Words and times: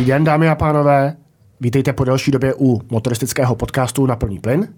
Dobrý 0.00 0.12
den, 0.12 0.24
dámy 0.24 0.48
a 0.48 0.54
pánové. 0.54 1.16
Vítejte 1.60 1.92
po 1.92 2.04
delší 2.04 2.30
době 2.30 2.54
u 2.54 2.80
motoristického 2.90 3.54
podcastu 3.54 4.06
Na 4.06 4.16
plný 4.16 4.38
plyn. 4.38 4.68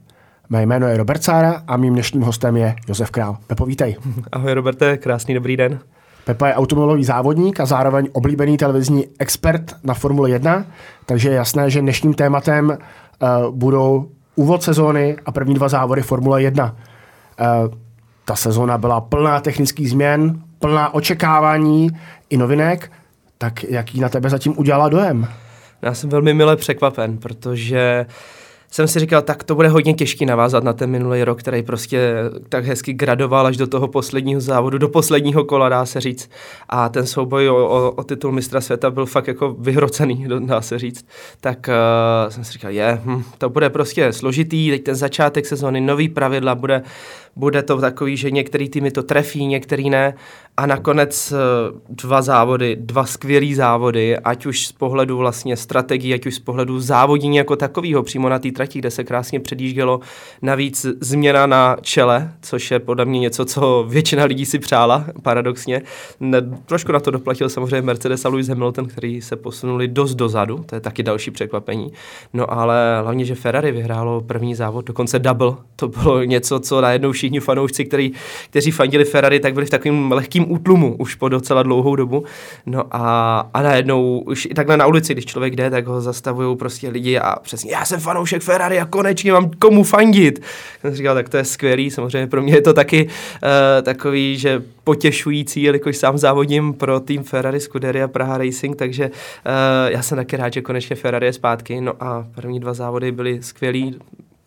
Mé 0.48 0.62
jméno 0.62 0.86
je 0.86 0.96
Robert 0.96 1.22
Sára 1.22 1.62
a 1.66 1.76
mým 1.76 1.92
dnešním 1.92 2.22
hostem 2.22 2.56
je 2.56 2.74
Josef 2.88 3.10
Král. 3.10 3.36
Pepo, 3.46 3.66
vítej. 3.66 3.96
Ahoj 4.32 4.52
Roberte, 4.52 4.96
krásný 4.96 5.34
dobrý 5.34 5.56
den. 5.56 5.78
Pepa 6.24 6.48
je 6.48 6.54
automobilový 6.54 7.04
závodník 7.04 7.60
a 7.60 7.66
zároveň 7.66 8.08
oblíbený 8.12 8.56
televizní 8.56 9.06
expert 9.18 9.76
na 9.84 9.94
Formule 9.94 10.30
1, 10.30 10.66
takže 11.06 11.28
je 11.28 11.34
jasné, 11.34 11.70
že 11.70 11.80
dnešním 11.80 12.14
tématem 12.14 12.68
uh, 12.68 13.54
budou 13.54 14.08
úvod 14.34 14.62
sezóny 14.62 15.16
a 15.26 15.32
první 15.32 15.54
dva 15.54 15.68
závody 15.68 16.02
Formule 16.02 16.42
1. 16.42 16.64
Uh, 16.64 17.74
ta 18.24 18.36
sezóna 18.36 18.78
byla 18.78 19.00
plná 19.00 19.40
technických 19.40 19.90
změn, 19.90 20.42
plná 20.58 20.94
očekávání 20.94 21.90
i 22.30 22.36
novinek, 22.36 22.90
tak 23.42 23.64
jaký 23.64 24.00
na 24.00 24.08
tebe 24.08 24.30
zatím 24.30 24.54
udělala 24.58 24.88
dojem? 24.88 25.28
Já 25.82 25.94
jsem 25.94 26.10
velmi 26.10 26.34
milé 26.34 26.56
překvapen, 26.56 27.18
protože 27.18 28.06
jsem 28.70 28.88
si 28.88 29.00
říkal, 29.00 29.22
tak 29.22 29.44
to 29.44 29.54
bude 29.54 29.68
hodně 29.68 29.94
těžký 29.94 30.26
navázat 30.26 30.64
na 30.64 30.72
ten 30.72 30.90
minulý 30.90 31.24
rok, 31.24 31.40
který 31.40 31.62
prostě 31.62 32.14
tak 32.48 32.64
hezky 32.64 32.92
gradoval 32.92 33.46
až 33.46 33.56
do 33.56 33.66
toho 33.66 33.88
posledního 33.88 34.40
závodu, 34.40 34.78
do 34.78 34.88
posledního 34.88 35.44
kola, 35.44 35.68
dá 35.68 35.86
se 35.86 36.00
říct. 36.00 36.30
A 36.68 36.88
ten 36.88 37.06
souboj 37.06 37.48
o, 37.48 37.56
o, 37.56 37.90
o 37.90 38.04
titul 38.04 38.32
mistra 38.32 38.60
světa 38.60 38.90
byl 38.90 39.06
fakt 39.06 39.28
jako 39.28 39.56
vyhrocený, 39.58 40.26
dá 40.40 40.60
se 40.60 40.78
říct. 40.78 41.06
Tak 41.40 41.68
uh, 41.68 42.30
jsem 42.30 42.44
si 42.44 42.52
říkal, 42.52 42.70
je, 42.70 43.00
hm, 43.04 43.22
to 43.38 43.50
bude 43.50 43.70
prostě 43.70 44.12
složitý, 44.12 44.70
teď 44.70 44.82
ten 44.82 44.94
začátek 44.94 45.46
sezóny, 45.46 45.80
nový 45.80 46.08
pravidla, 46.08 46.54
bude, 46.54 46.82
bude 47.36 47.62
to 47.62 47.80
takový, 47.80 48.16
že 48.16 48.30
některý 48.30 48.68
týmy 48.68 48.90
to 48.90 49.02
trefí, 49.02 49.46
některý 49.46 49.90
ne. 49.90 50.14
A 50.56 50.66
nakonec 50.66 51.32
eh, 51.32 51.36
dva 51.88 52.22
závody, 52.22 52.76
dva 52.80 53.04
skvělý 53.04 53.54
závody, 53.54 54.18
ať 54.18 54.46
už 54.46 54.66
z 54.66 54.72
pohledu 54.72 55.16
vlastně 55.16 55.56
strategii, 55.56 56.14
ať 56.14 56.26
už 56.26 56.34
z 56.34 56.38
pohledu 56.38 56.80
závodění 56.80 57.36
jako 57.36 57.56
takového 57.56 58.02
přímo 58.02 58.28
na 58.28 58.38
té 58.38 58.50
trati, 58.50 58.78
kde 58.78 58.90
se 58.90 59.04
krásně 59.04 59.40
předjíždělo. 59.40 60.00
Navíc 60.42 60.86
změna 61.00 61.46
na 61.46 61.76
čele, 61.80 62.32
což 62.42 62.70
je 62.70 62.78
podle 62.78 63.04
mě 63.04 63.20
něco, 63.20 63.44
co 63.44 63.86
většina 63.88 64.24
lidí 64.24 64.46
si 64.46 64.58
přála, 64.58 65.04
paradoxně. 65.22 65.82
Ne, 66.20 66.42
trošku 66.66 66.92
na 66.92 67.00
to 67.00 67.10
doplatil 67.10 67.48
samozřejmě 67.48 67.82
Mercedes 67.82 68.24
a 68.24 68.28
Lewis 68.28 68.48
Hamilton, 68.48 68.86
který 68.86 69.20
se 69.20 69.36
posunuli 69.36 69.88
dost 69.88 70.14
dozadu, 70.14 70.64
to 70.66 70.74
je 70.74 70.80
taky 70.80 71.02
další 71.02 71.30
překvapení. 71.30 71.92
No 72.32 72.52
ale 72.52 73.00
hlavně, 73.02 73.24
že 73.24 73.34
Ferrari 73.34 73.72
vyhrálo 73.72 74.20
první 74.20 74.54
závod, 74.54 74.84
dokonce 74.84 75.18
double, 75.18 75.54
to 75.76 75.88
bylo 75.88 76.24
něco, 76.24 76.60
co 76.60 76.80
najednou 76.80 77.12
všichni 77.22 77.40
fanoušci, 77.40 77.84
který, 77.84 78.12
kteří 78.50 78.70
fandili 78.70 79.04
Ferrari, 79.04 79.40
tak 79.40 79.54
byli 79.54 79.66
v 79.66 79.70
takovém 79.70 80.12
lehkém 80.12 80.52
útlumu 80.52 80.96
už 80.98 81.14
po 81.14 81.28
docela 81.28 81.62
dlouhou 81.62 81.96
dobu. 81.96 82.24
No 82.66 82.84
a, 82.90 83.38
a 83.54 83.62
najednou 83.62 84.18
už 84.18 84.46
i 84.50 84.54
takhle 84.54 84.76
na 84.76 84.86
ulici, 84.86 85.12
když 85.12 85.24
člověk 85.26 85.56
jde, 85.56 85.70
tak 85.70 85.86
ho 85.86 86.00
zastavují 86.00 86.56
prostě 86.56 86.88
lidi 86.88 87.18
a 87.18 87.36
přesně, 87.38 87.72
já 87.72 87.84
jsem 87.84 88.00
fanoušek 88.00 88.42
Ferrari 88.42 88.80
a 88.80 88.84
konečně 88.84 89.32
mám 89.32 89.50
komu 89.50 89.84
fandit. 89.84 90.42
Jsem 90.80 90.94
říkal, 90.94 91.14
tak 91.14 91.28
to 91.28 91.36
je 91.36 91.44
skvělý, 91.44 91.90
samozřejmě 91.90 92.26
pro 92.26 92.42
mě 92.42 92.54
je 92.54 92.60
to 92.60 92.72
taky 92.72 93.04
uh, 93.06 93.10
takový, 93.82 94.38
že 94.38 94.62
potěšující, 94.84 95.62
jelikož 95.62 95.96
sám 95.96 96.18
závodím 96.18 96.72
pro 96.72 97.00
tým 97.00 97.22
Ferrari 97.22 97.60
Scuderia 97.60 98.08
Praha 98.08 98.38
Racing, 98.38 98.76
takže 98.76 99.04
uh, 99.06 99.92
já 99.92 100.02
jsem 100.02 100.16
taky 100.16 100.36
rád, 100.36 100.52
že 100.52 100.60
konečně 100.60 100.96
Ferrari 100.96 101.26
je 101.26 101.32
zpátky. 101.32 101.80
No 101.80 101.92
a 102.00 102.26
první 102.34 102.60
dva 102.60 102.74
závody 102.74 103.12
byly 103.12 103.42
skvělý, 103.42 103.98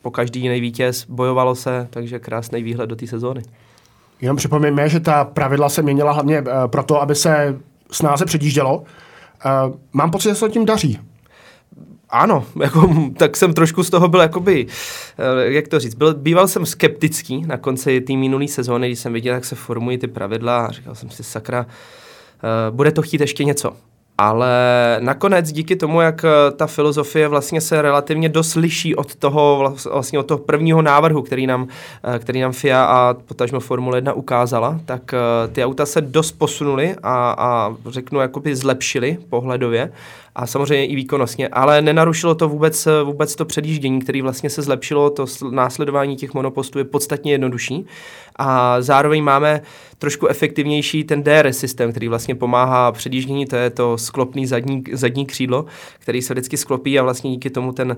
po 0.06 0.12
každý 0.12 0.42
jiný 0.42 0.62
vítěz, 0.62 1.06
bojovalo 1.10 1.56
se, 1.56 1.88
takže 1.90 2.20
krásný 2.20 2.64
výhled 2.64 2.88
do 2.88 2.96
té 2.96 3.08
sezóny. 3.08 3.42
Jenom 4.22 4.38
připomeňme, 4.38 4.90
že 4.90 5.00
ta 5.00 5.24
pravidla 5.24 5.70
se 5.70 5.82
měnila 5.82 6.12
hlavně 6.12 6.42
uh, 6.42 6.48
proto, 6.68 7.02
aby 7.02 7.16
se 7.16 7.60
snáze 7.92 8.26
předjíždělo. 8.26 8.78
Uh, 8.78 8.86
mám 9.94 10.12
pocit, 10.12 10.30
že 10.30 10.36
se 10.36 10.50
tím 10.50 10.66
daří. 10.66 11.00
Ano, 12.10 12.46
jako, 12.62 12.94
tak 13.18 13.38
jsem 13.38 13.54
trošku 13.54 13.84
z 13.84 13.90
toho 13.90 14.08
byl 14.08 14.20
jakoby, 14.20 14.68
eh, 15.18 15.52
jak 15.52 15.68
to 15.68 15.80
říct, 15.80 15.96
byl, 15.96 16.14
býval 16.14 16.48
jsem 16.48 16.66
skeptický 16.66 17.42
na 17.46 17.58
konci 17.58 18.02
té 18.02 18.14
minulé 18.14 18.48
sezóny, 18.48 18.88
když 18.88 19.00
jsem 19.00 19.14
viděl, 19.14 19.34
jak 19.34 19.46
se 19.46 19.56
formují 19.56 19.98
ty 19.98 20.08
pravidla 20.08 20.66
a 20.66 20.72
říkal 20.72 20.96
jsem 20.96 21.10
si, 21.10 21.24
sakra, 21.24 21.66
bude 22.72 22.92
to 22.92 23.02
chtít 23.02 23.22
ještě 23.22 23.44
něco. 23.44 23.74
Ale 24.18 24.50
nakonec 25.00 25.52
díky 25.52 25.76
tomu, 25.76 26.02
jak 26.02 26.26
eh, 26.26 26.52
ta 26.52 26.68
filozofie 26.68 27.28
vlastně 27.28 27.62
se 27.62 27.82
relativně 27.82 28.30
dost 28.30 28.56
liší 28.56 28.96
od 28.96 29.16
toho, 29.16 29.74
vlastně 29.92 30.20
od 30.20 30.24
toho 30.24 30.38
prvního 30.38 30.82
návrhu, 30.82 31.22
který 31.22 31.48
nám, 31.48 31.68
eh, 32.16 32.20
který 32.20 32.42
nám 32.42 32.52
FIA 32.52 32.86
a 32.86 33.14
potažmo 33.14 33.60
Formule 33.60 33.98
1 33.98 34.14
ukázala, 34.14 34.80
tak 34.86 35.14
eh, 35.14 35.48
ty 35.48 35.66
auta 35.66 35.86
se 35.86 36.02
dost 36.02 36.32
posunuly 36.32 36.96
a, 37.04 37.36
a 37.38 37.76
řeknu, 37.90 38.20
jakoby 38.20 38.56
zlepšily 38.56 39.18
pohledově 39.30 39.92
a 40.36 40.48
samozřejmě 40.48 40.86
i 40.86 40.96
výkonnostně, 40.96 41.48
ale 41.48 41.82
nenarušilo 41.82 42.36
to 42.36 42.50
vůbec, 42.50 42.88
vůbec 43.04 43.36
to 43.36 43.46
předjíždění, 43.46 44.00
který 44.02 44.22
vlastně 44.22 44.50
se 44.50 44.62
zlepšilo, 44.62 45.10
to 45.10 45.26
následování 45.52 46.16
těch 46.16 46.34
monopostů 46.34 46.80
je 46.80 46.86
podstatně 46.86 47.32
jednodušší. 47.32 47.86
A 48.36 48.82
zároveň 48.82 49.24
máme 49.24 49.62
trošku 50.00 50.28
efektivnější 50.28 51.04
ten 51.04 51.24
DRS 51.24 51.58
systém, 51.58 51.92
který 51.92 52.08
vlastně 52.08 52.36
pomáhá 52.36 52.92
předjíždění, 52.92 53.46
to 53.46 53.56
je 53.56 53.70
to 53.70 53.98
sklopný 53.98 54.48
zadní, 54.48 54.84
zadní 54.92 55.26
křídlo, 55.26 55.66
který 56.00 56.22
se 56.22 56.34
vždycky 56.34 56.58
sklopí 56.58 57.00
a 57.00 57.04
vlastně 57.04 57.32
díky 57.32 57.50
tomu 57.50 57.72
ten 57.72 57.92
uh, 57.92 57.98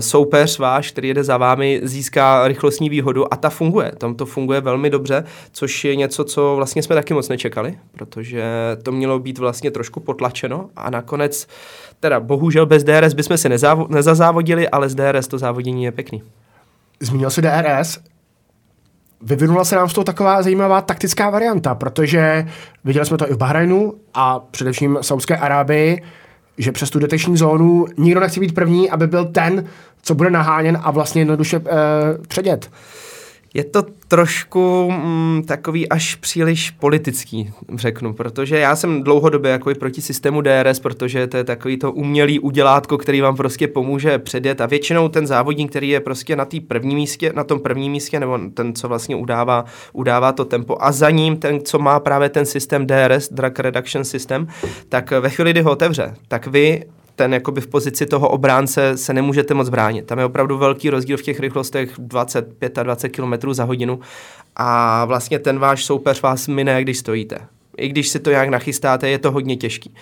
soupeř 0.00 0.58
váš, 0.58 0.90
který 0.90 1.08
jede 1.08 1.24
za 1.24 1.36
vámi, 1.36 1.80
získá 1.82 2.48
rychlostní 2.48 2.88
výhodu 2.88 3.34
a 3.34 3.36
ta 3.36 3.50
funguje. 3.50 3.92
Tam 3.98 4.14
to 4.14 4.26
funguje 4.26 4.60
velmi 4.60 4.90
dobře, 4.90 5.24
což 5.52 5.84
je 5.84 5.96
něco, 5.96 6.24
co 6.24 6.56
vlastně 6.56 6.82
jsme 6.82 6.96
taky 6.96 7.14
moc 7.14 7.28
nečekali, 7.28 7.78
protože 7.92 8.44
to 8.82 8.92
mělo 8.92 9.18
být 9.18 9.38
vlastně 9.38 9.70
trošku 9.70 10.00
potlačeno 10.00 10.70
a 10.76 10.90
nakonec 10.90 11.46
teda 12.00 12.20
bohužel 12.20 12.66
bez 12.66 12.84
DRS 12.84 13.14
bychom 13.14 13.38
se 13.38 13.48
nezávo- 13.48 13.86
nezazávodili, 13.88 14.68
ale 14.68 14.88
z 14.88 14.94
DRS 14.94 15.28
to 15.28 15.38
závodění 15.38 15.84
je 15.84 15.92
pěkný. 15.92 16.22
Zmínil 17.00 17.30
si 17.30 17.42
DRS, 17.42 17.98
vyvinula 19.22 19.64
se 19.64 19.76
nám 19.76 19.88
z 19.88 19.92
toho 19.92 20.04
taková 20.04 20.42
zajímavá 20.42 20.80
taktická 20.80 21.30
varianta, 21.30 21.74
protože 21.74 22.46
viděli 22.84 23.06
jsme 23.06 23.18
to 23.18 23.30
i 23.30 23.34
v 23.34 23.38
Bahrajnu 23.38 23.94
a 24.14 24.40
především 24.40 24.98
v 25.00 25.06
Saudské 25.06 25.36
Arábii, 25.36 26.02
že 26.58 26.72
přes 26.72 26.90
tu 26.90 26.98
deteční 26.98 27.36
zónu 27.36 27.86
nikdo 27.96 28.20
nechce 28.20 28.40
být 28.40 28.54
první, 28.54 28.90
aby 28.90 29.06
byl 29.06 29.24
ten, 29.24 29.64
co 30.02 30.14
bude 30.14 30.30
naháněn 30.30 30.78
a 30.82 30.90
vlastně 30.90 31.20
jednoduše 31.20 31.56
e, 31.56 31.60
předět. 32.28 32.70
Je 33.54 33.64
to 33.64 33.82
trošku 34.08 34.90
mm, 34.90 35.42
takový 35.46 35.88
až 35.88 36.14
příliš 36.14 36.70
politický, 36.70 37.52
řeknu, 37.74 38.12
protože 38.12 38.58
já 38.58 38.76
jsem 38.76 39.02
dlouhodobě 39.02 39.50
jako 39.50 39.70
i 39.70 39.74
proti 39.74 40.02
systému 40.02 40.40
DRS, 40.40 40.80
protože 40.80 41.26
to 41.26 41.36
je 41.36 41.44
takový 41.44 41.76
to 41.76 41.92
umělý 41.92 42.38
udělátko, 42.38 42.98
který 42.98 43.20
vám 43.20 43.36
prostě 43.36 43.68
pomůže 43.68 44.18
předjet. 44.18 44.60
A 44.60 44.66
většinou 44.66 45.08
ten 45.08 45.26
závodník, 45.26 45.70
který 45.70 45.88
je 45.88 46.00
prostě 46.00 46.36
na 46.36 46.46
první 46.68 46.94
místě, 46.94 47.32
na 47.34 47.44
tom 47.44 47.60
prvním 47.60 47.92
místě, 47.92 48.20
nebo 48.20 48.38
ten, 48.54 48.74
co 48.74 48.88
vlastně 48.88 49.16
udává, 49.16 49.64
udává 49.92 50.32
to 50.32 50.44
tempo 50.44 50.76
a 50.80 50.92
za 50.92 51.10
ním 51.10 51.36
ten, 51.36 51.60
co 51.64 51.78
má 51.78 52.00
právě 52.00 52.28
ten 52.28 52.46
systém 52.46 52.86
DRS, 52.86 53.28
Drug 53.32 53.58
Reduction 53.58 54.04
System, 54.04 54.48
tak 54.88 55.10
ve 55.10 55.30
chvíli, 55.30 55.50
kdy 55.50 55.62
ho 55.62 55.72
otevře, 55.72 56.14
tak 56.28 56.46
vy 56.46 56.84
ten 57.20 57.34
jakoby 57.34 57.60
v 57.60 57.66
pozici 57.66 58.06
toho 58.06 58.28
obránce 58.28 58.96
se 58.96 59.14
nemůžete 59.14 59.54
moc 59.54 59.68
bránit. 59.68 60.06
Tam 60.06 60.18
je 60.18 60.24
opravdu 60.24 60.58
velký 60.58 60.90
rozdíl 60.90 61.16
v 61.16 61.22
těch 61.22 61.40
rychlostech 61.40 61.92
25 61.98 62.78
a 62.78 62.82
20 62.82 63.08
km 63.08 63.52
za 63.52 63.64
hodinu 63.64 64.00
a 64.56 65.04
vlastně 65.04 65.38
ten 65.38 65.58
váš 65.58 65.84
soupeř 65.84 66.22
vás 66.22 66.48
mine, 66.48 66.82
když 66.82 66.98
stojíte. 66.98 67.38
I 67.80 67.88
když 67.88 68.08
si 68.08 68.18
to 68.18 68.30
nějak 68.30 68.48
nachystáte, 68.48 69.08
je 69.08 69.18
to 69.18 69.30
hodně 69.30 69.56
těžký. 69.56 69.90
Uh, 69.90 69.94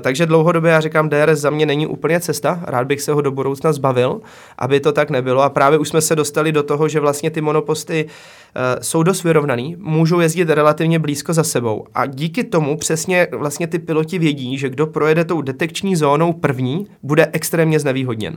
takže 0.00 0.26
dlouhodobě 0.26 0.70
já 0.70 0.80
říkám, 0.80 1.08
DRS 1.08 1.38
za 1.38 1.50
mě 1.50 1.66
není 1.66 1.86
úplně 1.86 2.20
cesta, 2.20 2.60
rád 2.62 2.86
bych 2.86 3.00
se 3.00 3.12
ho 3.12 3.20
do 3.20 3.30
budoucna 3.30 3.72
zbavil, 3.72 4.20
aby 4.58 4.80
to 4.80 4.92
tak 4.92 5.10
nebylo. 5.10 5.42
A 5.42 5.50
právě 5.50 5.78
už 5.78 5.88
jsme 5.88 6.00
se 6.00 6.16
dostali 6.16 6.52
do 6.52 6.62
toho, 6.62 6.88
že 6.88 7.00
vlastně 7.00 7.30
ty 7.30 7.40
monoposty 7.40 8.04
uh, 8.04 8.82
jsou 8.82 9.02
dost 9.02 9.24
vyrovnaný, 9.24 9.76
můžou 9.78 10.20
jezdit 10.20 10.50
relativně 10.50 10.98
blízko 10.98 11.32
za 11.32 11.44
sebou. 11.44 11.86
A 11.94 12.06
díky 12.06 12.44
tomu 12.44 12.76
přesně 12.76 13.28
vlastně 13.32 13.66
ty 13.66 13.78
piloti 13.78 14.18
vědí, 14.18 14.58
že 14.58 14.68
kdo 14.68 14.86
projede 14.86 15.24
tou 15.24 15.42
detekční 15.42 15.96
zónou 15.96 16.32
první, 16.32 16.86
bude 17.02 17.28
extrémně 17.32 17.80
znevýhodněn. 17.80 18.36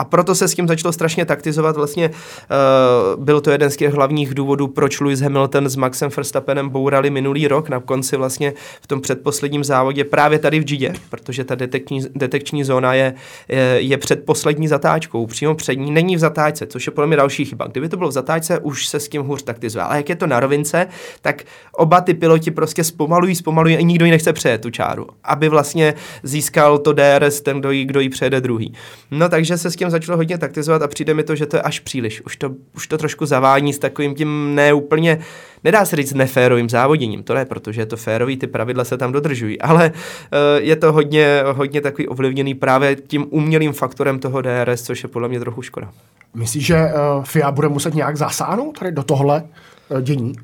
A 0.00 0.04
proto 0.04 0.34
se 0.34 0.48
s 0.48 0.54
tím 0.54 0.68
začalo 0.68 0.92
strašně 0.92 1.24
taktizovat. 1.24 1.76
Vlastně 1.76 2.08
uh, 2.08 3.24
byl 3.24 3.40
to 3.40 3.50
jeden 3.50 3.70
z 3.70 3.76
těch 3.76 3.92
hlavních 3.92 4.34
důvodů, 4.34 4.68
proč 4.68 5.00
Lewis 5.00 5.20
Hamilton 5.20 5.68
s 5.68 5.76
Maxem 5.76 6.10
Verstappenem 6.16 6.68
bourali 6.68 7.10
minulý 7.10 7.48
rok 7.48 7.68
na 7.68 7.80
konci 7.80 8.16
vlastně 8.16 8.52
v 8.80 8.86
tom 8.86 9.00
předposledním 9.00 9.64
závodě 9.64 10.04
právě 10.04 10.38
tady 10.38 10.60
v 10.60 10.64
Gidě, 10.64 10.94
protože 11.10 11.44
ta 11.44 11.54
detekční, 11.54 12.00
detekční 12.14 12.64
zóna 12.64 12.94
je, 12.94 13.14
je, 13.48 13.76
je 13.78 13.98
před 13.98 14.24
poslední 14.24 14.68
zatáčkou, 14.68 15.26
přímo 15.26 15.54
před 15.54 15.74
ní 15.74 15.90
není 15.90 16.16
v 16.16 16.18
zatáčce, 16.18 16.66
což 16.66 16.86
je 16.86 16.90
podle 16.90 17.06
mě 17.06 17.16
další 17.16 17.44
chyba. 17.44 17.66
Kdyby 17.66 17.88
to 17.88 17.96
bylo 17.96 18.08
v 18.08 18.12
zatáčce, 18.12 18.58
už 18.58 18.86
se 18.86 19.00
s 19.00 19.08
tím 19.08 19.22
hůř 19.22 19.42
taktizuje. 19.42 19.84
Ale 19.84 19.96
jak 19.96 20.08
je 20.08 20.16
to 20.16 20.26
na 20.26 20.40
rovince, 20.40 20.86
tak 21.22 21.42
oba 21.72 22.00
ty 22.00 22.14
piloti 22.14 22.50
prostě 22.50 22.84
zpomalují, 22.84 23.34
zpomalují 23.34 23.76
a 23.76 23.80
nikdo 23.80 24.04
ji 24.04 24.10
nechce 24.10 24.32
přejet 24.32 24.60
tu 24.60 24.70
čáru, 24.70 25.06
aby 25.24 25.48
vlastně 25.48 25.94
získal 26.22 26.78
to 26.78 26.92
DRS 26.92 27.40
ten, 27.40 27.60
kdo 27.60 27.70
ji, 27.70 27.84
kdo 27.84 28.00
ji 28.00 28.08
přejede 28.08 28.40
druhý. 28.40 28.72
No 29.10 29.28
takže 29.28 29.58
se 29.58 29.70
s 29.70 29.76
tím 29.76 29.87
tím 29.88 29.92
začalo 29.92 30.16
hodně 30.16 30.38
taktizovat 30.38 30.82
a 30.82 30.88
přijde 30.88 31.14
mi 31.14 31.22
to, 31.22 31.36
že 31.36 31.46
to 31.46 31.56
je 31.56 31.62
až 31.62 31.80
příliš. 31.80 32.22
Už 32.26 32.36
to, 32.36 32.50
už 32.76 32.86
to 32.86 32.98
trošku 32.98 33.26
zavání 33.26 33.72
s 33.72 33.78
takovým 33.78 34.14
tím 34.14 34.54
neúplně, 34.54 35.18
nedá 35.64 35.84
se 35.84 35.96
říct 35.96 36.12
neférovým 36.12 36.68
závoděním. 36.68 37.22
To 37.22 37.34
ne, 37.34 37.44
protože 37.44 37.80
je 37.80 37.86
to 37.86 37.96
férový, 37.96 38.36
ty 38.36 38.46
pravidla 38.46 38.84
se 38.84 38.98
tam 38.98 39.12
dodržují, 39.12 39.60
ale 39.60 39.92
uh, 39.92 40.64
je 40.64 40.76
to 40.76 40.92
hodně, 40.92 41.42
hodně 41.52 41.80
takový 41.80 42.08
ovlivněný 42.08 42.54
právě 42.54 42.96
tím 42.96 43.26
umělým 43.30 43.72
faktorem 43.72 44.18
toho 44.18 44.42
DRS, 44.42 44.82
což 44.82 45.02
je 45.02 45.08
podle 45.08 45.28
mě 45.28 45.40
trochu 45.40 45.62
škoda. 45.62 45.90
Myslíš, 46.34 46.66
že 46.66 46.76
uh, 46.76 47.24
FIA 47.24 47.50
bude 47.50 47.68
muset 47.68 47.94
nějak 47.94 48.16
zasáhnout 48.16 48.78
tady 48.78 48.92
do 48.92 49.02
tohle 49.02 49.42
uh, 49.88 50.00
dění? 50.00 50.34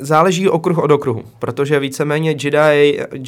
Záleží 0.00 0.48
okruh 0.48 0.78
od 0.78 0.90
okruhu, 0.90 1.22
protože 1.38 1.80
víceméně 1.80 2.36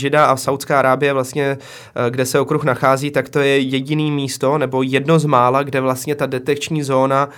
Jeddah 0.03 0.31
a 0.31 0.37
Saudská 0.37 0.79
Arábie 0.79 1.13
vlastně, 1.13 1.59
eh, 2.07 2.11
kde 2.11 2.27
se 2.27 2.41
okruh 2.41 2.65
nachází, 2.65 3.11
tak 3.11 3.29
to 3.29 3.41
je 3.41 3.59
jediný 3.59 4.11
místo 4.11 4.59
nebo 4.59 4.83
jedno 4.83 5.19
z 5.19 5.25
mála, 5.25 5.63
kde 5.63 5.81
vlastně 5.81 6.15
ta 6.15 6.27
detekční 6.27 6.83
zóna 6.83 7.29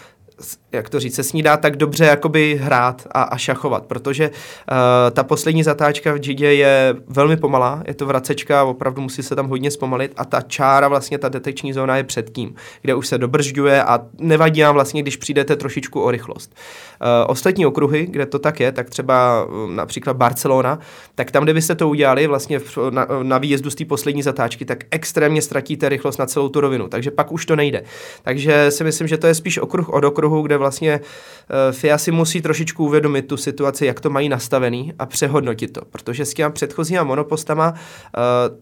jak 0.75 0.89
to 0.89 1.01
říct, 1.01 1.15
se 1.15 1.23
s 1.23 1.33
ní 1.33 1.43
dá 1.43 1.57
tak 1.57 1.77
dobře 1.77 2.05
jakoby 2.05 2.61
hrát 2.63 3.07
a, 3.13 3.23
a 3.23 3.37
šachovat, 3.37 3.87
protože 3.87 4.29
uh, 4.31 4.77
ta 5.13 5.23
poslední 5.23 5.63
zatáčka 5.63 6.13
v 6.13 6.29
Jidě 6.29 6.55
je 6.55 6.97
velmi 7.09 7.37
pomalá, 7.37 7.83
je 7.87 7.95
to 7.95 8.07
vracečka, 8.07 8.65
opravdu 8.65 9.03
musí 9.03 9.23
se 9.23 9.37
tam 9.37 9.49
hodně 9.49 9.71
zpomalit 9.71 10.13
a 10.17 10.25
ta 10.25 10.41
čára, 10.41 10.89
vlastně 10.89 11.19
ta 11.19 11.29
detekční 11.29 11.73
zóna 11.73 11.97
je 11.97 12.05
před 12.05 12.31
tím, 12.31 12.55
kde 12.83 12.95
už 12.95 13.07
se 13.07 13.19
dobržďuje 13.19 13.83
a 13.83 14.01
nevadí 14.19 14.63
vám 14.63 14.75
vlastně, 14.75 15.03
když 15.03 15.17
přijdete 15.17 15.57
trošičku 15.57 16.03
o 16.03 16.11
rychlost. 16.11 16.55
Uh, 16.55 17.09
ostatní 17.27 17.67
okruhy, 17.67 18.07
kde 18.11 18.27
to 18.27 18.39
tak 18.39 18.61
je, 18.61 18.73
tak 18.73 18.91
třeba 18.91 19.45
uh, 19.45 19.71
například 19.71 20.17
Barcelona, 20.17 20.79
tak 21.15 21.31
tam, 21.31 21.45
kde 21.45 21.55
byste 21.55 21.75
to 21.75 21.89
udělali 21.89 22.27
vlastně 22.27 22.59
v, 22.59 22.79
na, 22.91 23.07
na 23.23 23.39
výjezdu 23.39 23.71
z 23.71 23.75
té 23.75 23.85
poslední 23.85 24.23
zatáčky, 24.23 24.65
tak 24.65 24.85
extrémně 24.91 25.43
ztratíte 25.43 25.89
rychlost 25.89 26.19
na 26.19 26.27
celou 26.27 26.49
tu 26.49 26.61
rovinu, 26.61 26.89
takže 26.89 27.11
pak 27.11 27.33
už 27.33 27.47
to 27.47 27.57
nejde. 27.57 27.83
Takže 28.23 28.71
si 28.71 28.85
myslím, 28.85 29.09
že 29.09 29.19
to 29.19 29.27
je 29.27 29.35
spíš 29.35 29.59
okruh 29.59 29.89
od 29.89 30.05
okruhu, 30.05 30.43
kde 30.43 30.57
vlastně 30.65 31.01
uh, 31.01 31.73
FIA 31.73 31.99
si 31.99 32.11
musí 32.11 32.43
trošičku 32.43 32.85
uvědomit 32.85 33.23
tu 33.29 33.37
situaci, 33.37 33.87
jak 33.87 34.01
to 34.01 34.11
mají 34.11 34.29
nastavený 34.29 34.93
a 34.99 35.07
přehodnotit 35.07 35.73
to, 35.73 35.81
protože 35.85 36.25
s 36.25 36.35
těma 36.35 36.51
předchozíma 36.51 37.05
monopostama 37.05 37.71
uh, 37.71 37.77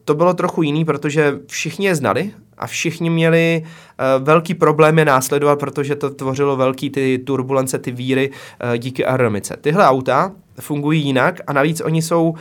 to 0.04 0.14
bylo 0.14 0.34
trochu 0.34 0.62
jiný, 0.62 0.84
protože 0.84 1.38
všichni 1.46 1.86
je 1.86 1.94
znali 1.94 2.30
a 2.58 2.66
všichni 2.66 3.10
měli 3.10 3.62
uh, 3.62 4.24
velký 4.24 4.54
problém 4.54 4.98
je 4.98 5.04
následovat, 5.04 5.58
protože 5.58 5.96
to 5.96 6.10
tvořilo 6.10 6.56
velký 6.56 6.90
ty 6.90 7.18
turbulence, 7.18 7.78
ty 7.78 7.90
víry 7.90 8.30
díky 8.78 9.04
aerodynamice. 9.04 9.56
Tyhle 9.60 9.86
auta 9.86 10.32
fungují 10.60 11.04
jinak 11.04 11.40
a 11.46 11.52
navíc 11.52 11.80
oni 11.80 12.02
jsou 12.02 12.34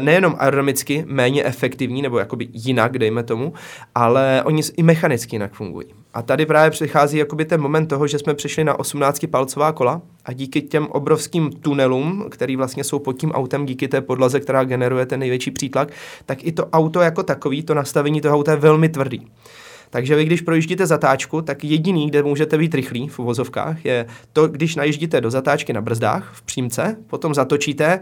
nejenom 0.00 0.36
aerodynamicky 0.38 1.04
méně 1.06 1.44
efektivní, 1.44 2.02
nebo 2.02 2.18
jakoby 2.18 2.48
jinak, 2.52 2.98
dejme 2.98 3.22
tomu, 3.22 3.52
ale 3.94 4.42
oni 4.44 4.62
i 4.76 4.82
mechanicky 4.82 5.36
jinak 5.36 5.54
fungují. 5.54 5.86
A 6.16 6.22
tady 6.22 6.46
právě 6.46 6.70
přichází 6.70 7.18
jakoby 7.18 7.44
ten 7.44 7.60
moment 7.60 7.86
toho, 7.86 8.06
že 8.06 8.18
jsme 8.18 8.34
přišli 8.34 8.64
na 8.64 8.78
18 8.78 9.26
palcová 9.30 9.72
kola 9.72 10.02
a 10.24 10.32
díky 10.32 10.62
těm 10.62 10.86
obrovským 10.86 11.52
tunelům, 11.52 12.26
který 12.30 12.56
vlastně 12.56 12.84
jsou 12.84 12.98
pod 12.98 13.12
tím 13.12 13.32
autem, 13.32 13.66
díky 13.66 13.88
té 13.88 14.00
podlaze, 14.00 14.40
která 14.40 14.64
generuje 14.64 15.06
ten 15.06 15.20
největší 15.20 15.50
přítlak, 15.50 15.88
tak 16.26 16.44
i 16.44 16.52
to 16.52 16.66
auto 16.66 17.00
jako 17.00 17.22
takový, 17.22 17.62
to 17.62 17.74
nastavení 17.74 18.20
toho 18.20 18.36
auta 18.36 18.52
je 18.52 18.56
velmi 18.56 18.88
tvrdý. 18.88 19.26
Takže 19.90 20.16
vy, 20.16 20.24
když 20.24 20.40
projíždíte 20.40 20.86
zatáčku, 20.86 21.42
tak 21.42 21.64
jediný, 21.64 22.06
kde 22.06 22.22
můžete 22.22 22.58
být 22.58 22.74
rychlí 22.74 23.08
v 23.08 23.18
uvozovkách, 23.18 23.84
je 23.84 24.06
to, 24.32 24.48
když 24.48 24.76
najíždíte 24.76 25.20
do 25.20 25.30
zatáčky 25.30 25.72
na 25.72 25.80
brzdách 25.80 26.32
v 26.34 26.42
přímce, 26.42 26.96
potom 27.06 27.34
zatočíte, 27.34 28.00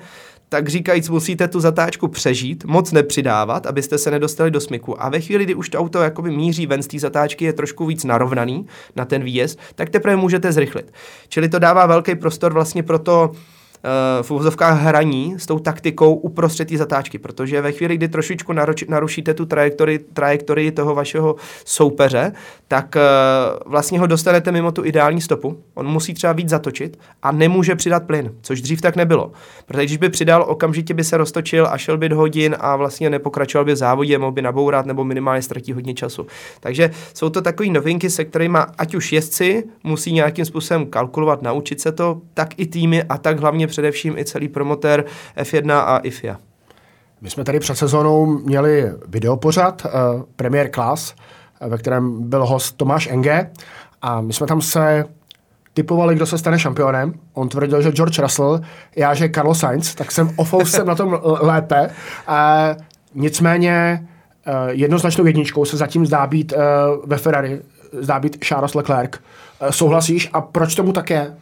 tak 0.54 0.68
říkajíc 0.68 1.08
musíte 1.08 1.48
tu 1.48 1.60
zatáčku 1.60 2.08
přežít, 2.08 2.64
moc 2.64 2.92
nepřidávat, 2.92 3.66
abyste 3.66 3.98
se 3.98 4.10
nedostali 4.10 4.50
do 4.50 4.60
smyku. 4.60 5.02
A 5.02 5.08
ve 5.08 5.20
chvíli, 5.20 5.44
kdy 5.44 5.54
už 5.54 5.68
to 5.68 5.78
auto 5.78 6.02
jakoby 6.02 6.30
míří 6.30 6.66
ven 6.66 6.82
z 6.82 6.86
té 6.86 6.98
zatáčky, 6.98 7.44
je 7.44 7.52
trošku 7.52 7.86
víc 7.86 8.04
narovnaný 8.04 8.66
na 8.96 9.04
ten 9.04 9.24
výjezd, 9.24 9.58
tak 9.74 9.90
teprve 9.90 10.16
můžete 10.16 10.52
zrychlit. 10.52 10.92
Čili 11.28 11.48
to 11.48 11.58
dává 11.58 11.86
velký 11.86 12.14
prostor 12.14 12.52
vlastně 12.52 12.82
pro 12.82 12.98
to, 12.98 13.32
v 14.22 14.30
uvozovkách 14.30 14.80
hraní 14.80 15.34
s 15.38 15.46
tou 15.46 15.58
taktikou 15.58 16.14
uprostřed 16.14 16.68
té 16.68 16.76
zatáčky, 16.76 17.18
protože 17.18 17.60
ve 17.60 17.72
chvíli, 17.72 17.96
kdy 17.96 18.08
trošičku 18.08 18.52
narušíte 18.88 19.34
tu 19.34 19.46
trajektorii, 19.46 19.98
trajektorii 19.98 20.70
toho 20.70 20.94
vašeho 20.94 21.36
soupeře, 21.64 22.32
tak 22.68 22.96
uh, 22.96 23.72
vlastně 23.72 23.98
ho 23.98 24.06
dostanete 24.06 24.52
mimo 24.52 24.72
tu 24.72 24.84
ideální 24.84 25.20
stopu. 25.20 25.58
On 25.74 25.86
musí 25.86 26.14
třeba 26.14 26.32
víc 26.32 26.48
zatočit 26.48 26.98
a 27.22 27.32
nemůže 27.32 27.74
přidat 27.76 28.02
plyn, 28.02 28.32
což 28.42 28.60
dřív 28.60 28.80
tak 28.80 28.96
nebylo. 28.96 29.32
Protože 29.66 29.84
když 29.84 29.96
by 29.96 30.08
přidal, 30.08 30.44
okamžitě 30.48 30.94
by 30.94 31.04
se 31.04 31.16
roztočil 31.16 31.66
a 31.70 31.78
šel 31.78 31.98
by 31.98 32.08
do 32.08 32.16
hodin 32.16 32.56
a 32.60 32.76
vlastně 32.76 33.10
nepokračoval 33.10 33.64
by 33.64 33.72
v 33.72 33.76
závodě, 33.76 34.18
mohl 34.18 34.32
by 34.32 34.42
nabourat 34.42 34.86
nebo 34.86 35.04
minimálně 35.04 35.42
ztratí 35.42 35.72
hodně 35.72 35.94
času. 35.94 36.26
Takže 36.60 36.90
jsou 37.14 37.30
to 37.30 37.42
takové 37.42 37.68
novinky, 37.68 38.10
se 38.10 38.24
kterými 38.24 38.58
ať 38.78 38.94
už 38.94 39.12
jezdci 39.12 39.64
musí 39.84 40.12
nějakým 40.12 40.44
způsobem 40.44 40.86
kalkulovat, 40.86 41.42
naučit 41.42 41.80
se 41.80 41.92
to, 41.92 42.20
tak 42.34 42.48
i 42.56 42.66
týmy 42.66 43.02
a 43.02 43.18
tak 43.18 43.40
hlavně 43.40 43.66
především 43.74 44.18
i 44.18 44.24
celý 44.24 44.48
promotér 44.48 45.04
F1 45.36 45.72
a 45.72 45.98
IFIA. 45.98 46.36
My 47.20 47.30
jsme 47.30 47.44
tady 47.44 47.58
před 47.58 47.78
sezónou 47.78 48.26
měli 48.26 48.92
videopořad 49.08 49.84
uh, 49.84 50.22
Premier 50.36 50.70
Class, 50.74 51.14
uh, 51.60 51.68
ve 51.68 51.78
kterém 51.78 52.30
byl 52.30 52.46
host 52.46 52.76
Tomáš 52.76 53.06
Enge 53.06 53.50
a 54.02 54.20
my 54.20 54.32
jsme 54.32 54.46
tam 54.46 54.60
se 54.62 55.04
typovali, 55.74 56.14
kdo 56.14 56.26
se 56.26 56.38
stane 56.38 56.58
šampionem. 56.58 57.14
On 57.32 57.48
tvrdil, 57.48 57.82
že 57.82 57.92
George 57.92 58.18
Russell, 58.18 58.60
já, 58.96 59.14
že 59.14 59.28
Carlos 59.28 59.58
Sainz, 59.58 59.94
tak 59.94 60.12
jsem 60.12 60.30
o 60.36 60.64
jsem 60.64 60.86
na 60.86 60.94
tom 60.94 61.20
lépe. 61.22 61.90
Uh, 62.28 62.82
nicméně 63.14 64.06
jednoznačnou 64.68 65.26
jedničkou 65.26 65.64
se 65.64 65.76
zatím 65.76 66.06
zdá 66.06 66.26
být 66.26 66.52
uh, 66.52 66.60
ve 67.06 67.16
Ferrari, 67.16 67.60
zdá 67.92 68.18
být 68.18 68.44
Charles 68.44 68.74
Leclerc. 68.74 69.10
Uh, 69.62 69.68
souhlasíš 69.70 70.30
a 70.32 70.40
proč 70.40 70.74
tomu 70.74 70.92
tak 70.92 71.10
je? 71.10 71.34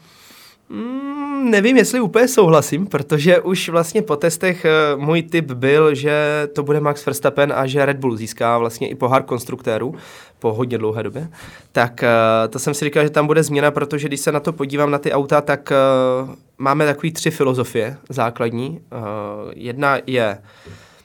Mm, 0.69 1.51
nevím, 1.51 1.77
jestli 1.77 2.01
úplně 2.01 2.29
souhlasím, 2.29 2.87
protože 2.87 3.41
už 3.41 3.69
vlastně 3.69 4.03
po 4.03 4.17
testech 4.17 4.67
uh, 4.95 5.03
můj 5.03 5.23
tip 5.23 5.53
byl, 5.53 5.95
že 5.95 6.49
to 6.53 6.63
bude 6.63 6.81
Max 6.81 7.07
Verstappen 7.07 7.53
a 7.57 7.67
že 7.67 7.87
Red 7.87 7.97
Bull 7.97 8.17
získá 8.17 8.59
vlastně 8.59 8.89
i 8.89 8.95
pohár 8.95 9.23
konstruktérů 9.23 9.95
po 10.39 10.53
hodně 10.53 10.79
dlouhé 10.79 11.03
době. 11.03 11.29
Tak 11.73 12.01
uh, 12.03 12.51
to 12.51 12.59
jsem 12.59 12.75
si 12.75 12.85
říkal, 12.85 13.03
že 13.03 13.11
tam 13.11 13.27
bude 13.27 13.43
změna, 13.43 13.71
protože 13.71 14.09
když 14.09 14.21
se 14.21 14.33
na 14.33 14.41
to 14.41 14.53
podívám 14.53 14.91
na 14.91 14.99
ty 14.99 15.13
auta, 15.13 15.41
tak 15.41 15.73
uh, 16.25 16.35
máme 16.59 16.87
takový 16.87 17.13
tři 17.13 17.31
filozofie 17.31 17.97
základní. 18.09 18.81
jedna 19.55 19.99
je 20.07 20.39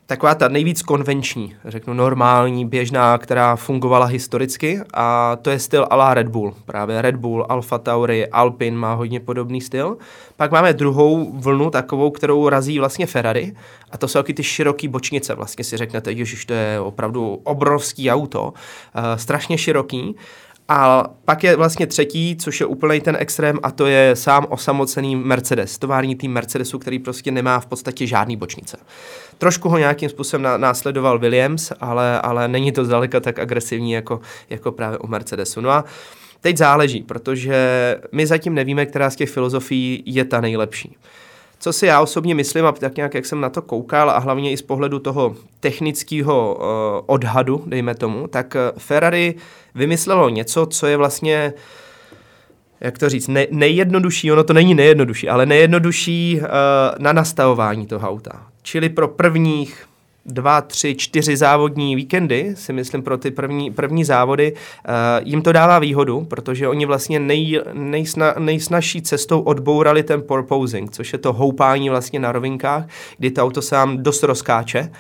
taková 0.08 0.36
ta 0.36 0.48
nejvíc 0.48 0.82
konvenční, 0.82 1.56
řeknu 1.66 1.94
normální, 1.94 2.66
běžná, 2.66 3.18
která 3.18 3.56
fungovala 3.56 4.06
historicky 4.06 4.82
a 4.94 5.38
to 5.42 5.50
je 5.50 5.60
styl 5.60 5.88
ala 5.90 6.14
Red 6.14 6.28
Bull. 6.28 6.54
Právě 6.66 7.02
Red 7.02 7.16
Bull, 7.16 7.46
Alfa 7.50 7.78
Tauri, 7.78 8.28
Alpine 8.28 8.78
má 8.78 8.94
hodně 8.94 9.20
podobný 9.20 9.62
styl. 9.62 9.98
Pak 10.36 10.52
máme 10.52 10.74
druhou 10.74 11.32
vlnu, 11.34 11.70
takovou, 11.70 12.12
kterou 12.12 12.50
razí 12.50 12.80
vlastně 12.80 13.06
Ferrari 13.06 13.54
a 13.92 13.98
to 13.98 14.08
jsou 14.08 14.20
taky 14.20 14.34
ty 14.34 14.44
široký 14.44 14.88
bočnice. 14.88 15.36
Vlastně 15.36 15.64
si 15.64 15.78
řeknete, 15.78 16.26
že 16.26 16.46
to 16.46 16.54
je 16.54 16.80
opravdu 16.80 17.40
obrovský 17.44 18.12
auto, 18.12 18.44
uh, 18.44 18.52
strašně 19.16 19.58
široký. 19.58 20.16
A 20.70 21.06
pak 21.26 21.44
je 21.44 21.56
vlastně 21.56 21.88
třetí, 21.88 22.36
což 22.36 22.60
je 22.60 22.66
úplný 22.66 23.02
ten 23.02 23.18
extrém, 23.20 23.60
a 23.64 23.72
to 23.72 23.86
je 23.86 24.16
sám 24.16 24.46
osamocený 24.50 25.16
Mercedes, 25.16 25.78
tovární 25.78 26.16
tým 26.16 26.32
Mercedesu, 26.32 26.80
který 26.80 27.00
prostě 27.00 27.32
nemá 27.32 27.60
v 27.60 27.66
podstatě 27.66 28.08
žádný 28.08 28.38
bočnice. 28.38 28.78
Trošku 29.38 29.70
ho 29.70 29.78
nějakým 29.78 30.10
způsobem 30.10 30.48
následoval 30.58 31.20
Williams, 31.20 31.72
ale, 31.80 32.22
ale 32.22 32.48
není 32.48 32.72
to 32.72 32.86
zdaleka 32.86 33.20
tak 33.20 33.40
agresivní 33.40 33.92
jako, 33.92 34.20
jako 34.50 34.72
právě 34.72 34.98
u 34.98 35.08
Mercedesu. 35.08 35.62
No 35.62 35.70
a 35.70 35.86
teď 36.42 36.58
záleží, 36.58 37.04
protože 37.04 37.56
my 38.12 38.28
zatím 38.28 38.54
nevíme, 38.54 38.86
která 38.86 39.10
z 39.10 39.16
těch 39.16 39.30
filozofií 39.30 40.04
je 40.06 40.26
ta 40.26 40.42
nejlepší. 40.42 40.98
Co 41.60 41.74
si 41.74 41.86
já 41.86 42.02
osobně 42.02 42.36
myslím 42.36 42.66
a 42.66 42.72
tak 42.72 42.96
nějak, 42.96 43.14
jak 43.14 43.26
jsem 43.26 43.42
na 43.42 43.50
to 43.50 43.62
koukal 43.62 44.10
a 44.10 44.18
hlavně 44.18 44.52
i 44.52 44.58
z 44.58 44.62
pohledu 44.62 45.00
toho 45.00 45.36
technického 45.60 46.56
uh, 46.56 46.66
odhadu, 47.06 47.64
dejme 47.66 47.96
tomu, 47.96 48.28
tak 48.28 48.56
uh, 48.56 48.80
Ferrari 48.80 49.36
vymyslelo 49.76 50.30
něco, 50.30 50.66
co 50.66 50.88
je 50.88 50.98
vlastně 50.98 51.54
jak 52.82 52.98
to 52.98 53.10
říct, 53.10 53.28
ne, 53.28 53.48
nejjednodušší, 53.52 54.32
ono 54.32 54.44
to 54.44 54.54
není 54.54 54.76
nejjednodušší, 54.76 55.30
ale 55.30 55.46
nejjednodušší 55.46 56.40
uh, 56.42 56.48
na 56.98 57.14
nastavování 57.14 57.88
toho 57.88 58.10
auta. 58.10 58.42
Čili 58.62 58.90
pro 58.90 59.08
prvních 59.08 59.86
dva, 60.26 60.62
tři, 60.62 60.96
čtyři 60.96 61.38
závodní 61.38 61.96
víkendy, 61.96 62.52
si 62.56 62.74
myslím 62.74 63.04
pro 63.04 63.18
ty 63.18 63.32
první, 63.32 63.72
první 63.72 64.04
závody, 64.04 64.54
uh, 64.54 64.58
jim 65.24 65.42
to 65.42 65.52
dává 65.52 65.80
výhodu, 65.80 66.22
protože 66.22 66.68
oni 66.68 66.86
vlastně 66.86 67.20
nej, 67.20 67.62
nejsna, 67.74 68.34
nejsnažší 68.40 69.02
cestou 69.02 69.42
odbourali 69.42 70.04
ten 70.04 70.22
porposing, 70.22 70.92
což 70.92 71.14
je 71.14 71.20
to 71.20 71.34
houpání 71.34 71.90
vlastně 71.90 72.20
na 72.20 72.32
rovinkách, 72.32 72.86
kdy 73.18 73.32
to 73.32 73.44
auto 73.44 73.62
sám 73.62 74.04
dost 74.04 74.24
rozkáče. 74.24 74.92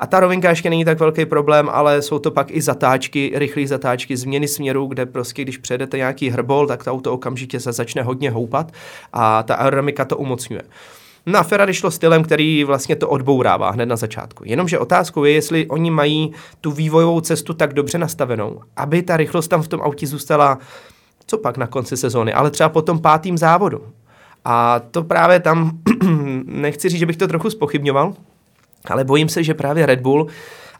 A 0.00 0.06
ta 0.06 0.20
rovinka 0.20 0.50
ještě 0.50 0.70
není 0.70 0.84
tak 0.84 1.00
velký 1.00 1.26
problém, 1.26 1.68
ale 1.72 2.02
jsou 2.02 2.18
to 2.18 2.30
pak 2.30 2.50
i 2.50 2.62
zatáčky, 2.62 3.32
rychlé 3.34 3.66
zatáčky, 3.66 4.16
změny 4.16 4.48
směru, 4.48 4.86
kde 4.86 5.06
prostě, 5.06 5.42
když 5.42 5.58
přejedete 5.58 5.96
nějaký 5.96 6.30
hrbol, 6.30 6.66
tak 6.66 6.84
to 6.84 6.92
auto 6.92 7.12
okamžitě 7.12 7.60
se 7.60 7.72
začne 7.72 8.02
hodně 8.02 8.30
houpat 8.30 8.72
a 9.12 9.42
ta 9.42 9.54
aerodynamika 9.54 10.04
to 10.04 10.16
umocňuje. 10.16 10.62
No 11.26 11.44
Ferrari 11.44 11.74
šlo 11.74 11.90
stylem, 11.90 12.22
který 12.22 12.64
vlastně 12.64 12.96
to 12.96 13.08
odbourává 13.08 13.70
hned 13.70 13.86
na 13.86 13.96
začátku. 13.96 14.44
Jenomže 14.46 14.78
otázkou 14.78 15.24
je, 15.24 15.32
jestli 15.32 15.66
oni 15.66 15.90
mají 15.90 16.32
tu 16.60 16.70
vývojovou 16.70 17.20
cestu 17.20 17.54
tak 17.54 17.74
dobře 17.74 17.98
nastavenou, 17.98 18.60
aby 18.76 19.02
ta 19.02 19.16
rychlost 19.16 19.48
tam 19.48 19.62
v 19.62 19.68
tom 19.68 19.80
autě 19.80 20.06
zůstala 20.06 20.58
co 21.30 21.38
pak 21.38 21.56
na 21.56 21.66
konci 21.66 21.96
sezóny, 21.96 22.32
ale 22.32 22.50
třeba 22.50 22.68
po 22.68 22.82
tom 22.82 22.98
pátým 22.98 23.38
závodu. 23.38 23.82
A 24.44 24.80
to 24.90 25.02
právě 25.02 25.40
tam, 25.40 25.70
nechci 26.44 26.88
říct, 26.88 26.98
že 26.98 27.06
bych 27.06 27.16
to 27.16 27.28
trochu 27.28 27.50
spochybňoval, 27.50 28.14
ale 28.84 29.04
bojím 29.04 29.28
se, 29.28 29.42
že 29.42 29.54
právě 29.54 29.86
Red 29.86 30.00
Bull 30.00 30.26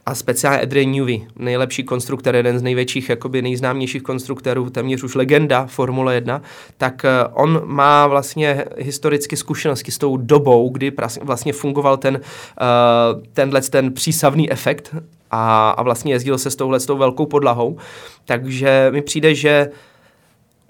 a 0.05 0.15
speciálně 0.15 0.61
Adrian 0.61 0.91
Newey, 0.91 1.27
nejlepší 1.35 1.83
konstruktor, 1.83 2.35
jeden 2.35 2.59
z 2.59 2.61
největších, 2.61 3.09
jakoby 3.09 3.41
nejznámějších 3.41 4.01
konstruktorů, 4.03 4.69
téměř 4.69 5.03
už 5.03 5.15
legenda 5.15 5.65
Formule 5.65 6.15
1, 6.15 6.41
tak 6.77 7.05
eh, 7.05 7.09
on 7.33 7.61
má 7.65 8.07
vlastně 8.07 8.65
historicky 8.77 9.37
zkušenosti 9.37 9.91
s 9.91 9.97
tou 9.97 10.17
dobou, 10.17 10.69
kdy 10.69 10.91
vlastně 11.21 11.53
fungoval 11.53 11.97
ten, 11.97 12.15
uh, 12.15 13.23
tenhle 13.33 13.61
ten 13.61 13.93
přísavný 13.93 14.51
efekt 14.51 14.95
a, 15.31 15.69
a 15.69 15.83
vlastně 15.83 16.13
jezdil 16.13 16.37
se 16.37 16.51
s 16.51 16.55
touhle 16.55 16.79
s 16.79 16.85
tou 16.85 16.97
velkou 16.97 17.25
podlahou. 17.25 17.77
Takže 18.25 18.87
mi 18.91 19.01
přijde, 19.01 19.35
že 19.35 19.69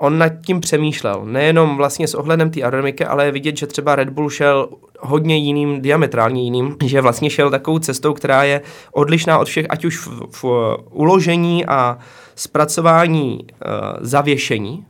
on 0.01 0.17
nad 0.17 0.29
tím 0.46 0.60
přemýšlel. 0.60 1.22
Nejenom 1.25 1.77
vlastně 1.77 2.08
s 2.08 2.13
ohledem 2.13 2.50
té 2.50 2.62
aerodynamiky, 2.62 3.05
ale 3.05 3.25
je 3.25 3.31
vidět, 3.31 3.58
že 3.58 3.67
třeba 3.67 3.96
Red 3.96 4.10
Bull 4.10 4.29
šel 4.29 4.70
hodně 5.00 5.38
jiným, 5.38 5.81
diametrálně 5.81 6.43
jiným, 6.43 6.77
že 6.86 7.01
vlastně 7.01 7.29
šel 7.29 7.50
takovou 7.50 7.79
cestou, 7.79 8.13
která 8.13 8.43
je 8.43 8.62
odlišná 8.91 9.39
od 9.39 9.48
všech, 9.48 9.65
ať 9.70 9.86
už 9.86 9.98
v, 9.98 10.27
v 10.31 10.43
uložení 10.89 11.65
a 11.65 11.98
zpracování 12.36 13.39
uh, 13.39 13.72
zavěšení, 14.00 14.86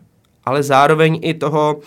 ale 0.46 0.64
zároveň 0.64 1.20
i 1.22 1.34
toho 1.34 1.80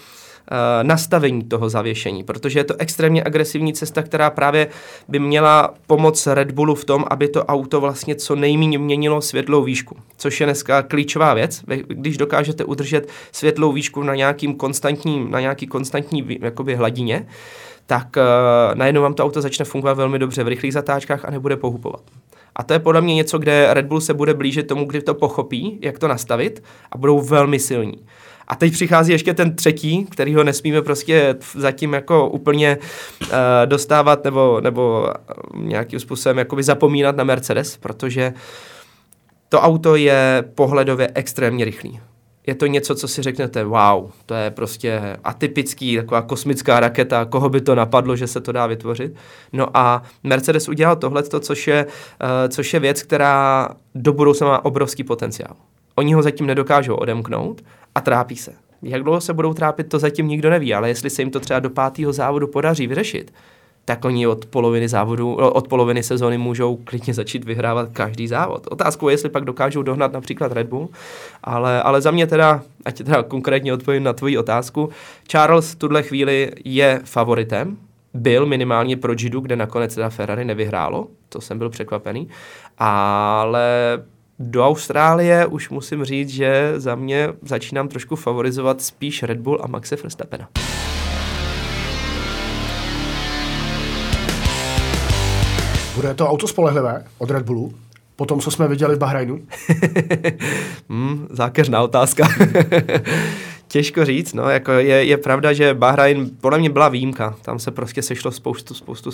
nastavení 0.82 1.44
toho 1.44 1.68
zavěšení, 1.68 2.24
protože 2.24 2.58
je 2.58 2.64
to 2.64 2.74
extrémně 2.78 3.24
agresivní 3.24 3.72
cesta, 3.72 4.02
která 4.02 4.30
právě 4.30 4.68
by 5.08 5.18
měla 5.18 5.74
pomoct 5.86 6.26
Red 6.26 6.50
Bullu 6.50 6.74
v 6.74 6.84
tom, 6.84 7.04
aby 7.10 7.28
to 7.28 7.44
auto 7.44 7.80
vlastně 7.80 8.14
co 8.14 8.36
nejméně 8.36 8.78
měnilo 8.78 9.20
světlou 9.20 9.62
výšku, 9.62 9.96
což 10.16 10.40
je 10.40 10.46
dneska 10.46 10.82
klíčová 10.82 11.34
věc. 11.34 11.62
Když 11.88 12.16
dokážete 12.16 12.64
udržet 12.64 13.08
světlou 13.32 13.72
výšku 13.72 14.02
na 14.02 14.14
nějakým 14.14 14.54
konstantním, 14.54 15.30
na 15.30 15.40
nějaký 15.40 15.66
konstantní 15.66 16.38
jakoby 16.40 16.74
hladině, 16.74 17.26
tak 17.86 18.16
uh, 18.16 18.74
najednou 18.74 19.02
vám 19.02 19.14
to 19.14 19.24
auto 19.24 19.42
začne 19.42 19.64
fungovat 19.64 19.94
velmi 19.94 20.18
dobře 20.18 20.44
v 20.44 20.48
rychlých 20.48 20.72
zatáčkách 20.72 21.24
a 21.24 21.30
nebude 21.30 21.56
pohupovat. 21.56 22.02
A 22.56 22.62
to 22.62 22.72
je 22.72 22.78
podle 22.78 23.00
mě 23.00 23.14
něco, 23.14 23.38
kde 23.38 23.68
Red 23.70 23.86
Bull 23.86 24.00
se 24.00 24.14
bude 24.14 24.34
blížit 24.34 24.66
tomu, 24.66 24.84
kdy 24.84 25.02
to 25.02 25.14
pochopí, 25.14 25.78
jak 25.82 25.98
to 25.98 26.08
nastavit 26.08 26.62
a 26.92 26.98
budou 26.98 27.20
velmi 27.20 27.58
silní. 27.58 27.98
A 28.54 28.56
teď 28.56 28.72
přichází 28.72 29.12
ještě 29.12 29.34
ten 29.34 29.56
třetí, 29.56 30.04
který 30.04 30.34
ho 30.34 30.44
nesmíme 30.44 30.82
prostě 30.82 31.36
zatím 31.54 31.92
jako 31.92 32.28
úplně 32.28 32.78
uh, 33.22 33.28
dostávat 33.64 34.24
nebo, 34.24 34.60
nebo 34.60 35.08
nějakým 35.54 36.00
způsobem 36.00 36.38
jakoby 36.38 36.62
zapomínat 36.62 37.16
na 37.16 37.24
Mercedes, 37.24 37.76
protože 37.76 38.32
to 39.48 39.60
auto 39.60 39.96
je 39.96 40.44
pohledově 40.54 41.10
extrémně 41.14 41.64
rychlý. 41.64 42.00
Je 42.46 42.54
to 42.54 42.66
něco, 42.66 42.94
co 42.94 43.08
si 43.08 43.22
řeknete, 43.22 43.64
wow, 43.64 44.10
to 44.26 44.34
je 44.34 44.50
prostě 44.50 45.16
atypický, 45.24 45.96
taková 45.96 46.22
kosmická 46.22 46.80
raketa, 46.80 47.24
koho 47.24 47.48
by 47.48 47.60
to 47.60 47.74
napadlo, 47.74 48.16
že 48.16 48.26
se 48.26 48.40
to 48.40 48.52
dá 48.52 48.66
vytvořit. 48.66 49.14
No 49.52 49.76
a 49.76 50.02
Mercedes 50.22 50.68
udělal 50.68 50.96
tohle, 50.96 51.22
což 51.22 51.66
je, 51.66 51.86
uh, 51.86 52.48
což 52.48 52.74
je 52.74 52.80
věc, 52.80 53.02
která 53.02 53.68
do 53.94 54.12
budoucna 54.12 54.46
má 54.46 54.64
obrovský 54.64 55.04
potenciál. 55.04 55.56
Oni 55.94 56.14
ho 56.14 56.22
zatím 56.22 56.46
nedokážou 56.46 56.94
odemknout 56.94 57.62
a 57.94 58.00
trápí 58.00 58.36
se. 58.36 58.52
Jak 58.82 59.02
dlouho 59.02 59.20
se 59.20 59.32
budou 59.32 59.54
trápit, 59.54 59.88
to 59.88 59.98
zatím 59.98 60.28
nikdo 60.28 60.50
neví, 60.50 60.74
ale 60.74 60.88
jestli 60.88 61.10
se 61.10 61.22
jim 61.22 61.30
to 61.30 61.40
třeba 61.40 61.60
do 61.60 61.70
pátého 61.70 62.12
závodu 62.12 62.46
podaří 62.46 62.86
vyřešit, 62.86 63.32
tak 63.84 64.04
oni 64.04 64.26
od 64.26 64.46
poloviny 64.46 64.88
závodu, 64.88 65.34
od 65.34 65.68
poloviny 65.68 66.02
sezóny 66.02 66.38
můžou 66.38 66.76
klidně 66.76 67.14
začít 67.14 67.44
vyhrávat 67.44 67.88
každý 67.92 68.28
závod. 68.28 68.66
Otázkou 68.70 69.08
je, 69.08 69.12
jestli 69.12 69.28
pak 69.28 69.44
dokážou 69.44 69.82
dohnat 69.82 70.12
například 70.12 70.52
Red 70.52 70.66
Bull, 70.66 70.88
ale, 71.42 71.82
ale 71.82 72.00
za 72.00 72.10
mě 72.10 72.26
teda, 72.26 72.62
ať 72.84 72.96
teda 72.96 73.22
konkrétně 73.22 73.72
odpovím 73.72 74.02
na 74.02 74.12
tvoji 74.12 74.38
otázku, 74.38 74.90
Charles 75.28 75.72
v 75.72 75.76
tuhle 75.76 76.02
chvíli 76.02 76.50
je 76.64 77.00
favoritem, 77.04 77.76
byl 78.14 78.46
minimálně 78.46 78.96
pro 78.96 79.12
Jidu, 79.18 79.40
kde 79.40 79.56
nakonec 79.56 79.94
teda 79.94 80.10
Ferrari 80.10 80.44
nevyhrálo, 80.44 81.06
to 81.28 81.40
jsem 81.40 81.58
byl 81.58 81.70
překvapený, 81.70 82.28
ale 82.78 83.68
do 84.38 84.66
Austrálie 84.66 85.46
už 85.46 85.70
musím 85.70 86.04
říct, 86.04 86.28
že 86.28 86.74
za 86.76 86.94
mě 86.94 87.28
začínám 87.42 87.88
trošku 87.88 88.16
favorizovat 88.16 88.82
spíš 88.82 89.22
Red 89.22 89.38
Bull 89.38 89.60
a 89.62 89.66
Maxe 89.66 89.96
Verstappena. 89.96 90.48
Bude 95.94 96.14
to 96.14 96.28
auto 96.28 96.48
spolehlivé 96.48 97.04
od 97.18 97.30
Red 97.30 97.42
Bullu? 97.42 97.74
Po 98.16 98.26
tom, 98.26 98.40
co 98.40 98.50
jsme 98.50 98.68
viděli 98.68 98.94
v 98.94 98.98
Bahrajnu? 98.98 99.40
hmm, 100.88 101.26
zákeřná 101.30 101.82
otázka. 101.82 102.28
Těžko 103.74 104.04
říct, 104.04 104.34
no, 104.34 104.50
jako 104.50 104.72
je, 104.72 105.04
je 105.04 105.16
pravda, 105.16 105.52
že 105.52 105.74
Bahrajn 105.74 106.30
podle 106.40 106.58
mě 106.58 106.70
byla 106.70 106.88
výjimka. 106.88 107.36
Tam 107.42 107.58
se 107.58 107.70
prostě 107.70 108.02
sešlo 108.02 108.30
spoustu, 108.30 108.74
spoustu 108.74 109.10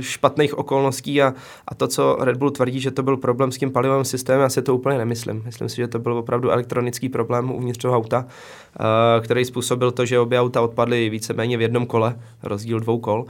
špatných 0.00 0.58
okolností 0.58 1.22
a, 1.22 1.34
a 1.68 1.74
to, 1.74 1.88
co 1.88 2.16
Red 2.20 2.36
Bull 2.36 2.50
tvrdí, 2.50 2.80
že 2.80 2.90
to 2.90 3.02
byl 3.02 3.16
problém 3.16 3.52
s 3.52 3.58
tím 3.58 3.70
palivovým 3.70 4.04
systémem, 4.04 4.42
já 4.42 4.48
si 4.48 4.62
to 4.62 4.74
úplně 4.74 4.98
nemyslím. 4.98 5.42
Myslím 5.44 5.68
si, 5.68 5.76
že 5.76 5.88
to 5.88 5.98
byl 5.98 6.12
opravdu 6.12 6.50
elektronický 6.50 7.08
problém 7.08 7.50
uvnitř 7.50 7.78
toho 7.78 7.96
auta, 7.96 8.26
uh, 8.26 9.24
který 9.24 9.44
způsobil 9.44 9.90
to, 9.90 10.06
že 10.06 10.18
obě 10.18 10.40
auta 10.40 10.62
odpadly 10.62 11.10
víceméně 11.10 11.56
v 11.56 11.62
jednom 11.62 11.86
kole, 11.86 12.18
rozdíl 12.42 12.80
dvou 12.80 12.98
kol, 12.98 13.20
uh, 13.20 13.26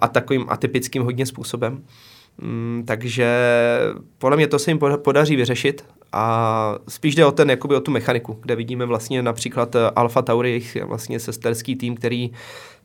a 0.00 0.08
takovým 0.08 0.44
atypickým 0.48 1.02
hodně 1.02 1.26
způsobem. 1.26 1.82
Mm, 2.38 2.82
takže 2.86 3.28
podle 4.18 4.36
mě 4.36 4.46
to 4.46 4.58
se 4.58 4.70
jim 4.70 4.78
podaří 4.96 5.36
vyřešit 5.36 5.84
a 6.12 6.74
spíš 6.88 7.14
jde 7.14 7.26
o 7.26 7.32
ten, 7.32 7.50
jakoby 7.50 7.74
o 7.76 7.80
tu 7.80 7.90
mechaniku, 7.90 8.38
kde 8.42 8.56
vidíme 8.56 8.86
vlastně 8.86 9.22
například 9.22 9.74
eh, 9.74 9.90
Alfa 9.96 10.22
Tauri, 10.22 10.50
jejich 10.50 10.76
vlastně 10.84 11.20
sesterský 11.20 11.76
tým, 11.76 11.94
který 11.94 12.32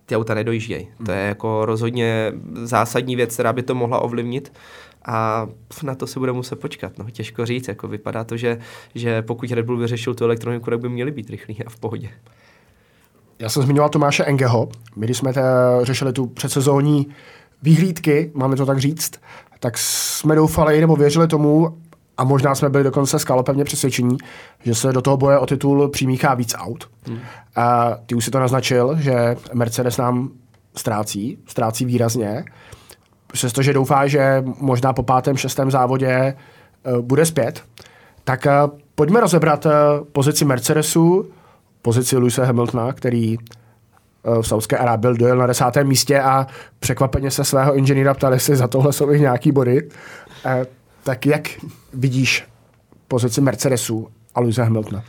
ty 0.05 0.15
auta 0.15 0.33
nedojíždějí. 0.33 0.87
To 1.05 1.11
je 1.11 1.19
jako 1.19 1.65
rozhodně 1.65 2.33
zásadní 2.63 3.15
věc, 3.15 3.33
která 3.33 3.53
by 3.53 3.63
to 3.63 3.75
mohla 3.75 3.99
ovlivnit 3.99 4.53
a 5.05 5.47
na 5.83 5.95
to 5.95 6.07
se 6.07 6.19
bude 6.19 6.31
muset 6.31 6.55
počkat. 6.55 6.97
No, 6.97 7.09
těžko 7.09 7.45
říct, 7.45 7.67
jako 7.67 7.87
vypadá 7.87 8.23
to, 8.23 8.37
že, 8.37 8.59
že 8.95 9.21
pokud 9.21 9.51
Red 9.51 9.65
Bull 9.65 9.77
vyřešil 9.77 10.15
tu 10.15 10.23
elektroniku, 10.23 10.69
tak 10.69 10.79
by 10.79 10.89
měli 10.89 11.11
být 11.11 11.29
rychlí 11.29 11.63
a 11.65 11.69
v 11.69 11.79
pohodě. 11.79 12.09
Já 13.39 13.49
jsem 13.49 13.63
zmiňoval 13.63 13.89
Tomáše 13.89 14.23
Engeho. 14.23 14.69
My, 14.95 15.05
když 15.05 15.17
jsme 15.17 15.33
řešili 15.81 16.13
tu 16.13 16.27
předsezónní 16.27 17.07
výhlídky, 17.61 18.31
máme 18.33 18.55
to 18.55 18.65
tak 18.65 18.79
říct, 18.79 19.11
tak 19.59 19.77
jsme 19.77 20.35
doufali 20.35 20.81
nebo 20.81 20.95
věřili 20.95 21.27
tomu, 21.27 21.77
a 22.17 22.23
možná 22.23 22.55
jsme 22.55 22.69
byli 22.69 22.83
dokonce 22.83 23.19
skalopevně 23.19 23.63
přesvědčení, 23.63 24.17
že 24.63 24.75
se 24.75 24.93
do 24.93 25.01
toho 25.01 25.17
boje 25.17 25.37
o 25.39 25.45
titul 25.45 25.89
přimíchá 25.89 26.33
víc 26.33 26.55
aut. 26.57 26.89
Hmm. 27.07 27.19
A 27.55 27.97
ty 28.05 28.15
už 28.15 28.25
si 28.25 28.31
to 28.31 28.39
naznačil, 28.39 28.95
že 28.99 29.35
Mercedes 29.53 29.97
nám 29.97 30.29
ztrácí, 30.75 31.37
ztrácí 31.47 31.85
výrazně, 31.85 32.45
přestože 33.27 33.73
doufá, 33.73 34.07
že 34.07 34.43
možná 34.59 34.93
po 34.93 35.03
pátém, 35.03 35.37
šestém 35.37 35.71
závodě 35.71 36.35
uh, 36.83 36.99
bude 37.01 37.25
zpět. 37.25 37.63
Tak 38.23 38.45
uh, 38.45 38.79
pojďme 38.95 39.19
rozebrat 39.19 39.65
uh, 39.65 39.71
pozici 40.11 40.45
Mercedesu, 40.45 41.29
pozici 41.81 42.17
Luise 42.17 42.45
Hamiltona, 42.45 42.93
který 42.93 43.37
v 44.41 44.47
Saudské 44.47 44.77
Arábii 44.77 45.17
dojel 45.17 45.37
na 45.37 45.47
desátém 45.47 45.87
místě 45.87 46.21
a 46.21 46.47
překvapeně 46.79 47.31
se 47.31 47.43
svého 47.43 47.75
inženýra 47.75 48.13
ptali, 48.13 48.35
jestli 48.35 48.55
za 48.55 48.67
tohle 48.67 48.93
jsou 48.93 49.11
i 49.11 49.19
nějaký 49.19 49.51
body. 49.51 49.89
Tak 51.07 51.25
jak 51.25 51.49
vidíš 51.93 52.43
pozici 53.07 53.41
Mercedesu 53.41 54.07
a 54.35 54.39
Luisa 54.39 54.63
Hamiltona? 54.63 55.03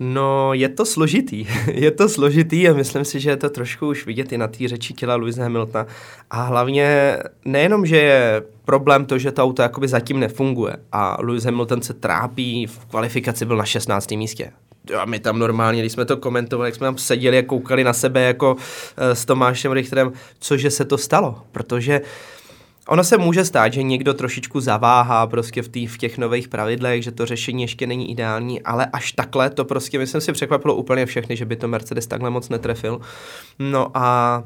No, 0.00 0.54
je 0.54 0.68
to 0.68 0.86
složitý. 0.86 1.46
je 1.72 1.90
to 1.90 2.08
složitý 2.08 2.68
a 2.68 2.74
myslím 2.74 3.04
si, 3.04 3.20
že 3.20 3.30
je 3.30 3.36
to 3.36 3.50
trošku 3.50 3.88
už 3.88 4.06
vidět 4.06 4.32
i 4.32 4.38
na 4.38 4.48
té 4.48 4.68
řeči 4.68 4.94
těla 4.94 5.14
Luisa 5.14 5.42
Hamiltona. 5.42 5.86
A 6.30 6.42
hlavně 6.42 7.16
nejenom, 7.44 7.86
že 7.86 7.96
je 7.96 8.42
problém 8.64 9.06
to, 9.06 9.18
že 9.18 9.32
to 9.32 9.42
auto 9.42 9.62
jakoby 9.62 9.88
zatím 9.88 10.20
nefunguje 10.20 10.76
a 10.92 11.16
Lewis 11.20 11.44
Hamilton 11.44 11.82
se 11.82 11.94
trápí, 11.94 12.66
v 12.66 12.78
kvalifikaci 12.86 13.44
byl 13.44 13.56
na 13.56 13.64
16. 13.64 14.10
místě. 14.10 14.52
A 14.98 15.04
my 15.04 15.18
tam 15.18 15.38
normálně, 15.38 15.80
když 15.80 15.92
jsme 15.92 16.04
to 16.04 16.16
komentovali, 16.16 16.68
jak 16.68 16.74
jsme 16.74 16.86
tam 16.86 16.98
seděli 16.98 17.38
a 17.38 17.42
koukali 17.42 17.84
na 17.84 17.92
sebe 17.92 18.22
jako 18.22 18.54
uh, 18.54 18.60
s 18.98 19.24
Tomášem 19.24 19.72
Richterem, 19.72 20.12
cože 20.38 20.70
se 20.70 20.84
to 20.84 20.98
stalo, 20.98 21.42
protože 21.52 22.00
uh, 22.00 22.06
Ono 22.88 23.04
se 23.04 23.18
může 23.18 23.44
stát, 23.44 23.72
že 23.72 23.82
někdo 23.82 24.14
trošičku 24.14 24.60
zaváhá 24.60 25.26
prostě 25.26 25.62
v, 25.62 25.68
tý, 25.68 25.86
v 25.86 25.98
těch 25.98 26.18
nových 26.18 26.48
pravidlech, 26.48 27.02
že 27.02 27.12
to 27.12 27.26
řešení 27.26 27.62
ještě 27.62 27.86
není 27.86 28.10
ideální, 28.10 28.62
ale 28.62 28.86
až 28.86 29.12
takhle 29.12 29.50
to 29.50 29.64
prostě, 29.64 29.98
myslím 29.98 30.20
si, 30.20 30.32
překvapilo 30.32 30.74
úplně 30.74 31.06
všechny, 31.06 31.36
že 31.36 31.44
by 31.44 31.56
to 31.56 31.68
Mercedes 31.68 32.06
takhle 32.06 32.30
moc 32.30 32.48
netrefil. 32.48 33.00
No 33.58 33.90
a 33.94 34.42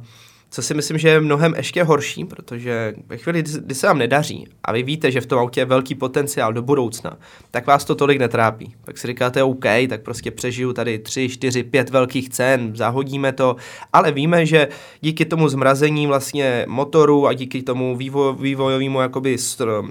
co 0.51 0.63
si 0.63 0.75
myslím, 0.75 0.99
že 0.99 1.09
je 1.09 1.21
mnohem 1.21 1.55
ještě 1.57 1.85
horší, 1.85 2.25
protože 2.25 2.95
ve 3.07 3.17
chvíli, 3.17 3.43
kdy 3.43 3.75
se 3.75 3.87
vám 3.87 3.99
nedaří 3.99 4.47
a 4.65 4.73
vy 4.73 4.83
víte, 4.83 5.11
že 5.11 5.21
v 5.21 5.27
tom 5.27 5.39
autě 5.39 5.61
je 5.61 5.65
velký 5.65 5.95
potenciál 5.95 6.53
do 6.53 6.63
budoucna, 6.63 7.19
tak 7.51 7.67
vás 7.67 7.85
to 7.85 7.95
tolik 7.95 8.19
netrápí. 8.19 8.75
Tak 8.85 8.99
si 8.99 9.07
říkáte, 9.07 9.43
OK, 9.43 9.65
tak 9.89 10.03
prostě 10.03 10.31
přežiju 10.31 10.73
tady 10.73 10.99
3, 10.99 11.29
4, 11.29 11.63
5 11.63 11.91
velkých 11.91 12.29
cen, 12.29 12.73
zahodíme 12.77 13.33
to, 13.33 13.57
ale 13.93 14.13
víme, 14.13 14.47
že 14.47 14.69
díky 15.01 15.25
tomu 15.25 15.49
zmrazení 15.49 16.07
vlastně 16.07 16.65
motoru 16.69 17.27
a 17.27 17.33
díky 17.33 17.63
tomu 17.63 17.97
vývoj, 17.97 18.35
vývojovému 18.41 19.01
jakoby 19.01 19.37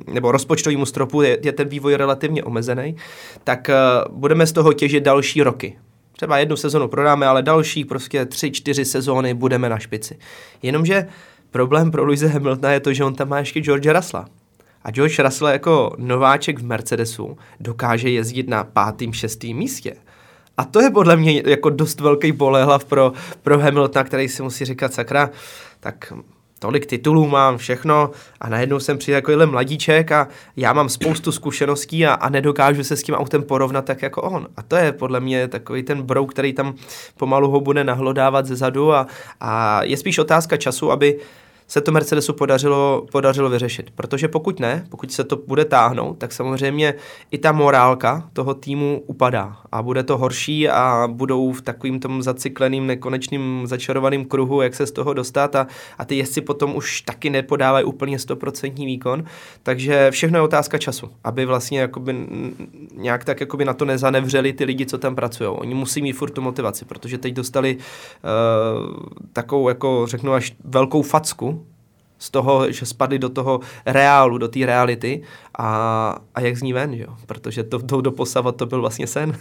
nebo 0.07 0.31
rozpočtovému 0.31 0.85
stropu 0.85 1.21
je, 1.21 1.37
je 1.43 1.51
ten 1.51 1.67
vývoj 1.67 1.95
relativně 1.95 2.43
omezený, 2.43 2.95
tak 3.43 3.69
uh, 3.69 4.17
budeme 4.17 4.47
z 4.47 4.51
toho 4.51 4.73
těžit 4.73 5.03
další 5.03 5.43
roky. 5.43 5.77
Třeba 6.19 6.38
jednu 6.38 6.55
sezonu 6.55 6.88
prodáme, 6.88 7.27
ale 7.27 7.43
další 7.43 7.85
prostě 7.85 8.25
tři, 8.25 8.51
čtyři 8.51 8.85
sezóny 8.85 9.33
budeme 9.33 9.69
na 9.69 9.79
špici. 9.79 10.19
Jenomže 10.61 11.07
problém 11.51 11.91
pro 11.91 12.05
Louise 12.05 12.27
Hamiltona 12.27 12.71
je 12.71 12.79
to, 12.79 12.93
že 12.93 13.03
on 13.03 13.15
tam 13.15 13.29
má 13.29 13.39
ještě 13.39 13.59
George 13.59 13.88
Russella. 13.88 14.25
A 14.83 14.91
George 14.91 15.19
Russell 15.19 15.49
jako 15.49 15.95
nováček 15.97 16.59
v 16.59 16.63
Mercedesu 16.63 17.38
dokáže 17.59 18.09
jezdit 18.09 18.49
na 18.49 18.63
pátým, 18.63 19.13
šestým 19.13 19.57
místě. 19.57 19.93
A 20.57 20.65
to 20.65 20.81
je 20.81 20.89
podle 20.89 21.15
mě 21.15 21.43
jako 21.45 21.69
dost 21.69 21.99
velký 21.99 22.33
polehlav 22.33 22.85
pro, 22.85 23.13
pro 23.43 23.59
Hamiltona, 23.59 24.03
který 24.03 24.29
si 24.29 24.43
musí 24.43 24.65
říkat, 24.65 24.93
sakra, 24.93 25.29
tak 25.79 26.13
tolik 26.59 26.85
titulů 26.85 27.27
mám, 27.27 27.57
všechno 27.57 28.11
a 28.41 28.49
najednou 28.49 28.79
jsem 28.79 28.97
přijde 28.97 29.17
takovýhle 29.17 29.45
mladíček 29.45 30.11
a 30.11 30.27
já 30.57 30.73
mám 30.73 30.89
spoustu 30.89 31.31
zkušeností 31.31 32.05
a, 32.05 32.13
a 32.13 32.29
nedokážu 32.29 32.83
se 32.83 32.97
s 32.97 33.03
tím 33.03 33.15
autem 33.15 33.43
porovnat 33.43 33.85
tak 33.85 34.01
jako 34.01 34.21
on. 34.21 34.47
A 34.57 34.61
to 34.61 34.75
je 34.75 34.91
podle 34.91 35.19
mě 35.19 35.47
takový 35.47 35.83
ten 35.83 36.01
brou, 36.01 36.25
který 36.25 36.53
tam 36.53 36.75
pomalu 37.17 37.49
ho 37.51 37.59
bude 37.59 37.83
nahlodávat 37.83 38.45
ze 38.45 38.55
zadu 38.55 38.93
a, 38.93 39.07
a 39.39 39.83
je 39.83 39.97
spíš 39.97 40.19
otázka 40.19 40.57
času, 40.57 40.91
aby 40.91 41.19
se 41.69 41.81
to 41.81 41.91
Mercedesu 41.91 42.33
podařilo, 42.33 43.05
podařilo 43.11 43.49
vyřešit. 43.49 43.91
Protože 43.95 44.27
pokud 44.27 44.59
ne, 44.59 44.85
pokud 44.89 45.11
se 45.11 45.23
to 45.23 45.35
bude 45.47 45.65
táhnout, 45.65 46.17
tak 46.17 46.31
samozřejmě 46.31 46.93
i 47.31 47.38
ta 47.38 47.51
morálka 47.51 48.29
toho 48.33 48.53
týmu 48.53 49.03
upadá 49.07 49.57
a 49.71 49.83
bude 49.83 50.03
to 50.03 50.17
horší 50.17 50.69
a 50.69 51.07
budou 51.11 51.51
v 51.51 51.61
takovým 51.61 51.99
tom 51.99 52.23
zacykleným, 52.23 52.88
nekonečným, 52.88 53.61
začarovaným 53.65 54.25
kruhu, 54.25 54.61
jak 54.61 54.75
se 54.75 54.88
z 54.88 54.91
toho 54.91 55.13
dostat 55.13 55.55
a, 55.55 55.67
a 55.97 56.05
ty 56.05 56.15
jezdci 56.17 56.41
potom 56.41 56.75
už 56.75 57.01
taky 57.01 57.29
nepodávají 57.29 57.85
úplně 57.85 58.17
100% 58.17 58.85
výkon. 58.85 59.23
Takže 59.63 60.11
všechno 60.11 60.38
je 60.38 60.41
otázka 60.41 60.77
času, 60.77 61.09
aby 61.23 61.45
vlastně 61.45 61.79
jakoby 61.79 62.15
nějak 62.95 63.25
tak 63.25 63.39
jakoby 63.39 63.65
na 63.65 63.73
to 63.73 63.85
nezanevřeli 63.85 64.53
ty 64.53 64.63
lidi, 64.63 64.85
co 64.85 64.97
tam 64.97 65.15
pracují. 65.15 65.49
Oni 65.49 65.73
musí 65.73 66.01
mít 66.01 66.13
furt 66.13 66.29
tu 66.29 66.41
motivaci, 66.41 66.85
protože 66.85 67.17
teď 67.17 67.33
dostali 67.33 67.77
uh, 67.77 68.95
takovou, 69.33 69.69
jako 69.69 70.05
řeknu 70.07 70.33
až 70.33 70.55
velkou 70.63 71.01
facku 71.01 71.58
z 72.19 72.29
toho, 72.29 72.71
že 72.71 72.85
spadli 72.85 73.19
do 73.19 73.29
toho 73.29 73.59
reálu, 73.85 74.38
do 74.38 74.47
té 74.47 74.65
reality 74.65 75.21
a, 75.57 75.67
a 76.35 76.41
jak 76.41 76.57
z 76.57 76.61
ní 76.61 76.73
ven, 76.73 76.93
jo? 76.93 77.15
protože 77.25 77.63
to, 77.63 77.79
to 77.79 78.01
doposavat 78.01 78.55
to 78.55 78.65
byl 78.65 78.81
vlastně 78.81 79.07
sen. 79.07 79.38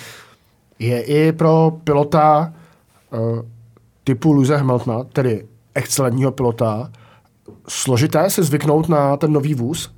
je 0.78 1.02
i 1.02 1.32
pro 1.32 1.78
pilota 1.84 2.54
uh, 3.12 3.40
typu 4.04 4.32
Luze 4.32 4.56
Hamiltona, 4.56 5.04
tedy 5.04 5.46
excelentního 5.74 6.32
pilota, 6.32 6.92
složité 7.68 8.30
se 8.30 8.42
zvyknout 8.42 8.88
na 8.88 9.16
ten 9.16 9.32
nový 9.32 9.54
vůz? 9.54 9.96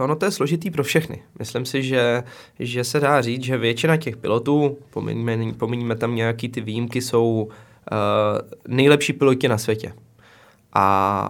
Ono 0.00 0.16
to 0.16 0.24
je 0.24 0.30
složitý 0.30 0.70
pro 0.70 0.84
všechny. 0.84 1.22
Myslím 1.38 1.64
si, 1.64 1.82
že, 1.82 2.22
že 2.58 2.84
se 2.84 3.00
dá 3.00 3.22
říct, 3.22 3.42
že 3.44 3.58
většina 3.58 3.96
těch 3.96 4.16
pilotů, 4.16 4.78
pominíme, 4.90 5.52
pominíme 5.52 5.96
tam 5.96 6.14
nějaký 6.14 6.48
ty 6.48 6.60
výjimky, 6.60 7.02
jsou 7.02 7.42
uh, 7.42 7.52
nejlepší 8.68 9.12
piloti 9.12 9.48
na 9.48 9.58
světě. 9.58 9.92
A 10.72 11.28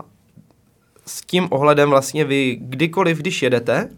s 1.07 1.21
tím 1.21 1.49
ohledem 1.51 1.91
vlastně 1.91 2.25
vy 2.25 2.59
kdykoliv, 2.61 3.19
když 3.19 3.43
jedete, 3.43 3.89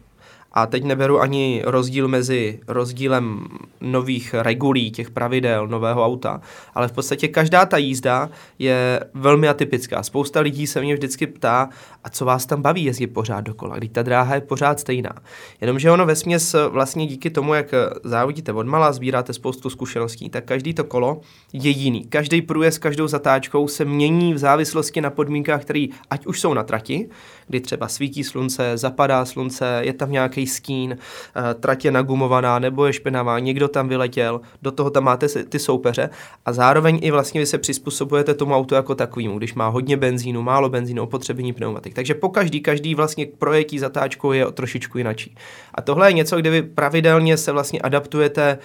a 0.52 0.66
teď 0.66 0.85
neberu 0.85 1.21
ani 1.21 1.62
rozdíl 1.64 2.09
mezi 2.09 2.61
rozdílem 2.69 3.45
nových 3.80 4.35
regulí, 4.38 4.90
těch 4.90 5.11
pravidel, 5.11 5.69
nového 5.69 6.04
auta, 6.04 6.40
ale 6.75 6.88
v 6.88 6.92
podstatě 6.92 7.28
každá 7.28 7.66
ta 7.66 7.76
jízda 7.76 8.30
je 8.59 9.00
velmi 9.14 9.49
atypická. 9.49 10.02
Spousta 10.02 10.40
lidí 10.40 10.66
se 10.66 10.80
mě 10.80 10.95
vždycky 10.95 11.26
ptá, 11.26 11.69
a 12.04 12.11
co 12.11 12.25
vás 12.25 12.47
tam 12.47 12.62
baví 12.62 12.85
jezdit 12.85 13.07
pořád 13.07 13.40
dokola, 13.40 13.76
když 13.76 13.90
ta 13.92 14.02
dráha 14.02 14.35
je 14.35 14.40
pořád 14.40 14.80
stejná. 14.80 15.12
Jenomže 15.61 15.90
ono 15.90 16.07
ve 16.07 16.16
směs 16.16 16.57
vlastně 16.69 17.06
díky 17.06 17.30
tomu, 17.30 17.54
jak 17.54 17.75
závodíte 18.04 18.52
od 18.52 18.67
mala, 18.67 18.93
sbíráte 18.93 19.32
spoustu 19.32 19.71
zkušeností, 19.71 20.30
tak 20.30 20.45
každý 20.45 20.75
to 20.75 20.84
kolo 20.84 21.21
je 21.52 21.71
jiný. 21.71 22.04
Každý 22.04 22.43
průjezd 22.43 22.76
s 22.76 22.78
každou 22.78 23.08
zatáčkou 23.08 23.69
se 23.69 23.84
mění 23.84 24.34
v 24.34 24.39
závislosti 24.39 25.00
na 25.00 25.10
podmínkách, 25.10 25.63
které 25.63 25.86
ať 26.10 26.26
už 26.26 26.41
jsou 26.41 26.54
na 26.54 26.63
trati, 26.63 27.08
kdy 27.47 27.60
třeba 27.60 27.89
svítí 27.89 28.25
slunce, 28.25 28.76
zapadá 28.76 29.25
slunce, 29.25 29.80
je 29.84 29.93
tam 29.93 30.13
nějaký 30.13 30.40
skín, 30.47 30.97
eh, 30.97 31.55
trať 31.55 31.85
je 31.85 31.91
nagumovaná 31.91 32.59
nebo 32.59 32.87
je 32.87 32.93
špinavá, 32.93 33.39
někdo 33.39 33.69
tam 33.69 33.89
vyletěl, 33.89 34.41
do 34.63 34.71
toho 34.71 34.91
tam 34.91 35.05
máte 35.05 35.29
ty 35.29 35.59
soupeře 35.59 36.11
a 36.47 36.53
zároveň 36.53 36.99
i 37.03 37.11
vlastně 37.11 37.41
vy 37.41 37.47
se 37.47 37.59
přizpůsobujete 37.59 38.35
tomu 38.35 38.55
autu 38.55 38.75
jako 38.75 38.95
takovému, 38.95 39.39
když 39.39 39.55
má 39.55 39.69
hodně 39.69 39.97
benzínu, 39.97 40.43
málo 40.43 40.69
benzínu, 40.69 41.03
opotřebení 41.03 41.53
pneumatik. 41.53 41.95
Takže 41.95 42.15
po 42.15 42.29
každý, 42.29 42.61
každý 42.61 42.95
vlastně 42.95 43.26
projetí 43.39 43.79
zatáčkou 43.79 44.33
je 44.33 44.53
trošičku 44.53 44.99
jinačí. 44.99 45.35
A 45.75 45.83
tohle 45.83 46.09
je 46.09 46.13
něco, 46.13 46.37
kde 46.37 46.50
vy 46.50 46.63
pravidelně 46.63 47.37
se 47.37 47.53
vlastně 47.53 47.81
adaptujete 47.81 48.59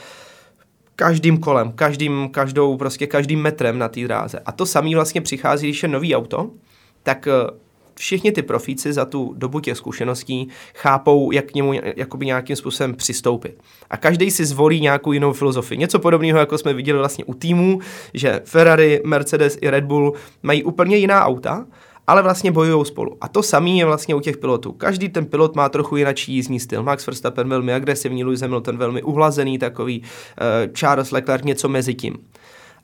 každým 0.95 1.37
kolem, 1.37 1.71
každým, 1.71 2.29
každou, 2.31 2.77
prostě 2.77 3.07
každým 3.07 3.41
metrem 3.41 3.79
na 3.79 3.89
té 3.89 4.03
dráze. 4.03 4.39
A 4.45 4.51
to 4.51 4.65
samý 4.65 4.95
vlastně 4.95 5.21
přichází, 5.21 5.67
když 5.67 5.83
je 5.83 5.89
nový 5.89 6.15
auto, 6.15 6.49
tak 7.03 7.27
eh, 7.27 7.31
všichni 7.95 8.31
ty 8.31 8.41
profíci 8.41 8.93
za 8.93 9.05
tu 9.05 9.33
dobu 9.37 9.59
těch 9.59 9.77
zkušeností 9.77 10.47
chápou, 10.75 11.31
jak 11.31 11.45
k 11.45 11.53
němu 11.53 11.73
jakoby 11.95 12.25
nějakým 12.25 12.55
způsobem 12.55 12.93
přistoupit. 12.93 13.61
A 13.89 13.97
každý 13.97 14.31
si 14.31 14.45
zvolí 14.45 14.81
nějakou 14.81 15.11
jinou 15.11 15.33
filozofii. 15.33 15.77
Něco 15.77 15.99
podobného, 15.99 16.39
jako 16.39 16.57
jsme 16.57 16.73
viděli 16.73 16.99
vlastně 16.99 17.25
u 17.25 17.33
týmů, 17.33 17.79
že 18.13 18.41
Ferrari, 18.45 19.01
Mercedes 19.05 19.57
i 19.61 19.69
Red 19.69 19.83
Bull 19.83 20.13
mají 20.43 20.63
úplně 20.63 20.97
jiná 20.97 21.25
auta, 21.25 21.65
ale 22.07 22.21
vlastně 22.21 22.51
bojují 22.51 22.85
spolu. 22.85 23.17
A 23.21 23.27
to 23.27 23.43
samé 23.43 23.69
je 23.69 23.85
vlastně 23.85 24.15
u 24.15 24.19
těch 24.19 24.37
pilotů. 24.37 24.71
Každý 24.71 25.09
ten 25.09 25.25
pilot 25.25 25.55
má 25.55 25.69
trochu 25.69 25.97
jiný 25.97 26.11
jízdní 26.27 26.59
styl. 26.59 26.83
Max 26.83 27.07
Verstappen 27.07 27.49
velmi 27.49 27.73
agresivní, 27.73 28.23
Lewis 28.23 28.41
Hamilton 28.41 28.77
velmi 28.77 29.03
uhlazený, 29.03 29.57
takový 29.57 29.99
uh, 29.99 30.73
Charles 30.73 31.11
Leclerc 31.11 31.43
něco 31.43 31.69
mezi 31.69 31.93
tím. 31.93 32.17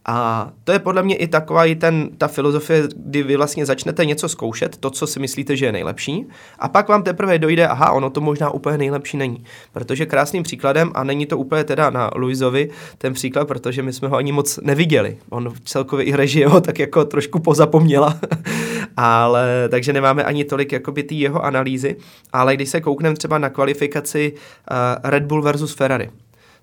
A 0.06 0.50
to 0.64 0.72
je 0.72 0.80
podle 0.80 1.04
mě 1.04 1.16
i 1.16 1.28
taková 1.28 1.66
i 1.66 1.76
ten, 1.76 2.10
ta 2.18 2.28
filozofie, 2.28 2.84
kdy 2.96 3.24
vy 3.24 3.38
vlastně 3.38 3.66
začnete 3.66 4.06
něco 4.06 4.30
zkoušet, 4.30 4.78
to, 4.78 4.90
co 4.90 5.08
si 5.08 5.20
myslíte, 5.20 5.56
že 5.56 5.66
je 5.66 5.72
nejlepší, 5.72 6.26
a 6.60 6.70
pak 6.70 6.90
vám 6.90 7.04
teprve 7.04 7.40
dojde, 7.40 7.68
aha, 7.68 7.92
ono 7.92 8.10
to 8.10 8.22
možná 8.22 8.52
úplně 8.52 8.78
nejlepší 8.78 9.18
není. 9.18 9.44
Protože 9.74 10.06
krásným 10.06 10.44
příkladem, 10.44 10.92
a 10.94 11.04
není 11.04 11.26
to 11.26 11.38
úplně 11.38 11.64
teda 11.64 11.90
na 11.90 12.12
Luizovi 12.16 12.70
ten 12.98 13.14
příklad, 13.14 13.48
protože 13.48 13.84
my 13.84 13.94
jsme 13.94 14.08
ho 14.08 14.18
ani 14.18 14.32
moc 14.32 14.60
neviděli. 14.64 15.18
On 15.30 15.54
celkově 15.66 16.06
i 16.06 16.16
režie 16.16 16.48
ho 16.48 16.62
tak 16.62 16.80
jako 16.80 17.06
trošku 17.06 17.40
pozapomněla, 17.40 18.20
ale 18.98 19.68
takže 19.70 19.94
nemáme 19.94 20.24
ani 20.24 20.44
tolik 20.44 20.72
jakoby 20.72 21.04
ty 21.04 21.16
jeho 21.16 21.46
analýzy, 21.46 21.96
ale 22.34 22.56
když 22.56 22.70
se 22.70 22.82
koukneme 22.82 23.16
třeba 23.16 23.38
na 23.38 23.50
kvalifikaci 23.50 24.34
uh, 24.34 24.78
Red 25.10 25.24
Bull 25.24 25.42
versus 25.42 25.74
Ferrari, 25.74 26.10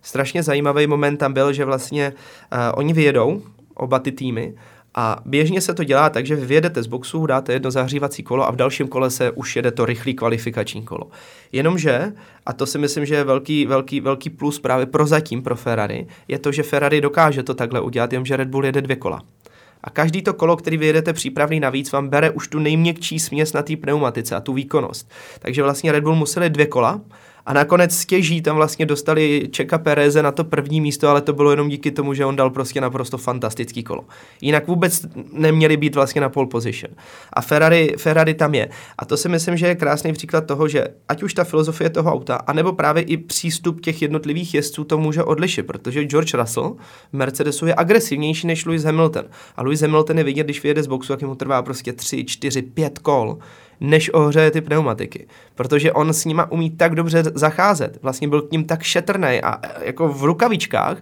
strašně 0.03 0.43
zajímavý 0.43 0.87
moment 0.87 1.17
tam 1.17 1.33
byl, 1.33 1.53
že 1.53 1.65
vlastně 1.65 2.13
uh, 2.53 2.59
oni 2.75 2.93
vyjedou, 2.93 3.43
oba 3.75 3.99
ty 3.99 4.13
týmy, 4.13 4.55
a 4.95 5.17
běžně 5.25 5.61
se 5.61 5.75
to 5.75 5.85
dělá 5.85 6.11
tak, 6.11 6.27
že 6.27 6.37
vy 6.37 6.47
vyjedete 6.47 6.83
z 6.83 6.87
boxu, 6.87 7.27
dáte 7.27 7.53
jedno 7.53 7.71
zahřívací 7.71 8.23
kolo 8.23 8.49
a 8.49 8.51
v 8.51 8.57
dalším 8.57 8.89
kole 8.89 9.11
se 9.11 9.31
už 9.31 9.57
jede 9.57 9.71
to 9.71 9.87
rychlý 9.87 10.15
kvalifikační 10.15 10.83
kolo. 10.83 11.11
Jenomže, 11.53 12.13
a 12.47 12.53
to 12.53 12.67
si 12.67 12.79
myslím, 12.79 13.07
že 13.07 13.15
je 13.15 13.25
velký, 13.25 13.67
velký, 13.67 14.01
velký 14.01 14.31
plus 14.31 14.61
právě 14.61 14.87
pro 14.87 15.07
zatím 15.07 15.43
pro 15.43 15.57
Ferrari, 15.57 16.07
je 16.29 16.39
to, 16.39 16.53
že 16.53 16.63
Ferrari 16.63 17.01
dokáže 17.01 17.43
to 17.43 17.55
takhle 17.55 17.81
udělat, 17.81 18.13
jenomže 18.13 18.37
Red 18.37 18.49
Bull 18.49 18.67
jede 18.67 18.83
dvě 18.83 18.97
kola. 18.97 19.23
A 19.85 19.91
každý 19.91 20.23
to 20.23 20.35
kolo, 20.35 20.57
který 20.57 20.77
vyjedete 20.77 21.13
přípravný 21.13 21.61
navíc, 21.61 21.93
vám 21.93 22.09
bere 22.09 22.31
už 22.31 22.49
tu 22.49 22.59
nejměkčí 22.59 23.19
směs 23.19 23.53
na 23.53 23.63
té 23.63 23.77
pneumatice 23.77 24.37
a 24.37 24.41
tu 24.41 24.53
výkonnost. 24.53 25.11
Takže 25.39 25.63
vlastně 25.63 25.93
Red 25.93 26.05
Bull 26.05 26.15
museli 26.15 26.51
dvě 26.51 26.67
kola 26.67 27.01
a 27.47 27.53
nakonec 27.53 27.97
stěží 27.97 28.43
tam 28.43 28.57
vlastně 28.57 28.87
dostali 28.87 29.49
Čeka 29.51 29.79
Pereze 29.79 30.23
na 30.23 30.33
to 30.33 30.45
první 30.45 30.81
místo, 30.81 31.09
ale 31.09 31.21
to 31.21 31.33
bylo 31.33 31.51
jenom 31.51 31.69
díky 31.69 31.91
tomu, 31.91 32.15
že 32.15 32.25
on 32.25 32.37
dal 32.37 32.51
prostě 32.51 32.81
naprosto 32.81 33.19
fantastický 33.19 33.83
kolo. 33.83 34.05
Jinak 34.41 34.67
vůbec 34.67 35.07
neměli 35.33 35.77
být 35.77 35.95
vlastně 35.95 36.21
na 36.21 36.29
pole 36.29 36.47
position. 36.47 36.95
A 37.33 37.41
Ferrari, 37.41 37.95
Ferrari 37.99 38.35
tam 38.35 38.55
je. 38.55 38.69
A 38.99 39.05
to 39.05 39.17
si 39.17 39.29
myslím, 39.29 39.57
že 39.57 39.67
je 39.67 39.75
krásný 39.75 40.13
příklad 40.13 40.47
toho, 40.47 40.69
že 40.69 40.89
ať 41.09 41.23
už 41.23 41.35
ta 41.35 41.45
filozofie 41.45 41.91
toho 41.91 42.13
auta, 42.13 42.37
anebo 42.37 42.73
právě 42.73 43.03
i 43.03 43.17
přístup 43.17 43.81
těch 43.81 44.03
jednotlivých 44.03 44.55
jezdců 44.55 44.85
to 44.85 44.99
může 44.99 45.25
odlišit, 45.25 45.63
protože 45.63 46.05
George 46.05 46.35
Russell 46.35 46.77
v 47.13 47.17
Mercedesu 47.17 47.67
je 47.67 47.75
agresivnější 47.75 48.47
než 48.47 48.67
Lewis 48.67 48.85
Hamilton. 48.85 49.25
A 49.57 49.63
Lewis 49.63 49.81
Hamilton 49.81 50.19
je 50.19 50.25
vidět, 50.25 50.45
když 50.45 50.63
vyjede 50.63 50.83
z 50.83 50.87
boxu, 50.87 51.13
jak 51.13 51.23
mu 51.23 51.35
trvá 51.35 51.63
prostě 51.63 51.93
3, 51.93 52.25
4, 52.25 52.63
5 52.63 52.99
kol 52.99 53.39
než 53.81 54.11
ohřeje 54.15 54.51
ty 54.51 54.61
pneumatiky. 54.61 55.27
Protože 55.55 55.93
on 55.93 56.13
s 56.13 56.25
nima 56.25 56.51
umí 56.51 56.71
tak 56.71 56.95
dobře 56.95 57.23
zacházet. 57.35 57.99
Vlastně 58.03 58.29
byl 58.29 58.43
k 58.43 58.53
ním 58.53 58.65
tak 58.65 58.83
šetrný 58.83 59.43
a 59.43 59.61
jako 59.81 60.09
v 60.09 60.25
rukavičkách 60.25 60.99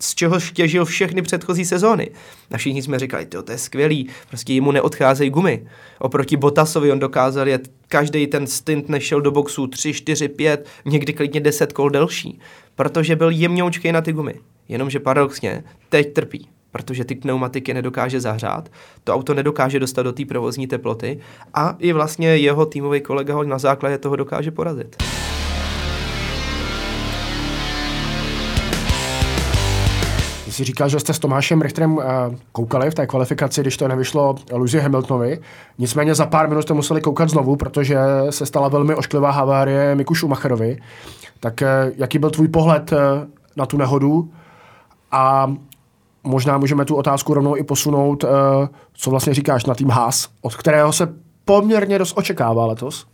z 0.00 0.14
čeho 0.14 0.40
těžil 0.52 0.84
všechny 0.84 1.22
předchozí 1.22 1.64
sezóny. 1.64 2.10
A 2.50 2.58
všichni 2.58 2.82
jsme 2.82 2.98
říkali, 2.98 3.26
to 3.26 3.52
je 3.52 3.58
skvělý, 3.58 4.08
prostě 4.28 4.52
jemu 4.52 4.72
neodcházejí 4.72 5.30
gumy. 5.30 5.66
Oproti 5.98 6.36
Botasovi 6.36 6.92
on 6.92 6.98
dokázal 6.98 7.48
jet 7.48 7.70
každý 7.88 8.26
ten 8.26 8.46
stint 8.46 8.88
nešel 8.88 9.20
do 9.20 9.30
boxu 9.30 9.66
3, 9.66 9.92
4, 9.92 10.28
5, 10.28 10.68
někdy 10.84 11.12
klidně 11.12 11.40
10 11.40 11.72
kol 11.72 11.90
delší, 11.90 12.40
protože 12.74 13.16
byl 13.16 13.30
jemňoučkej 13.30 13.92
na 13.92 14.00
ty 14.00 14.12
gumy. 14.12 14.34
Jenomže 14.68 15.00
paradoxně 15.00 15.64
teď 15.88 16.12
trpí, 16.12 16.48
protože 16.72 17.04
ty 17.04 17.14
pneumatiky 17.14 17.74
nedokáže 17.74 18.20
zahřát, 18.20 18.68
to 19.04 19.14
auto 19.14 19.34
nedokáže 19.34 19.80
dostat 19.80 20.02
do 20.02 20.12
té 20.12 20.24
provozní 20.24 20.66
teploty 20.66 21.18
a 21.54 21.76
i 21.78 21.92
vlastně 21.92 22.36
jeho 22.36 22.66
týmový 22.66 23.00
kolega 23.00 23.34
ho 23.34 23.44
na 23.44 23.58
základě 23.58 23.98
toho 23.98 24.16
dokáže 24.16 24.50
porazit. 24.50 24.96
Jsi 30.60 30.64
říkal, 30.64 30.88
že 30.88 31.00
jste 31.00 31.14
s 31.14 31.18
Tomášem 31.18 31.62
Richterem 31.62 31.96
uh, 31.96 32.02
koukali 32.52 32.90
v 32.90 32.94
té 32.94 33.06
kvalifikaci, 33.06 33.60
když 33.60 33.76
to 33.76 33.88
nevyšlo 33.88 34.34
Luzi 34.52 34.80
Hamiltonovi. 34.80 35.40
Nicméně 35.78 36.14
za 36.14 36.26
pár 36.26 36.48
minut 36.48 36.62
jste 36.62 36.74
museli 36.74 37.00
koukat 37.00 37.28
znovu, 37.28 37.56
protože 37.56 37.98
se 38.30 38.46
stala 38.46 38.68
velmi 38.68 38.94
ošklivá 38.94 39.30
havárie 39.30 39.94
Miku 39.94 40.14
Schumacherovi. 40.14 40.78
Tak 41.40 41.62
uh, 41.62 41.92
jaký 41.96 42.18
byl 42.18 42.30
tvůj 42.30 42.48
pohled 42.48 42.92
uh, 42.92 42.98
na 43.56 43.66
tu 43.66 43.76
nehodu? 43.76 44.30
A 45.12 45.54
možná 46.24 46.58
můžeme 46.58 46.84
tu 46.84 46.96
otázku 46.96 47.34
rovnou 47.34 47.56
i 47.56 47.64
posunout, 47.64 48.24
uh, 48.24 48.30
co 48.92 49.10
vlastně 49.10 49.34
říkáš 49.34 49.66
na 49.66 49.74
tým 49.74 49.90
Haas, 49.90 50.28
od 50.40 50.54
kterého 50.54 50.92
se 50.92 51.14
poměrně 51.44 51.98
dost 51.98 52.12
očekává 52.16 52.66
letos. 52.66 53.06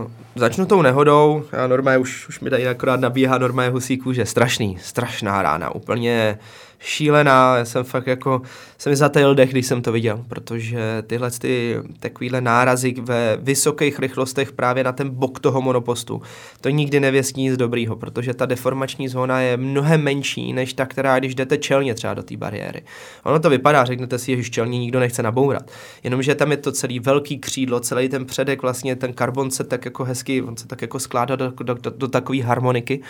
Uh, 0.00 0.10
začnu 0.34 0.66
tou 0.66 0.82
nehodou, 0.82 1.42
normálně 1.66 1.98
už, 1.98 2.28
už 2.28 2.40
mi 2.40 2.50
tady 2.50 2.68
akorát 2.68 3.00
nabíhá 3.00 3.38
normálně 3.38 3.70
husíků, 3.70 4.12
že 4.12 4.26
strašný, 4.26 4.78
strašná 4.82 5.42
rána, 5.42 5.74
úplně 5.74 6.38
šílená, 6.78 7.56
já 7.56 7.64
jsem 7.64 7.84
fakt 7.84 8.06
jako, 8.06 8.42
jsem 8.78 8.90
mi 8.90 8.96
zatajil 8.96 9.34
dech, 9.34 9.50
když 9.50 9.66
jsem 9.66 9.82
to 9.82 9.92
viděl, 9.92 10.24
protože 10.28 11.02
tyhle 11.06 11.30
ty 11.30 11.76
takovýhle 12.00 12.40
nárazy 12.40 12.94
ve 13.00 13.38
vysokých 13.40 13.98
rychlostech 13.98 14.52
právě 14.52 14.84
na 14.84 14.92
ten 14.92 15.10
bok 15.10 15.40
toho 15.40 15.62
monopostu, 15.62 16.22
to 16.60 16.68
nikdy 16.68 17.00
nevěstí 17.00 17.42
nic 17.42 17.56
dobrýho, 17.56 17.96
protože 17.96 18.34
ta 18.34 18.46
deformační 18.46 19.08
zóna 19.08 19.40
je 19.40 19.56
mnohem 19.56 20.02
menší, 20.02 20.52
než 20.52 20.74
ta, 20.74 20.86
která 20.86 21.18
když 21.18 21.34
jdete 21.34 21.58
čelně 21.58 21.94
třeba 21.94 22.14
do 22.14 22.22
té 22.22 22.36
bariéry. 22.36 22.82
Ono 23.24 23.40
to 23.40 23.50
vypadá, 23.50 23.84
řeknete 23.84 24.18
si, 24.18 24.42
že 24.42 24.50
čelně 24.50 24.78
nikdo 24.78 25.00
nechce 25.00 25.22
nabourat, 25.22 25.70
jenomže 26.02 26.34
tam 26.34 26.50
je 26.50 26.56
to 26.56 26.72
celý 26.72 27.00
velký 27.00 27.38
křídlo, 27.38 27.80
celý 27.80 28.08
ten 28.08 28.24
předek, 28.24 28.62
vlastně 28.62 28.96
ten 28.96 29.12
karbon 29.12 29.50
se 29.50 29.64
tak 29.64 29.84
jako 29.84 30.04
hezky, 30.04 30.42
on 30.42 30.56
se 30.56 30.66
tak 30.66 30.82
jako 30.82 30.98
skládá 30.98 31.36
do, 31.36 31.52
do, 31.62 31.74
do, 31.74 31.90
do 31.90 32.08
takové 32.08 32.42
harmoniky 32.42 33.00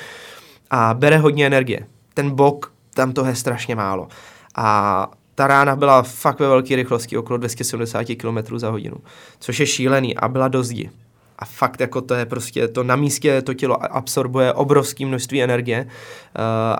a 0.70 0.94
bere 0.94 1.16
hodně 1.16 1.46
energie. 1.46 1.86
Ten 2.14 2.30
bok 2.30 2.75
tam 2.96 3.12
toho 3.12 3.28
je 3.28 3.34
strašně 3.34 3.76
málo. 3.76 4.08
A 4.54 5.10
ta 5.34 5.46
rána 5.46 5.76
byla 5.76 6.02
fakt 6.02 6.40
ve 6.40 6.48
velké 6.48 6.76
rychlosti, 6.76 7.16
okolo 7.16 7.36
270 7.36 8.06
km 8.16 8.58
za 8.58 8.70
hodinu, 8.70 8.96
což 9.38 9.60
je 9.60 9.66
šílený 9.66 10.16
a 10.16 10.28
byla 10.28 10.48
do 10.48 10.62
zdi. 10.62 10.90
A 11.38 11.44
fakt 11.44 11.80
jako 11.80 12.00
to 12.00 12.14
je 12.14 12.26
prostě, 12.26 12.68
to 12.68 12.84
na 12.84 12.96
místě 12.96 13.42
to 13.42 13.54
tělo 13.54 13.96
absorbuje 13.96 14.52
obrovské 14.52 15.06
množství 15.06 15.42
energie 15.42 15.84
uh, 15.84 15.90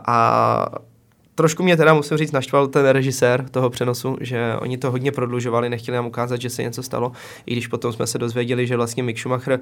a 0.07 0.66
Trošku 1.38 1.62
mě 1.62 1.77
teda, 1.77 1.94
musím 1.94 2.16
říct, 2.16 2.33
naštval 2.33 2.66
ten 2.66 2.87
režisér 2.87 3.49
toho 3.49 3.70
přenosu, 3.70 4.16
že 4.20 4.55
oni 4.59 4.79
to 4.79 4.90
hodně 4.90 5.12
prodlužovali, 5.12 5.70
nechtěli 5.70 5.96
nám 5.96 6.07
ukázat, 6.07 6.40
že 6.40 6.51
se 6.51 6.62
něco 6.62 6.83
stalo, 6.83 7.12
i 7.46 7.53
když 7.53 7.66
potom 7.66 7.92
jsme 7.92 8.07
se 8.07 8.18
dozvěděli, 8.18 8.66
že 8.66 8.77
vlastně 8.77 9.03
Mick 9.03 9.18
Schumacher 9.18 9.61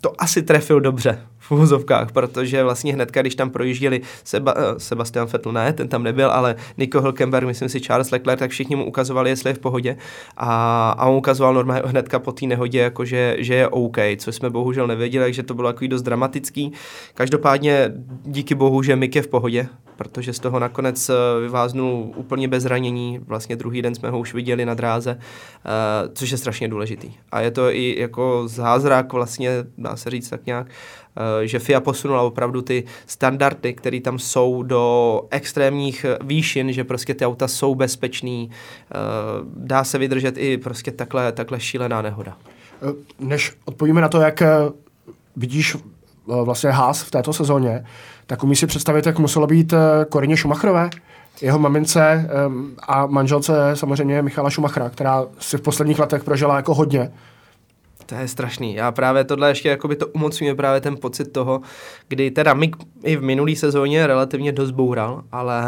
to 0.00 0.22
asi 0.22 0.42
trefil 0.42 0.80
dobře 0.80 1.20
v 1.38 1.52
úzovkách, 1.52 2.12
protože 2.12 2.64
vlastně 2.64 2.92
hnedka, 2.92 3.20
když 3.20 3.34
tam 3.34 3.50
projížděli 3.50 4.00
Seba, 4.24 4.56
uh, 4.56 4.62
Sebastian 4.78 5.26
Vettel, 5.26 5.52
ne, 5.52 5.72
ten 5.72 5.88
tam 5.88 6.02
nebyl, 6.02 6.30
ale 6.30 6.56
Nico 6.78 7.00
Hülkenberg, 7.00 7.46
myslím 7.46 7.68
si 7.68 7.80
Charles 7.80 8.10
Leclerc, 8.10 8.38
tak 8.38 8.50
všichni 8.50 8.76
mu 8.76 8.84
ukazovali, 8.84 9.30
jestli 9.30 9.50
je 9.50 9.54
v 9.54 9.58
pohodě 9.58 9.96
a, 10.36 10.90
a 10.90 11.06
on 11.06 11.16
ukazoval 11.16 11.54
normálně 11.54 11.82
hnedka 11.84 12.18
po 12.18 12.32
té 12.32 12.46
nehodě, 12.46 12.78
jako 12.78 13.04
že, 13.04 13.36
že 13.38 13.54
je 13.54 13.68
OK, 13.68 13.96
což 14.16 14.34
jsme 14.34 14.50
bohužel 14.50 14.86
nevěděli, 14.86 15.24
takže 15.24 15.42
to 15.42 15.54
bylo 15.54 15.68
jako 15.68 15.86
dost 15.86 16.02
dramatický. 16.02 16.72
Každopádně 17.14 17.92
díky 18.24 18.54
bohu, 18.54 18.82
že 18.82 18.96
Mick 18.96 19.16
je 19.16 19.22
v 19.22 19.28
pohodě, 19.28 19.68
protože 19.96 20.32
z 20.32 20.38
toho 20.38 20.58
nakonec 20.58 21.05
eh, 21.10 21.40
vyváznul 21.40 22.12
úplně 22.16 22.48
bez 22.48 22.64
ranění. 22.64 23.18
Vlastně 23.18 23.56
druhý 23.56 23.82
den 23.82 23.94
jsme 23.94 24.10
ho 24.10 24.18
už 24.18 24.34
viděli 24.34 24.66
na 24.66 24.74
dráze, 24.74 25.18
eh, 25.18 25.68
což 26.14 26.30
je 26.30 26.38
strašně 26.38 26.68
důležitý. 26.68 27.12
A 27.32 27.40
je 27.40 27.50
to 27.50 27.70
i 27.70 28.00
jako 28.00 28.42
zázrak 28.46 29.12
vlastně, 29.12 29.50
dá 29.78 29.96
se 29.96 30.10
říct 30.10 30.28
tak 30.28 30.46
nějak, 30.46 30.66
eh, 31.16 31.46
že 31.46 31.58
FIA 31.58 31.80
posunula 31.80 32.22
opravdu 32.22 32.62
ty 32.62 32.84
standardy, 33.06 33.74
které 33.74 34.00
tam 34.00 34.18
jsou 34.18 34.62
do 34.62 35.22
extrémních 35.30 36.06
výšin, 36.20 36.72
že 36.72 36.84
prostě 36.84 37.14
ty 37.14 37.26
auta 37.26 37.48
jsou 37.48 37.74
bezpečný, 37.74 38.50
dá 39.56 39.84
se 39.84 39.98
vydržet 39.98 40.38
i 40.38 40.58
prostě 40.58 40.90
takhle, 40.90 41.32
takhle 41.32 41.60
šílená 41.60 42.02
nehoda. 42.02 42.36
Než 43.18 43.52
odpovíme 43.64 44.00
na 44.00 44.08
to, 44.08 44.20
jak 44.20 44.42
vidíš 45.36 45.76
vlastně 46.26 46.70
Haas 46.70 47.02
v 47.02 47.10
této 47.10 47.32
sezóně, 47.32 47.84
tak 48.26 48.44
umí 48.44 48.56
si 48.56 48.66
představit, 48.66 49.06
jak 49.06 49.18
muselo 49.18 49.46
být 49.46 49.74
Korině 50.08 50.34
eh, 50.34 50.36
Schumacherové, 50.36 50.90
jeho 51.40 51.58
mamince 51.58 52.30
a 52.88 53.06
manželce 53.06 53.52
samozřejmě 53.74 54.22
Michala 54.22 54.50
Schumachera, 54.50 54.90
která 54.90 55.24
si 55.38 55.58
v 55.58 55.60
posledních 55.60 55.98
letech 55.98 56.24
prožila 56.24 56.56
jako 56.56 56.74
hodně. 56.74 57.12
To 58.06 58.14
je 58.14 58.28
strašný. 58.28 58.74
Já 58.74 58.92
právě 58.92 59.24
tohle 59.24 59.50
ještě 59.50 59.68
jakoby 59.68 59.96
to 59.96 60.06
umocňuje 60.06 60.54
právě 60.54 60.80
ten 60.80 60.96
pocit 60.96 61.32
toho, 61.32 61.60
kdy 62.08 62.30
teda 62.30 62.54
Mick 62.54 62.76
i 63.04 63.16
v 63.16 63.22
minulý 63.22 63.56
sezóně 63.56 64.06
relativně 64.06 64.52
dost 64.52 64.70
boural, 64.70 65.22
ale 65.32 65.64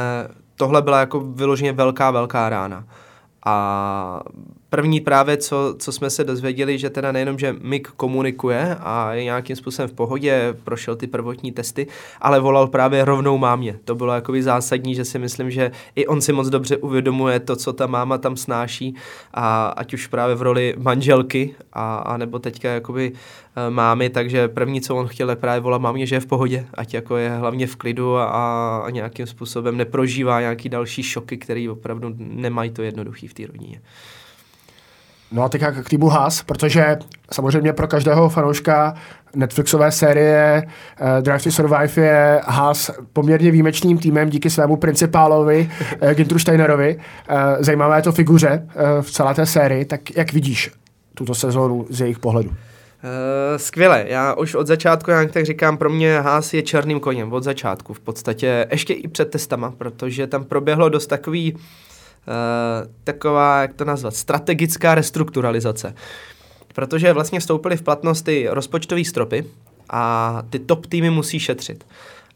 tohle 0.57 0.83
byla 0.83 1.01
jako 1.01 1.21
vyloženě 1.21 1.73
velká, 1.73 2.11
velká 2.11 2.49
rána. 2.49 2.85
A 3.47 4.21
První 4.71 5.01
právě, 5.01 5.37
co, 5.37 5.75
co 5.79 5.93
jsme 5.93 6.11
se 6.11 6.25
dozvěděli, 6.25 6.79
že 6.79 6.91
teda 6.91 7.13
nejenom, 7.13 7.39
že 7.39 7.57
Mick 7.61 7.89
komunikuje 7.97 8.77
a 8.81 9.15
je 9.15 9.25
nějakým 9.25 9.57
způsobem 9.57 9.89
v 9.89 9.93
pohodě, 9.93 10.55
prošel 10.65 10.97
ty 10.97 11.07
prvotní 11.07 11.53
testy, 11.53 11.87
ale 12.21 12.41
volal 12.41 12.67
právě 12.67 13.05
rovnou 13.05 13.39
mámě. 13.39 13.79
To 13.85 13.95
bylo 13.95 14.13
jakoby 14.15 14.43
zásadní, 14.43 14.95
že 14.95 15.05
si 15.05 15.19
myslím, 15.19 15.51
že 15.51 15.71
i 15.95 16.07
on 16.07 16.21
si 16.21 16.33
moc 16.33 16.49
dobře 16.49 16.77
uvědomuje 16.77 17.41
to, 17.41 17.57
co 17.57 17.73
ta 17.73 17.87
máma 17.87 18.19
tam 18.19 18.37
snáší 18.37 18.95
a 19.35 19.67
ať 19.67 19.95
už 19.95 20.07
právě 20.07 20.35
v 20.37 20.43
roli 20.43 20.75
manželky 20.79 21.55
a, 21.73 21.97
a 21.97 22.17
nebo 22.17 22.39
teďka 22.39 22.69
jakoby 22.69 23.13
e, 23.57 23.71
mámy, 23.71 24.11
takže 24.11 24.49
první, 24.49 24.81
co 24.81 24.97
on 24.97 25.07
chtěl, 25.07 25.27
tak 25.27 25.39
právě 25.39 25.61
volal 25.61 25.79
mámě, 25.79 26.07
že 26.07 26.17
je 26.17 26.21
v 26.21 26.27
pohodě, 26.27 26.67
ať 26.75 26.95
jako 26.95 27.17
je 27.17 27.31
hlavně 27.31 27.67
v 27.67 27.77
klidu 27.77 28.17
a, 28.17 28.79
a 28.79 28.91
nějakým 28.91 29.27
způsobem 29.27 29.77
neprožívá 29.77 30.41
nějaký 30.41 30.69
další 30.69 31.03
šoky, 31.03 31.37
které 31.39 31.71
opravdu 31.71 32.15
nemají 32.19 32.71
to 32.71 32.83
jednoduchý 32.83 33.29
v 33.29 33.35
té 33.35 33.47
rodině. 33.47 33.81
No 35.33 35.43
a 35.43 35.49
teď 35.49 35.63
k 35.85 35.89
týmu 35.89 36.09
Haas, 36.09 36.43
protože 36.43 36.99
samozřejmě 37.33 37.73
pro 37.73 37.89
každého 37.89 38.29
fanouška 38.29 38.95
Netflixové 39.37 39.93
série 39.93 40.63
uh, 41.01 41.23
Drive 41.23 41.43
to 41.43 41.51
Survive 41.51 42.03
je 42.03 42.41
Haas 42.45 42.91
poměrně 43.13 43.51
výjimečným 43.51 43.99
týmem 43.99 44.31
díky 44.31 44.51
svému 44.51 44.77
principálovi 44.77 45.71
uh, 46.03 46.11
Gintru 46.11 46.39
Steinerovi. 46.39 46.97
Uh, 46.97 47.37
zajímavé 47.61 48.03
to 48.03 48.13
figuře 48.13 48.63
uh, 48.67 49.03
v 49.03 49.11
celé 49.11 49.35
té 49.35 49.47
sérii. 49.47 49.85
Tak 49.85 50.17
jak 50.17 50.33
vidíš 50.33 50.71
tuto 51.15 51.35
sezónu 51.35 51.87
z 51.91 52.01
jejich 52.01 52.19
pohledu? 52.19 52.49
Uh, 52.49 52.57
skvěle, 53.57 54.05
já 54.09 54.35
už 54.35 54.55
od 54.55 54.67
začátku, 54.67 55.11
jak 55.11 55.33
tak 55.33 55.45
říkám, 55.45 55.77
pro 55.77 55.91
mě 55.91 56.21
Haas 56.21 56.55
je 56.55 56.63
černým 56.63 57.01
koněm, 57.01 57.33
od 57.33 57.45
začátku 57.45 57.95
v 57.95 58.01
podstatě, 58.01 58.67
ještě 58.71 58.95
i 58.95 59.09
před 59.09 59.31
testama, 59.31 59.73
protože 59.79 60.27
tam 60.27 60.45
proběhlo 60.45 60.89
dost 60.89 61.07
takový 61.07 61.55
uh, 61.55 61.61
taková, 63.05 63.63
jak 63.63 63.75
to 63.75 63.85
nazvat, 63.85 64.15
strategická 64.15 64.95
restrukturalizace. 64.95 65.95
Protože 66.75 67.13
vlastně 67.13 67.41
vstoupily 67.41 67.77
v 67.77 67.83
platnost 67.83 68.23
ty 68.23 68.47
rozpočtové 68.51 69.05
stropy 69.05 69.45
a 69.91 70.43
ty 70.51 70.59
top 70.59 70.87
týmy 70.87 71.11
musí 71.11 71.39
šetřit. 71.39 71.85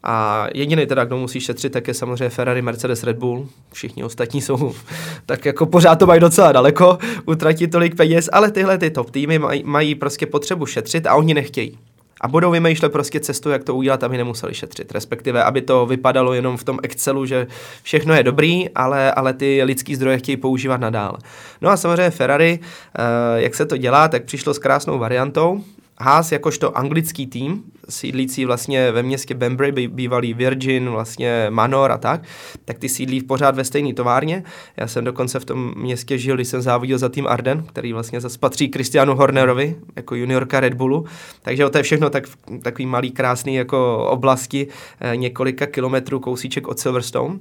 A 0.03 0.47
jediný 0.53 0.85
teda, 0.85 1.05
kdo 1.05 1.17
musí 1.17 1.39
šetřit, 1.39 1.73
tak 1.73 1.87
je 1.87 1.93
samozřejmě 1.93 2.29
Ferrari, 2.29 2.61
Mercedes, 2.61 3.03
Red 3.03 3.17
Bull. 3.17 3.47
Všichni 3.73 4.03
ostatní 4.03 4.41
jsou 4.41 4.75
tak 5.25 5.45
jako 5.45 5.65
pořád 5.65 5.95
to 5.95 6.05
mají 6.05 6.21
docela 6.21 6.51
daleko, 6.51 6.97
utratit 7.25 7.71
tolik 7.71 7.95
peněz, 7.95 8.29
ale 8.33 8.51
tyhle 8.51 8.77
ty 8.77 8.89
top 8.89 9.11
týmy 9.11 9.39
mají, 9.39 9.63
mají 9.63 9.95
prostě 9.95 10.25
potřebu 10.25 10.65
šetřit 10.65 11.07
a 11.07 11.15
oni 11.15 11.33
nechtějí 11.33 11.77
a 12.21 12.27
budou 12.27 12.51
vymýšlet 12.51 12.91
prostě 12.91 13.19
cestu, 13.19 13.49
jak 13.49 13.63
to 13.63 13.75
udělat, 13.75 14.03
aby 14.03 14.17
nemuseli 14.17 14.53
šetřit. 14.53 14.91
Respektive, 14.91 15.43
aby 15.43 15.61
to 15.61 15.85
vypadalo 15.85 16.33
jenom 16.33 16.57
v 16.57 16.63
tom 16.63 16.79
Excelu, 16.83 17.25
že 17.25 17.47
všechno 17.83 18.13
je 18.13 18.23
dobrý, 18.23 18.69
ale, 18.69 19.11
ale 19.11 19.33
ty 19.33 19.63
lidský 19.63 19.95
zdroje 19.95 20.17
chtějí 20.17 20.37
používat 20.37 20.81
nadále. 20.81 21.17
No 21.61 21.69
a 21.69 21.77
samozřejmě 21.77 22.09
Ferrari, 22.09 22.59
eh, 22.59 23.41
jak 23.41 23.55
se 23.55 23.65
to 23.65 23.77
dělá, 23.77 24.07
tak 24.07 24.23
přišlo 24.23 24.53
s 24.53 24.59
krásnou 24.59 24.99
variantou, 24.99 25.63
Haas 26.03 26.31
jakožto 26.31 26.77
anglický 26.77 27.27
tým, 27.27 27.63
sídlící 27.89 28.45
vlastně 28.45 28.91
ve 28.91 29.03
městě 29.03 29.33
Bembry, 29.33 29.87
bývalý 29.87 30.33
Virgin, 30.33 30.89
vlastně 30.89 31.47
Manor 31.49 31.91
a 31.91 31.97
tak, 31.97 32.21
tak 32.65 32.77
ty 32.77 32.89
sídlí 32.89 33.23
pořád 33.23 33.55
ve 33.55 33.63
stejné 33.63 33.93
továrně. 33.93 34.43
Já 34.77 34.87
jsem 34.87 35.03
dokonce 35.03 35.39
v 35.39 35.45
tom 35.45 35.73
městě 35.77 36.17
žil, 36.17 36.35
když 36.35 36.47
jsem 36.47 36.61
závodil 36.61 36.97
za 36.97 37.09
tým 37.09 37.27
Arden, 37.27 37.63
který 37.63 37.93
vlastně 37.93 38.21
zase 38.21 38.39
patří 38.39 38.71
Christianu 38.71 39.15
Hornerovi, 39.15 39.75
jako 39.95 40.15
juniorka 40.15 40.59
Red 40.59 40.73
Bullu. 40.73 41.05
Takže 41.41 41.69
to 41.69 41.77
je 41.77 41.83
všechno 41.83 42.09
tak, 42.09 42.23
takový 42.61 42.85
malý, 42.85 43.11
krásný 43.11 43.55
jako 43.55 44.07
oblasti, 44.09 44.67
eh, 45.01 45.17
několika 45.17 45.65
kilometrů 45.65 46.19
kousíček 46.19 46.67
od 46.67 46.79
Silverstone. 46.79 47.39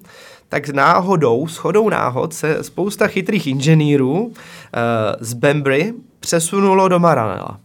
Tak 0.48 0.68
náhodou, 0.68 1.48
shodou 1.48 1.88
náhod 1.88 2.34
se 2.34 2.64
spousta 2.64 3.06
chytrých 3.06 3.46
inženýrů 3.46 4.32
eh, 4.32 4.80
z 5.20 5.32
Bembry 5.34 5.94
přesunulo 6.20 6.88
do 6.88 6.98
Maranela. 6.98 7.58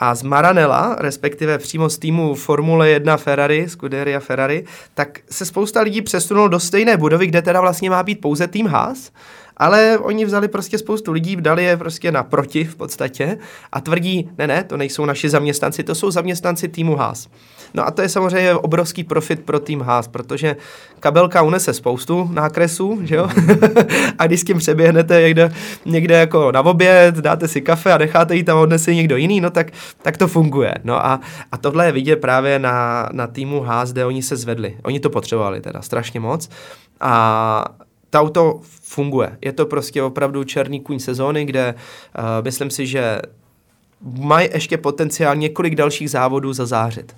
A 0.00 0.14
z 0.14 0.22
Maranela, 0.22 0.96
respektive 0.98 1.58
přímo 1.58 1.90
z 1.90 1.98
týmu 1.98 2.34
Formule 2.34 2.88
1 2.88 3.16
Ferrari, 3.16 3.68
Scuderia 3.68 4.20
Ferrari, 4.20 4.64
tak 4.94 5.20
se 5.30 5.44
spousta 5.44 5.80
lidí 5.80 6.02
přesunulo 6.02 6.48
do 6.48 6.60
stejné 6.60 6.96
budovy, 6.96 7.26
kde 7.26 7.42
teda 7.42 7.60
vlastně 7.60 7.90
má 7.90 8.02
být 8.02 8.20
pouze 8.20 8.46
tým 8.46 8.66
Haas 8.66 9.10
ale 9.58 9.98
oni 9.98 10.24
vzali 10.24 10.48
prostě 10.48 10.78
spoustu 10.78 11.12
lidí, 11.12 11.36
dali 11.36 11.64
je 11.64 11.76
prostě 11.76 12.12
naproti 12.12 12.64
v 12.64 12.76
podstatě 12.76 13.38
a 13.72 13.80
tvrdí, 13.80 14.30
ne, 14.38 14.46
ne, 14.46 14.64
to 14.64 14.76
nejsou 14.76 15.04
naši 15.04 15.28
zaměstnanci, 15.28 15.84
to 15.84 15.94
jsou 15.94 16.10
zaměstnanci 16.10 16.68
týmu 16.68 16.96
Haas. 16.96 17.28
No 17.74 17.86
a 17.86 17.90
to 17.90 18.02
je 18.02 18.08
samozřejmě 18.08 18.54
obrovský 18.54 19.04
profit 19.04 19.44
pro 19.44 19.60
tým 19.60 19.80
Haas, 19.80 20.08
protože 20.08 20.56
kabelka 21.00 21.42
unese 21.42 21.72
spoustu 21.72 22.30
nákresů, 22.32 22.98
že 23.02 23.16
jo? 23.16 23.28
a 24.18 24.26
když 24.26 24.40
s 24.40 24.44
tím 24.44 24.58
přeběhnete 24.58 25.22
někde, 25.22 25.52
někde 25.84 26.18
jako 26.18 26.52
na 26.52 26.60
oběd, 26.60 27.14
dáte 27.14 27.48
si 27.48 27.60
kafe 27.60 27.92
a 27.92 27.98
necháte 27.98 28.36
jí 28.36 28.42
tam 28.42 28.58
odnese 28.58 28.94
někdo 28.94 29.16
jiný, 29.16 29.40
no 29.40 29.50
tak, 29.50 29.70
tak 30.02 30.16
to 30.16 30.28
funguje. 30.28 30.74
No 30.84 31.06
a, 31.06 31.20
a 31.52 31.56
tohle 31.56 31.86
je 31.86 31.92
vidět 31.92 32.16
právě 32.16 32.58
na, 32.58 33.08
na 33.12 33.26
týmu 33.26 33.60
Haas, 33.60 33.92
kde 33.92 34.04
oni 34.04 34.22
se 34.22 34.36
zvedli. 34.36 34.76
Oni 34.82 35.00
to 35.00 35.10
potřebovali 35.10 35.60
teda 35.60 35.82
strašně 35.82 36.20
moc. 36.20 36.48
A 37.00 37.64
to 38.10 38.20
auto 38.20 38.60
funguje. 38.62 39.38
Je 39.40 39.52
to 39.52 39.66
prostě 39.66 40.02
opravdu 40.02 40.44
černý 40.44 40.80
kůň 40.80 40.98
sezóny, 40.98 41.44
kde 41.44 41.74
uh, 41.74 42.24
myslím 42.44 42.70
si, 42.70 42.86
že 42.86 43.20
mají 44.00 44.48
ještě 44.52 44.78
potenciál 44.78 45.36
několik 45.36 45.74
dalších 45.74 46.10
závodů 46.10 46.52
zazářit. 46.52 47.16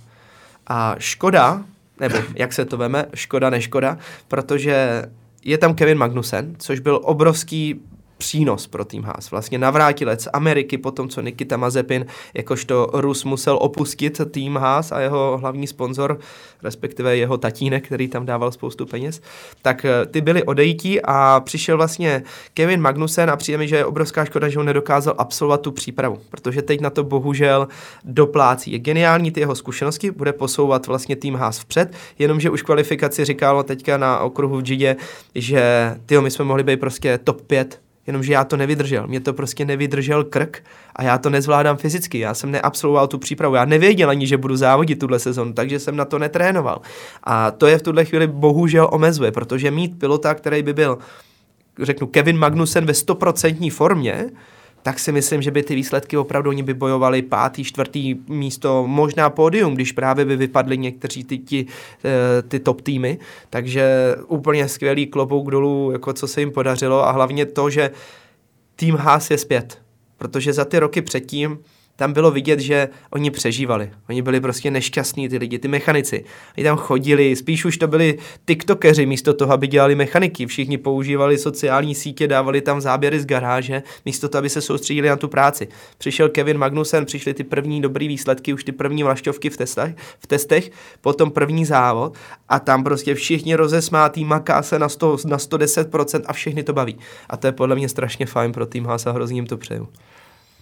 A 0.66 0.94
škoda, 0.98 1.64
nebo 2.00 2.16
jak 2.34 2.52
se 2.52 2.64
to 2.64 2.76
veme, 2.76 3.06
škoda, 3.14 3.50
neškoda, 3.50 3.98
protože 4.28 5.04
je 5.44 5.58
tam 5.58 5.74
Kevin 5.74 5.98
Magnussen, 5.98 6.54
což 6.58 6.80
byl 6.80 7.00
obrovský 7.02 7.80
přínos 8.20 8.66
pro 8.66 8.84
tým 8.84 9.02
Haas. 9.02 9.30
Vlastně 9.30 9.58
navrátilec 9.58 10.28
Ameriky 10.32 10.78
po 10.78 10.90
tom, 10.90 11.08
co 11.08 11.20
Nikita 11.20 11.56
Mazepin 11.56 12.06
jakožto 12.34 12.90
Rus 12.92 13.24
musel 13.24 13.58
opustit 13.60 14.20
tým 14.30 14.56
Haas 14.56 14.92
a 14.92 15.00
jeho 15.00 15.38
hlavní 15.40 15.66
sponzor, 15.66 16.18
respektive 16.62 17.16
jeho 17.16 17.38
tatínek, 17.38 17.86
který 17.86 18.08
tam 18.08 18.26
dával 18.26 18.52
spoustu 18.52 18.86
peněz, 18.86 19.20
tak 19.62 19.84
eh, 19.84 20.06
ty 20.06 20.20
byli 20.20 20.44
odejítí 20.44 21.00
a 21.04 21.40
přišel 21.44 21.76
vlastně 21.76 22.22
Kevin 22.54 22.80
Magnussen 22.80 23.30
a 23.30 23.36
přijde 23.36 23.58
mi, 23.58 23.68
že 23.68 23.76
je 23.76 23.84
obrovská 23.84 24.24
škoda, 24.24 24.48
že 24.48 24.58
on 24.58 24.66
nedokázal 24.66 25.14
absolvovat 25.18 25.60
tu 25.60 25.72
přípravu, 25.72 26.18
protože 26.30 26.62
teď 26.62 26.80
na 26.80 26.90
to 26.90 27.04
bohužel 27.04 27.68
doplácí. 28.04 28.72
Je 28.72 28.78
geniální 28.78 29.30
ty 29.30 29.40
jeho 29.40 29.54
zkušenosti, 29.54 30.10
bude 30.10 30.32
posouvat 30.32 30.86
vlastně 30.86 31.16
tým 31.16 31.34
Haas 31.34 31.58
vpřed, 31.58 31.96
jenomže 32.18 32.50
už 32.50 32.62
kvalifikaci 32.62 33.24
říkalo 33.24 33.62
teďka 33.62 33.96
na 33.96 34.18
okruhu 34.18 34.56
v 34.56 34.62
Gidě, 34.62 34.96
že 35.34 35.94
tyjo, 36.06 36.22
my 36.22 36.30
jsme 36.30 36.44
mohli 36.44 36.62
být 36.62 36.80
prostě 36.80 37.18
top 37.18 37.40
5 37.40 37.80
jenomže 38.10 38.32
já 38.32 38.44
to 38.44 38.56
nevydržel. 38.56 39.06
Mě 39.06 39.20
to 39.20 39.32
prostě 39.32 39.64
nevydržel 39.64 40.24
krk 40.24 40.62
a 40.96 41.02
já 41.02 41.18
to 41.18 41.30
nezvládám 41.30 41.76
fyzicky. 41.76 42.18
Já 42.18 42.34
jsem 42.34 42.50
neabsolvoval 42.50 43.08
tu 43.08 43.18
přípravu. 43.18 43.54
Já 43.54 43.64
nevěděl 43.64 44.10
ani, 44.10 44.26
že 44.26 44.36
budu 44.36 44.56
závodit 44.56 44.98
tuhle 44.98 45.18
sezonu, 45.18 45.52
takže 45.52 45.78
jsem 45.78 45.96
na 45.96 46.04
to 46.04 46.18
netrénoval. 46.18 46.80
A 47.24 47.50
to 47.50 47.66
je 47.66 47.78
v 47.78 47.82
tuhle 47.82 48.04
chvíli 48.04 48.26
bohužel 48.26 48.88
omezuje, 48.92 49.32
protože 49.32 49.70
mít 49.70 49.98
pilota, 49.98 50.34
který 50.34 50.62
by 50.62 50.72
byl, 50.72 50.98
řeknu, 51.82 52.06
Kevin 52.06 52.38
Magnussen 52.38 52.86
ve 52.86 52.92
100% 52.92 53.70
formě, 53.70 54.30
tak 54.82 54.98
si 54.98 55.12
myslím, 55.12 55.42
že 55.42 55.50
by 55.50 55.62
ty 55.62 55.74
výsledky 55.74 56.16
opravdu 56.16 56.50
oni 56.50 56.62
by 56.62 56.74
bojovali 56.74 57.22
pátý, 57.22 57.64
čtvrtý 57.64 58.16
místo, 58.28 58.86
možná 58.86 59.30
pódium, 59.30 59.74
když 59.74 59.92
právě 59.92 60.24
by 60.24 60.36
vypadli 60.36 60.78
někteří 60.78 61.24
ty, 61.24 61.38
ty, 61.38 61.66
eh, 62.04 62.42
ty 62.42 62.60
top 62.60 62.80
týmy. 62.80 63.18
Takže 63.50 64.16
úplně 64.26 64.68
skvělý 64.68 65.06
klobouk 65.06 65.50
dolů, 65.50 65.90
jako 65.92 66.12
co 66.12 66.28
se 66.28 66.40
jim 66.40 66.50
podařilo 66.50 67.08
a 67.08 67.10
hlavně 67.10 67.46
to, 67.46 67.70
že 67.70 67.90
tým 68.76 68.96
Haas 68.96 69.30
je 69.30 69.38
zpět. 69.38 69.78
Protože 70.18 70.52
za 70.52 70.64
ty 70.64 70.78
roky 70.78 71.02
předtím 71.02 71.58
tam 72.00 72.12
bylo 72.12 72.30
vidět, 72.30 72.60
že 72.60 72.88
oni 73.10 73.30
přežívali. 73.30 73.90
Oni 74.08 74.22
byli 74.22 74.40
prostě 74.40 74.70
nešťastní, 74.70 75.28
ty 75.28 75.38
lidi, 75.38 75.58
ty 75.58 75.68
mechanici. 75.68 76.24
Oni 76.58 76.64
tam 76.64 76.76
chodili, 76.76 77.36
spíš 77.36 77.64
už 77.64 77.76
to 77.76 77.88
byli 77.88 78.18
tiktokeři 78.44 79.06
místo 79.06 79.34
toho, 79.34 79.52
aby 79.52 79.66
dělali 79.66 79.94
mechaniky. 79.94 80.46
Všichni 80.46 80.78
používali 80.78 81.38
sociální 81.38 81.94
sítě, 81.94 82.28
dávali 82.28 82.60
tam 82.60 82.80
záběry 82.80 83.20
z 83.20 83.26
garáže, 83.26 83.82
místo 84.04 84.28
toho, 84.28 84.38
aby 84.38 84.48
se 84.48 84.60
soustředili 84.60 85.08
na 85.08 85.16
tu 85.16 85.28
práci. 85.28 85.68
Přišel 85.98 86.28
Kevin 86.28 86.58
Magnussen, 86.58 87.04
přišly 87.04 87.34
ty 87.34 87.44
první 87.44 87.80
dobrý 87.80 88.08
výsledky, 88.08 88.52
už 88.52 88.64
ty 88.64 88.72
první 88.72 89.02
vlašťovky 89.02 89.50
v 89.50 89.56
testech, 89.56 89.94
v 90.20 90.26
testech 90.26 90.70
potom 91.00 91.30
první 91.30 91.64
závod 91.64 92.16
a 92.48 92.60
tam 92.60 92.84
prostě 92.84 93.14
všichni 93.14 93.54
rozesmátý, 93.54 94.24
maká 94.24 94.62
se 94.62 94.78
na, 94.78 94.88
100, 94.88 95.16
na 95.24 95.36
110% 95.36 96.22
a 96.26 96.32
všechny 96.32 96.62
to 96.62 96.72
baví. 96.72 96.98
A 97.28 97.36
to 97.36 97.46
je 97.46 97.52
podle 97.52 97.76
mě 97.76 97.88
strašně 97.88 98.26
fajn 98.26 98.52
pro 98.52 98.66
tým 98.66 98.86
Haas 98.86 99.06
a 99.06 99.12
hrozně 99.12 99.36
jim 99.36 99.46
to 99.46 99.56
přeju. 99.56 99.88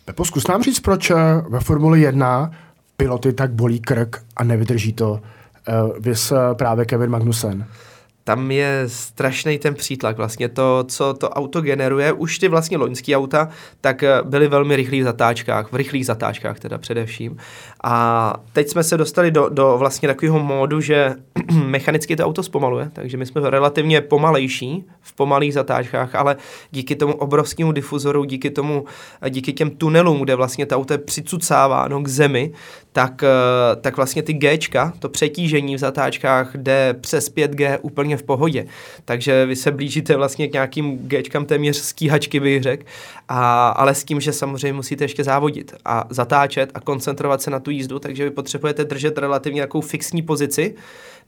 Pepo, 0.09 0.25
zkus 0.25 0.47
nám 0.47 0.63
říct, 0.63 0.81
proč 0.81 1.11
eh, 1.11 1.15
ve 1.49 1.61
Formuli 1.61 2.01
1 2.01 2.51
piloty 2.97 3.33
tak 3.33 3.51
bolí 3.51 3.81
krk 3.81 4.23
a 4.37 4.45
nevydrží 4.45 4.93
to. 4.93 5.11
Uh, 5.11 5.99
vys 5.99 6.33
uh, 6.33 6.39
právě 6.55 6.85
Kevin 6.85 7.11
Magnussen 7.11 7.67
tam 8.29 8.51
je 8.51 8.85
strašný 8.87 9.59
ten 9.59 9.75
přítlak. 9.75 10.17
Vlastně 10.17 10.49
to, 10.49 10.85
co 10.89 11.15
to 11.15 11.31
auto 11.31 11.61
generuje, 11.61 12.13
už 12.13 12.39
ty 12.39 12.49
vlastně 12.49 12.77
loňský 12.77 13.17
auta, 13.17 13.49
tak 13.81 14.03
eh, 14.03 14.21
byly 14.25 14.49
velmi 14.49 14.77
rychlých 14.77 15.05
zatáčkách, 15.05 15.73
v 15.73 15.77
rychlých 15.77 16.07
zatáčkách 16.07 16.61
teda 16.61 16.79
především. 16.79 17.37
A 17.85 18.35
teď 18.53 18.69
jsme 18.69 18.83
se 18.83 18.97
dostali 18.97 19.31
do, 19.31 19.49
do 19.49 19.77
vlastně 19.79 20.09
takového 20.09 20.39
módu, 20.39 20.81
že 20.81 21.15
mechanicky 21.65 22.17
to 22.17 22.25
auto 22.27 22.43
zpomaluje, 22.43 22.91
takže 22.93 23.17
my 23.17 23.27
jsme 23.27 23.51
relativně 23.51 24.01
pomalejší 24.01 24.85
v 25.01 25.13
pomalých 25.13 25.55
zatáčkách, 25.55 26.15
ale 26.15 26.37
díky 26.71 26.97
tomu 26.97 27.13
obrovskému 27.13 27.73
difuzoru, 27.73 28.25
díky 28.25 28.51
tomu, 28.51 28.85
díky 29.29 29.53
těm 29.53 29.71
tunelům, 29.71 30.21
kde 30.21 30.35
vlastně 30.35 30.67
to 30.67 30.77
auto 30.77 30.95
je 30.95 30.99
přicucáváno 30.99 32.03
k 32.03 32.09
zemi, 32.09 32.53
tak, 32.93 33.23
eh, 33.23 33.77
tak 33.77 33.97
vlastně 33.97 34.23
ty 34.23 34.33
Gčka, 34.33 34.93
to 34.99 35.09
přetížení 35.09 35.75
v 35.75 35.79
zatáčkách 35.79 36.57
jde 36.57 36.95
přes 37.01 37.29
5G 37.29 37.79
úplně 37.83 38.18
v 38.19 38.23
pohodě. 38.23 38.67
Takže 39.05 39.47
vy 39.47 39.57
se 39.57 39.71
blížíte 39.71 40.17
vlastně 40.17 40.49
k 40.49 40.53
nějakým 40.53 40.99
Gčkám 40.99 41.47
téměř 41.47 41.77
stíhačky, 41.77 42.41
bych 42.41 42.63
řekl, 42.63 42.85
a, 43.29 43.69
ale 43.69 43.95
s 43.95 44.05
tím, 44.05 44.21
že 44.21 44.33
samozřejmě 44.33 44.73
musíte 44.73 45.05
ještě 45.05 45.25
závodit 45.25 45.75
a 45.85 46.05
zatáčet 46.11 46.71
a 46.75 46.81
koncentrovat 46.81 47.43
se 47.43 47.51
na 47.51 47.61
tu 47.61 47.71
jízdu, 47.71 47.99
takže 47.99 48.25
vy 48.25 48.31
potřebujete 48.31 48.85
držet 48.85 49.19
relativně 49.19 49.59
nějakou 49.59 49.81
fixní 49.81 50.23
pozici, 50.23 50.75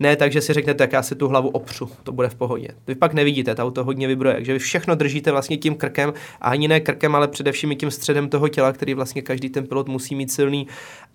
ne 0.01 0.17
tak, 0.17 0.33
že 0.33 0.41
si 0.41 0.53
řeknete, 0.53 0.79
tak 0.79 0.93
já 0.93 1.03
si 1.03 1.15
tu 1.15 1.29
hlavu 1.29 1.49
opřu, 1.49 1.91
to 2.03 2.13
bude 2.13 2.29
v 2.29 2.35
pohodě. 2.35 2.69
Vy 2.87 2.95
pak 2.95 3.15
nevidíte, 3.15 3.55
to 3.55 3.63
auto 3.63 3.85
hodně 3.85 4.07
vybroje, 4.07 4.35
takže 4.35 4.53
vy 4.53 4.59
všechno 4.59 4.95
držíte 4.95 5.33
vlastně 5.33 5.57
tím 5.57 5.75
krkem 5.75 6.13
a 6.41 6.51
ani 6.51 6.69
ne 6.69 6.81
krkem, 6.81 7.15
ale 7.15 7.29
především 7.29 7.73
i 7.73 7.77
tím 7.77 7.91
středem 7.91 8.29
toho 8.29 8.49
těla, 8.49 8.73
který 8.73 8.95
vlastně 8.95 9.23
každý 9.23 9.51
ten 9.51 9.67
pilot 9.67 9.89
musí 9.89 10.15
mít 10.15 10.33
silný 10.33 10.67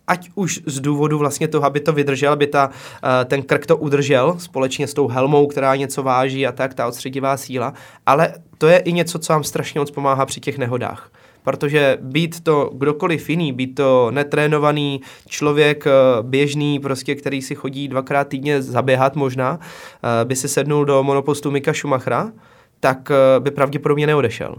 ať 0.08 0.30
už 0.36 0.62
z 0.66 0.80
důvodu 0.80 1.18
vlastně 1.18 1.48
toho, 1.48 1.66
aby 1.66 1.80
to 1.80 1.94
vydržel, 1.94 2.34
aby 2.34 2.48
ta, 2.48 2.70
eh, 3.04 3.26
ten 3.26 3.42
krk 3.42 3.66
to 3.66 3.78
udržel 3.78 4.36
společně 4.40 4.88
s 4.88 4.94
tou 4.94 5.08
helmou, 5.08 5.48
která 5.48 5.76
něco 5.76 6.04
váží 6.04 6.48
a 6.48 6.52
tak, 6.52 6.74
ta 6.74 6.88
odstředivá 6.88 7.38
síla, 7.38 7.74
ale 8.06 8.34
to 8.58 8.68
je 8.68 8.78
i 8.78 8.94
něco, 8.94 9.20
co 9.20 9.34
vám 9.34 9.44
strašně 9.44 9.80
moc 9.80 9.92
pomáhá 9.92 10.26
při 10.26 10.40
těch 10.40 10.58
nehodách 10.58 11.12
protože 11.46 11.98
být 12.02 12.44
to 12.44 12.72
kdokoliv 12.74 13.30
jiný, 13.30 13.54
být 13.54 13.76
to 13.76 14.12
netrénovaný 14.12 15.02
člověk, 15.28 15.88
eh, 15.88 15.92
běžný, 16.22 16.80
prostě, 16.80 17.16
který 17.16 17.42
si 17.42 17.56
chodí 17.56 17.88
dvakrát 17.88 18.28
týdně 18.28 18.62
zaběhat 18.62 19.16
možná, 19.16 19.60
eh, 19.62 20.26
by 20.26 20.36
si 20.36 20.48
sednul 20.48 20.86
do 20.86 21.04
monopostu 21.04 21.52
Mika 21.52 21.74
Schumachera, 21.74 22.32
tak 22.80 23.12
by 23.40 23.52
pravděpodobně 23.52 24.08
neodešel. 24.08 24.56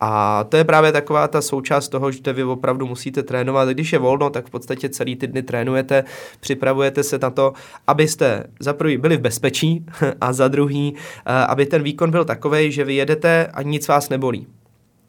A 0.00 0.44
to 0.44 0.56
je 0.56 0.64
právě 0.64 0.92
taková 0.92 1.28
ta 1.28 1.42
součást 1.42 1.88
toho, 1.88 2.12
že 2.12 2.32
vy 2.32 2.44
opravdu 2.44 2.86
musíte 2.86 3.22
trénovat. 3.22 3.68
Když 3.68 3.92
je 3.92 3.98
volno, 3.98 4.30
tak 4.30 4.46
v 4.46 4.50
podstatě 4.50 4.88
celý 4.88 5.16
ty 5.16 5.26
dny 5.26 5.42
trénujete, 5.42 6.04
připravujete 6.40 7.02
se 7.02 7.18
na 7.18 7.30
to, 7.30 7.52
abyste 7.86 8.44
za 8.60 8.72
prvý 8.72 8.98
byli 8.98 9.16
v 9.16 9.20
bezpečí 9.20 9.86
a 10.20 10.32
za 10.32 10.48
druhý, 10.48 10.94
eh, 10.94 11.32
aby 11.32 11.66
ten 11.66 11.82
výkon 11.82 12.10
byl 12.10 12.24
takový, 12.24 12.72
že 12.72 12.84
vy 12.84 12.94
jedete 12.94 13.46
a 13.46 13.62
nic 13.62 13.88
vás 13.88 14.08
nebolí 14.08 14.46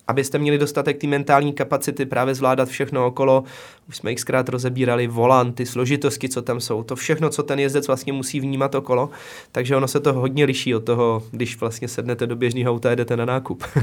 abyste 0.10 0.38
měli 0.38 0.58
dostatek 0.58 0.98
té 0.98 1.08
mentální 1.08 1.54
kapacity 1.54 2.06
právě 2.06 2.36
zvládat 2.36 2.69
všechno 2.69 3.08
okolo. 3.08 3.43
Už 3.89 3.98
jsme 3.98 4.15
xkrát 4.15 4.50
rozebírali 4.50 5.08
volant, 5.08 5.56
ty 5.56 5.65
složitosti, 5.65 6.30
co 6.30 6.41
tam 6.41 6.60
jsou, 6.60 6.84
to 6.84 6.95
všechno, 6.95 7.30
co 7.30 7.43
ten 7.43 7.60
jezdec 7.60 7.88
vlastně 7.88 8.13
musí 8.13 8.39
vnímat 8.39 8.76
okolo, 8.76 9.10
takže 9.52 9.76
ono 9.76 9.88
se 9.88 10.00
to 10.00 10.13
hodně 10.13 10.45
liší 10.45 10.76
od 10.76 10.84
toho, 10.84 11.24
když 11.32 11.60
vlastně 11.60 11.88
sednete 11.88 12.28
do 12.28 12.36
běžného 12.36 12.72
auta 12.72 12.89
a 12.89 12.95
jdete 12.95 13.17
na 13.17 13.26
nákup. 13.26 13.63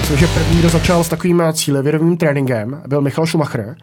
Myslím, 0.00 0.18
že 0.18 0.26
první, 0.26 0.58
kdo 0.58 0.68
začal 0.68 1.04
s 1.04 1.08
takovým 1.08 1.42
cílevědomým 1.52 2.16
tréninkem, 2.16 2.82
byl 2.86 3.00
Michal 3.00 3.26
Schumacher. 3.26 3.76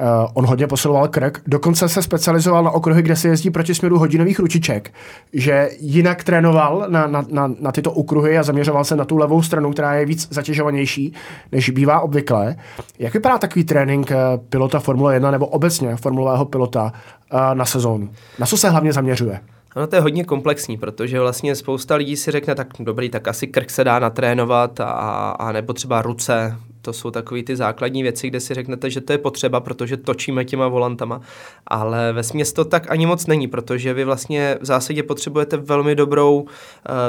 Uh, 0.00 0.30
on 0.34 0.46
hodně 0.46 0.66
posiloval 0.66 1.08
krk, 1.08 1.40
dokonce 1.46 1.88
se 1.88 2.02
specializoval 2.02 2.64
na 2.64 2.70
okruhy, 2.70 3.02
kde 3.02 3.16
se 3.16 3.28
jezdí 3.28 3.50
proti 3.50 3.74
směru 3.74 3.98
hodinových 3.98 4.38
ručiček, 4.38 4.94
že 5.32 5.70
jinak 5.80 6.24
trénoval 6.24 6.86
na, 6.88 7.06
na, 7.06 7.24
na, 7.30 7.54
na 7.60 7.72
tyto 7.72 7.92
okruhy 7.92 8.38
a 8.38 8.42
zaměřoval 8.42 8.84
se 8.84 8.96
na 8.96 9.04
tu 9.04 9.16
levou 9.16 9.42
stranu, 9.42 9.72
která 9.72 9.94
je 9.94 10.06
víc 10.06 10.28
zatěžovanější, 10.30 11.14
než 11.52 11.70
bývá 11.70 12.00
obvykle. 12.00 12.56
Jak 12.98 13.14
vypadá 13.14 13.38
takový 13.38 13.64
trénink 13.64 14.10
eh, 14.10 14.16
pilota 14.48 14.78
Formule 14.78 15.14
1 15.14 15.30
nebo 15.30 15.46
obecně 15.46 15.96
formulového 15.96 16.44
pilota 16.44 16.92
uh, 17.32 17.40
na 17.54 17.64
sezónu? 17.64 18.08
Na 18.38 18.46
co 18.46 18.56
se 18.56 18.70
hlavně 18.70 18.92
zaměřuje? 18.92 19.40
Ono 19.76 19.86
to 19.86 19.96
je 19.96 20.02
hodně 20.02 20.24
komplexní, 20.24 20.76
protože 20.76 21.20
vlastně 21.20 21.56
spousta 21.56 21.94
lidí 21.94 22.16
si 22.16 22.30
řekne, 22.30 22.54
tak 22.54 22.66
dobrý, 22.80 23.10
tak 23.10 23.28
asi 23.28 23.46
krk 23.46 23.70
se 23.70 23.84
dá 23.84 23.98
natrénovat 23.98 24.80
a, 24.80 24.90
a 25.30 25.52
nebo 25.52 25.72
třeba 25.72 26.02
ruce, 26.02 26.56
to 26.88 26.92
jsou 26.92 27.10
takové 27.10 27.42
ty 27.42 27.56
základní 27.56 28.02
věci, 28.02 28.28
kde 28.28 28.40
si 28.40 28.54
řeknete, 28.54 28.90
že 28.90 29.00
to 29.00 29.12
je 29.12 29.18
potřeba, 29.18 29.60
protože 29.60 29.96
točíme 29.96 30.44
těma 30.44 30.68
volantama, 30.68 31.20
ale 31.66 32.12
ve 32.12 32.22
směs 32.22 32.52
to 32.52 32.64
tak 32.64 32.90
ani 32.90 33.06
moc 33.06 33.26
není, 33.26 33.48
protože 33.48 33.94
vy 33.94 34.04
vlastně 34.04 34.58
v 34.60 34.64
zásadě 34.64 35.02
potřebujete 35.02 35.56
velmi 35.56 35.94
dobrou 35.94 36.40
uh, 36.40 36.48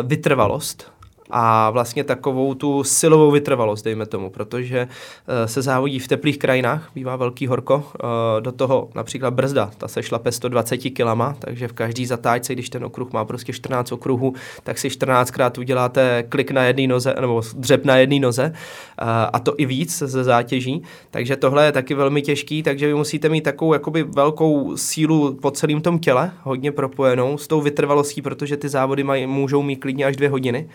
vytrvalost, 0.04 0.92
a 1.30 1.70
vlastně 1.70 2.04
takovou 2.04 2.54
tu 2.54 2.84
silovou 2.84 3.32
vytrvalost, 3.32 3.86
dejme 3.86 4.06
tomu, 4.06 4.30
protože 4.30 4.88
uh, 4.88 5.34
se 5.46 5.62
závodí 5.62 6.00
v 6.00 6.08
teplých 6.08 6.38
krajinách, 6.38 6.90
bývá 6.96 7.16
velký 7.16 7.48
horko, 7.48 7.76
uh, 7.76 8.42
do 8.42 8.52
toho 8.52 8.90
například 8.96 9.34
brzda, 9.34 9.72
ta 9.78 9.88
se 9.88 10.04
šlape 10.04 10.32
120 10.32 10.78
kilama, 10.78 11.36
takže 11.40 11.68
v 11.68 11.74
každý 11.74 12.06
zatáčce, 12.06 12.54
když 12.54 12.70
ten 12.70 12.86
okruh 12.86 13.12
má 13.12 13.26
prostě 13.26 13.54
14 13.54 13.92
okruhů, 13.92 14.34
tak 14.64 14.78
si 14.78 14.88
14krát 14.88 15.60
uděláte 15.60 16.24
klik 16.30 16.52
na 16.52 16.64
jedné 16.64 16.88
noze, 16.88 17.16
nebo 17.20 17.42
dřep 17.56 17.86
na 17.86 17.98
jedné 17.98 18.20
noze, 18.20 18.52
uh, 18.54 19.08
a 19.34 19.40
to 19.40 19.54
i 19.58 19.66
víc 19.66 19.98
ze 19.98 20.24
zátěží, 20.24 20.84
takže 21.12 21.36
tohle 21.36 21.66
je 21.66 21.72
taky 21.72 21.94
velmi 21.94 22.22
těžký, 22.22 22.64
takže 22.64 22.88
vy 22.88 22.94
musíte 22.94 23.30
mít 23.30 23.42
takovou 23.42 23.74
jakoby 23.74 24.04
velkou 24.04 24.78
sílu 24.78 25.34
po 25.42 25.52
celém 25.52 25.82
tom 25.82 26.00
těle, 26.00 26.32
hodně 26.44 26.72
propojenou 26.72 27.38
s 27.38 27.48
tou 27.48 27.62
vytrvalostí, 27.62 28.22
protože 28.22 28.58
ty 28.58 28.70
závody 28.70 29.04
maj, 29.04 29.28
můžou 29.28 29.62
mít 29.62 29.76
klidně 29.76 30.06
až 30.06 30.16
dvě 30.16 30.30
hodiny. 30.30 30.70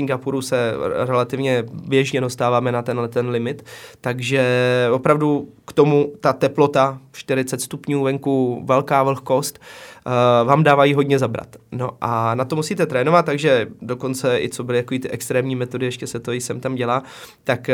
Singapuru 0.00 0.42
se 0.42 0.74
relativně 1.06 1.64
běžně 1.72 2.20
dostáváme 2.20 2.72
na 2.72 2.82
tenhle 2.82 3.08
ten 3.08 3.28
limit, 3.28 3.64
takže 4.00 4.44
opravdu 4.92 5.48
k 5.64 5.72
tomu 5.72 6.12
ta 6.20 6.32
teplota 6.32 6.98
40 7.12 7.60
stupňů 7.60 8.02
venku, 8.02 8.62
velká 8.64 9.02
vlhkost, 9.02 9.58
vám 10.44 10.62
dávají 10.62 10.94
hodně 10.94 11.18
zabrat. 11.18 11.56
No 11.72 11.90
a 12.00 12.34
na 12.34 12.44
to 12.44 12.56
musíte 12.56 12.86
trénovat, 12.86 13.26
takže 13.26 13.66
dokonce 13.82 14.40
i 14.40 14.48
co 14.48 14.64
byly 14.64 14.78
jako 14.78 14.94
ty 15.02 15.10
extrémní 15.10 15.56
metody, 15.56 15.86
ještě 15.86 16.06
se 16.06 16.20
to 16.20 16.32
i 16.32 16.40
sem 16.40 16.60
tam 16.60 16.74
dělá, 16.74 17.02
tak 17.44 17.70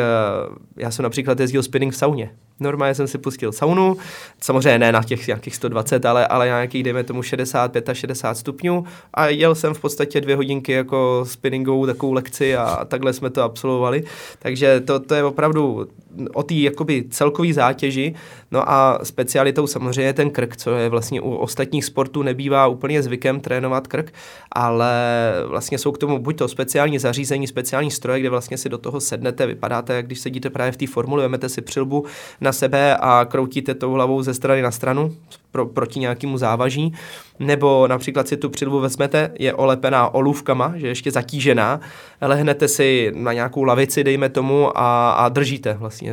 uh, 0.49 0.57
já 0.77 0.91
jsem 0.91 1.03
například 1.03 1.41
jezdil 1.41 1.63
spinning 1.63 1.93
v 1.93 1.97
sauně. 1.97 2.31
Normálně 2.61 2.95
jsem 2.95 3.07
si 3.07 3.19
pustil 3.19 3.53
saunu, 3.53 3.97
samozřejmě 4.41 4.79
ne 4.79 4.93
na 4.93 5.03
těch 5.03 5.27
nějakých 5.27 5.57
120, 5.57 6.07
ale, 6.07 6.27
ale 6.27 6.47
nějakých, 6.47 6.83
dejme 6.83 7.05
tomu 7.05 7.23
65 7.23 7.89
a 7.89 7.95
60 7.95 8.35
stupňů 8.35 8.85
a 9.15 9.29
jel 9.29 9.55
jsem 9.55 9.75
v 9.75 9.81
podstatě 9.81 10.21
dvě 10.21 10.37
hodinky 10.37 10.73
jako 10.73 11.25
spinningovou 11.29 11.87
takovou 11.87 12.13
lekci 12.13 12.57
a 12.57 12.85
takhle 12.85 13.13
jsme 13.13 13.31
to 13.31 13.43
absolvovali. 13.43 14.05
Takže 14.39 14.81
to, 14.81 15.01
to 15.01 15.15
je 15.15 15.25
opravdu 15.25 15.89
o 16.35 16.43
té 16.43 16.55
jakoby 16.55 17.05
celkový 17.11 17.53
zátěži, 17.53 18.15
no 18.51 18.71
a 18.71 18.99
specialitou 19.03 19.67
samozřejmě 19.67 20.03
je 20.03 20.13
ten 20.13 20.31
krk, 20.31 20.57
co 20.57 20.71
je 20.71 20.89
vlastně 20.89 21.21
u 21.21 21.35
ostatních 21.35 21.85
sportů 21.85 22.23
nebývá 22.23 22.67
úplně 22.67 23.03
zvykem 23.03 23.41
trénovat 23.41 23.87
krk, 23.87 24.13
ale 24.53 24.95
vlastně 25.47 25.79
jsou 25.79 25.93
k 25.93 25.99
tomu 25.99 26.19
buď 26.19 26.37
to 26.37 26.49
speciální 26.49 26.99
zařízení, 26.99 27.47
speciální 27.47 27.91
stroje, 27.91 28.21
kde 28.21 28.31
vlastně 28.31 28.59
si 28.59 28.69
do 28.69 28.79
toho 28.79 29.01
sednete, 29.01 29.47
vypadáte, 29.47 29.95
jak 29.95 30.07
když 30.07 30.21
sedíte 30.21 30.51
právě 30.51 30.73
v 30.73 30.77
té 30.77 30.87
formuli, 30.87 31.23
vemete 31.23 31.49
si 31.49 31.63
přilbu 31.63 32.05
na 32.41 32.53
sebe 32.53 32.97
a 32.97 33.25
kroutíte 33.25 33.75
tou 33.75 33.93
hlavou 33.93 34.23
ze 34.23 34.35
strany 34.35 34.63
na 34.63 34.71
stranu 34.71 35.15
pro, 35.57 35.67
proti 35.67 36.01
nějakému 36.01 36.39
závaží, 36.39 36.93
nebo 37.39 37.87
například 37.89 38.29
si 38.29 38.37
tu 38.37 38.51
přilbu 38.51 38.81
vezmete, 38.81 39.31
je 39.39 39.55
olepená 39.55 40.15
olůvkama, 40.15 40.73
že 40.77 40.87
je 40.87 40.91
ještě 40.91 41.11
zatížená, 41.11 41.81
lehnete 42.21 42.69
si 42.69 43.13
na 43.15 43.33
nějakou 43.33 43.63
lavici, 43.63 44.05
dejme 44.05 44.29
tomu, 44.29 44.79
a, 44.79 45.11
a 45.11 45.29
držíte 45.29 45.75
vlastně. 45.75 46.06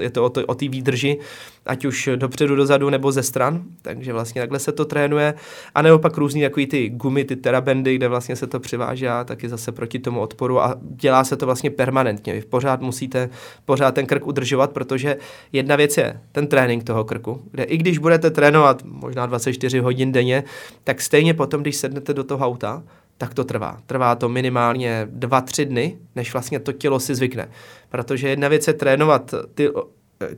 Je 0.00 0.10
to 0.10 0.24
o, 0.24 0.30
to, 0.30 0.46
o 0.46 0.54
té 0.54 0.68
výdrži, 0.68 1.18
ať 1.66 1.84
už 1.84 2.08
dopředu, 2.16 2.56
dozadu 2.56 2.90
nebo 2.90 3.12
ze 3.12 3.22
stran, 3.22 3.62
takže 3.82 4.12
vlastně 4.12 4.42
takhle 4.42 4.58
se 4.58 4.72
to 4.72 4.84
trénuje. 4.84 5.34
A 5.74 5.82
nebo 5.82 5.98
pak 5.98 6.16
různý 6.16 6.42
takový 6.42 6.66
ty 6.66 6.88
gumy, 6.88 7.24
ty 7.24 7.36
terabendy, 7.36 7.96
kde 7.96 8.08
vlastně 8.08 8.36
se 8.36 8.46
to 8.46 8.60
přiváží 8.60 9.08
a 9.08 9.24
taky 9.24 9.48
zase 9.48 9.72
proti 9.72 9.98
tomu 9.98 10.20
odporu 10.20 10.60
a 10.60 10.74
dělá 10.80 11.24
se 11.24 11.36
to 11.36 11.46
vlastně 11.46 11.70
permanentně. 11.70 12.32
Vy 12.32 12.42
pořád 12.42 12.80
musíte 12.80 13.30
pořád 13.64 13.94
ten 13.94 14.06
krk 14.06 14.26
udržovat, 14.26 14.72
protože 14.72 15.16
jedna 15.52 15.76
věc 15.76 15.96
je 15.96 16.20
ten 16.32 16.46
trénink 16.46 16.84
toho 16.84 17.04
krku, 17.04 17.42
kde 17.50 17.62
i 17.62 17.76
když 17.76 17.98
budete 17.98 18.30
trénovat 18.30 18.82
možná 18.84 19.26
24 19.26 19.78
hodin 19.78 20.12
denně, 20.12 20.44
tak 20.84 21.00
stejně 21.00 21.34
potom, 21.34 21.60
když 21.60 21.76
sednete 21.76 22.14
do 22.14 22.24
toho 22.24 22.46
auta, 22.46 22.82
tak 23.18 23.34
to 23.34 23.44
trvá. 23.44 23.80
Trvá 23.86 24.14
to 24.14 24.28
minimálně 24.28 25.08
2-3 25.18 25.64
dny, 25.64 25.98
než 26.16 26.32
vlastně 26.32 26.60
to 26.60 26.72
tělo 26.72 27.00
si 27.00 27.14
zvykne. 27.14 27.48
Protože 27.88 28.28
jedna 28.28 28.48
věc 28.48 28.66
je 28.66 28.74
trénovat 28.74 29.34
ty, 29.54 29.68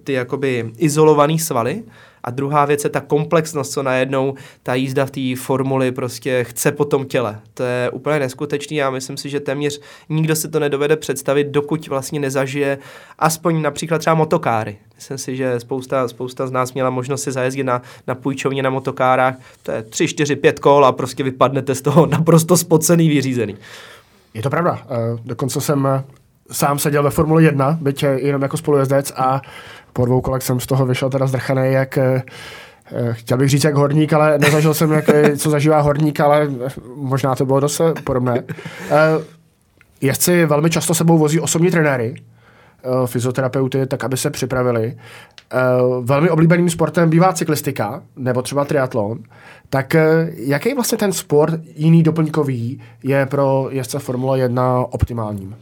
ty 0.05 0.13
jakoby 0.13 0.73
izolované 0.79 1.39
svaly 1.39 1.83
a 2.25 2.31
druhá 2.31 2.65
věc 2.65 2.85
je 2.85 2.91
ta 2.91 3.01
komplexnost, 3.01 3.73
co 3.73 3.83
najednou 3.83 4.35
ta 4.63 4.75
jízda 4.75 5.07
v 5.07 5.11
té 5.11 5.37
formuli 5.37 5.93
prostě 5.93 6.45
chce 6.45 6.73
po 6.73 6.85
tom 6.85 7.07
těle. 7.07 7.41
To 7.55 7.63
je 7.63 7.91
úplně 7.91 8.19
neskutečný 8.19 8.77
Já 8.77 8.91
myslím 8.91 9.17
si, 9.17 9.29
že 9.29 9.41
téměř 9.41 9.81
nikdo 10.09 10.37
si 10.37 10.49
to 10.49 10.61
nedovede 10.61 10.97
představit, 10.97 11.47
dokud 11.47 11.89
vlastně 11.89 12.21
nezažije 12.21 12.79
aspoň 13.19 13.63
například 13.63 13.99
třeba 13.99 14.15
motokáry. 14.15 14.79
Myslím 14.97 15.19
si, 15.19 15.37
že 15.37 15.61
spousta, 15.61 16.09
spousta 16.09 16.47
z 16.47 16.51
nás 16.51 16.73
měla 16.73 16.91
možnost 16.91 17.23
si 17.23 17.33
zajezdit 17.33 17.67
na, 17.67 17.83
na 18.07 18.15
půjčovně 18.15 18.63
na 18.63 18.71
motokárách. 18.71 19.35
To 19.63 19.73
je 19.73 19.83
3, 19.83 20.09
4, 20.09 20.37
5 20.37 20.59
kol 20.59 20.85
a 20.85 20.93
prostě 20.93 21.23
vypadnete 21.23 21.75
z 21.75 21.83
toho 21.83 22.07
naprosto 22.11 22.57
spocený, 22.57 23.09
vyřízený. 23.09 23.57
Je 24.35 24.43
to 24.43 24.51
pravda. 24.51 24.73
Uh, 24.73 25.21
dokonce 25.25 25.61
jsem 25.61 25.87
eh, 25.87 26.05
sám 26.53 26.79
seděl 26.79 27.03
ve 27.03 27.11
Formule 27.11 27.43
1, 27.43 27.79
byť 27.81 28.03
jenom 28.03 28.43
jako 28.43 28.57
spolujezdec 28.57 29.13
a 29.17 29.43
po 29.93 30.05
dvou 30.05 30.21
kolech 30.21 30.43
jsem 30.43 30.61
z 30.61 30.67
toho 30.67 30.87
vyšel 30.87 31.11
teda 31.11 31.27
zdrchaný, 31.27 31.73
jak 31.73 31.99
eh, 31.99 32.23
chtěl 33.13 33.39
bych 33.39 33.49
říct 33.49 33.65
jak 33.65 33.75
horník, 33.75 34.13
ale 34.13 34.39
nezažil 34.39 34.75
jsem, 34.75 34.93
jak, 34.93 35.05
co 35.37 35.51
zažívá 35.51 35.81
horník, 35.81 36.21
ale 36.21 36.49
možná 36.97 37.35
to 37.35 37.47
bylo 37.47 37.61
dost 37.61 37.81
podobné. 38.05 38.43
Jezdci 40.01 40.47
velmi 40.47 40.71
často 40.71 40.95
sebou 40.95 41.19
vozí 41.19 41.41
osobní 41.41 41.71
trenéry, 41.71 42.15
fyzioterapeuty, 43.07 43.87
tak 43.87 44.05
aby 44.05 44.17
se 44.17 44.31
připravili. 44.31 44.97
Velmi 46.01 46.31
oblíbeným 46.31 46.71
sportem 46.71 47.11
bývá 47.11 47.33
cyklistika, 47.33 48.03
nebo 48.17 48.43
třeba 48.43 48.65
triatlon. 48.65 49.19
Tak 49.71 49.97
jaký 50.37 50.75
vlastně 50.75 50.99
ten 50.99 51.13
sport, 51.13 51.55
jiný 51.77 52.03
doplňkový, 52.03 52.81
je 53.05 53.27
pro 53.27 53.69
jezdce 53.71 53.99
Formule 53.99 54.39
1 54.39 54.85
optimálním? 54.91 55.57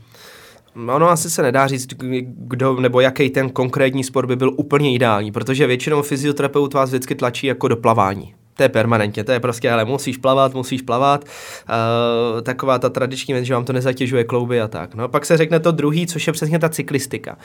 Ono 0.76 1.08
asi 1.08 1.30
se 1.30 1.42
nedá 1.42 1.66
říct, 1.66 1.86
kdo 2.26 2.80
nebo 2.80 3.00
jaký 3.00 3.30
ten 3.30 3.50
konkrétní 3.50 4.04
sport 4.04 4.26
by 4.26 4.36
byl 4.36 4.52
úplně 4.56 4.94
ideální, 4.94 5.32
protože 5.32 5.66
většinou 5.66 6.02
fyzioterapeut 6.02 6.74
vás 6.74 6.90
vždycky 6.90 7.14
tlačí 7.14 7.46
jako 7.46 7.68
do 7.68 7.76
plavání. 7.76 8.34
To 8.58 8.62
je 8.62 8.68
permanentně, 8.68 9.24
to 9.24 9.32
je 9.32 9.40
prostě, 9.40 9.70
ale 9.70 9.84
musíš 9.84 10.16
plavat, 10.16 10.54
musíš 10.54 10.82
plavat. 10.82 11.24
Uh, 11.24 12.40
taková 12.40 12.78
ta 12.78 12.88
tradiční 12.88 13.34
věc, 13.34 13.46
že 13.46 13.54
vám 13.54 13.64
to 13.64 13.72
nezatěžuje 13.72 14.24
klouby 14.24 14.60
a 14.60 14.68
tak. 14.68 14.94
No, 14.94 15.08
pak 15.08 15.26
se 15.26 15.36
řekne 15.36 15.60
to 15.60 15.72
druhý, 15.72 16.06
což 16.06 16.26
je 16.26 16.32
přesně 16.32 16.58
ta 16.58 16.68
cyklistika. 16.68 17.38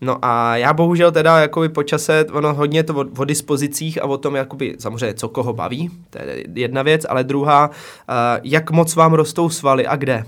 No 0.00 0.18
a 0.22 0.56
já 0.56 0.72
bohužel 0.72 1.12
teda 1.12 1.40
jakoby 1.40 1.68
po 1.68 1.82
čase, 1.82 2.26
ono 2.32 2.54
hodně 2.54 2.82
to 2.82 2.94
o, 2.94 3.04
o 3.18 3.24
dispozicích 3.24 4.02
a 4.02 4.04
o 4.04 4.18
tom, 4.18 4.34
jakoby, 4.34 4.76
samozřejmě, 4.78 5.14
co 5.14 5.28
koho 5.28 5.52
baví, 5.52 5.90
to 6.10 6.18
je 6.18 6.44
jedna 6.54 6.82
věc, 6.82 7.06
ale 7.08 7.24
druhá, 7.24 7.68
uh, 7.68 7.74
jak 8.42 8.70
moc 8.70 8.94
vám 8.94 9.12
rostou 9.12 9.48
svaly 9.48 9.86
a 9.86 9.96
kde 9.96 10.24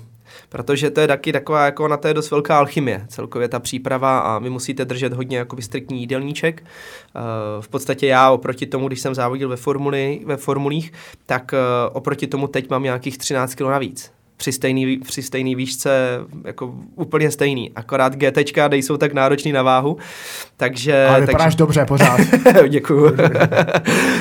protože 0.48 0.90
to 0.90 1.00
je 1.00 1.06
taky 1.06 1.32
taková, 1.32 1.64
jako 1.64 1.88
na 1.88 1.98
je 2.06 2.14
dost 2.14 2.30
velká 2.30 2.58
alchymie, 2.58 3.06
celkově 3.08 3.48
ta 3.48 3.58
příprava 3.58 4.18
a 4.18 4.38
vy 4.38 4.50
musíte 4.50 4.84
držet 4.84 5.12
hodně 5.12 5.38
jako 5.38 5.62
striktní 5.62 6.00
jídelníček. 6.00 6.62
Uh, 6.62 7.22
v 7.62 7.68
podstatě 7.68 8.06
já 8.06 8.30
oproti 8.30 8.66
tomu, 8.66 8.88
když 8.88 9.00
jsem 9.00 9.14
závodil 9.14 9.48
ve, 9.48 9.56
formuli, 9.56 10.20
ve 10.24 10.36
formulích, 10.36 10.92
tak 11.26 11.52
uh, 11.52 11.96
oproti 11.96 12.26
tomu 12.26 12.46
teď 12.46 12.70
mám 12.70 12.82
nějakých 12.82 13.18
13 13.18 13.54
kg 13.54 13.60
navíc 13.60 14.17
při 14.38 14.52
stejný, 14.52 14.98
při 14.98 15.22
stejný 15.22 15.54
výšce 15.54 16.18
jako 16.44 16.74
úplně 16.94 17.30
stejný. 17.30 17.70
Akorát 17.74 18.16
GTčka 18.16 18.68
nejsou 18.68 18.96
tak 18.96 19.12
náročný 19.12 19.52
na 19.52 19.62
váhu, 19.62 19.96
takže... 20.56 21.06
Ale 21.06 21.20
vypadáš 21.20 21.44
takže... 21.44 21.56
dobře 21.56 21.84
pořád. 21.84 22.20
Děkuju. 22.68 23.16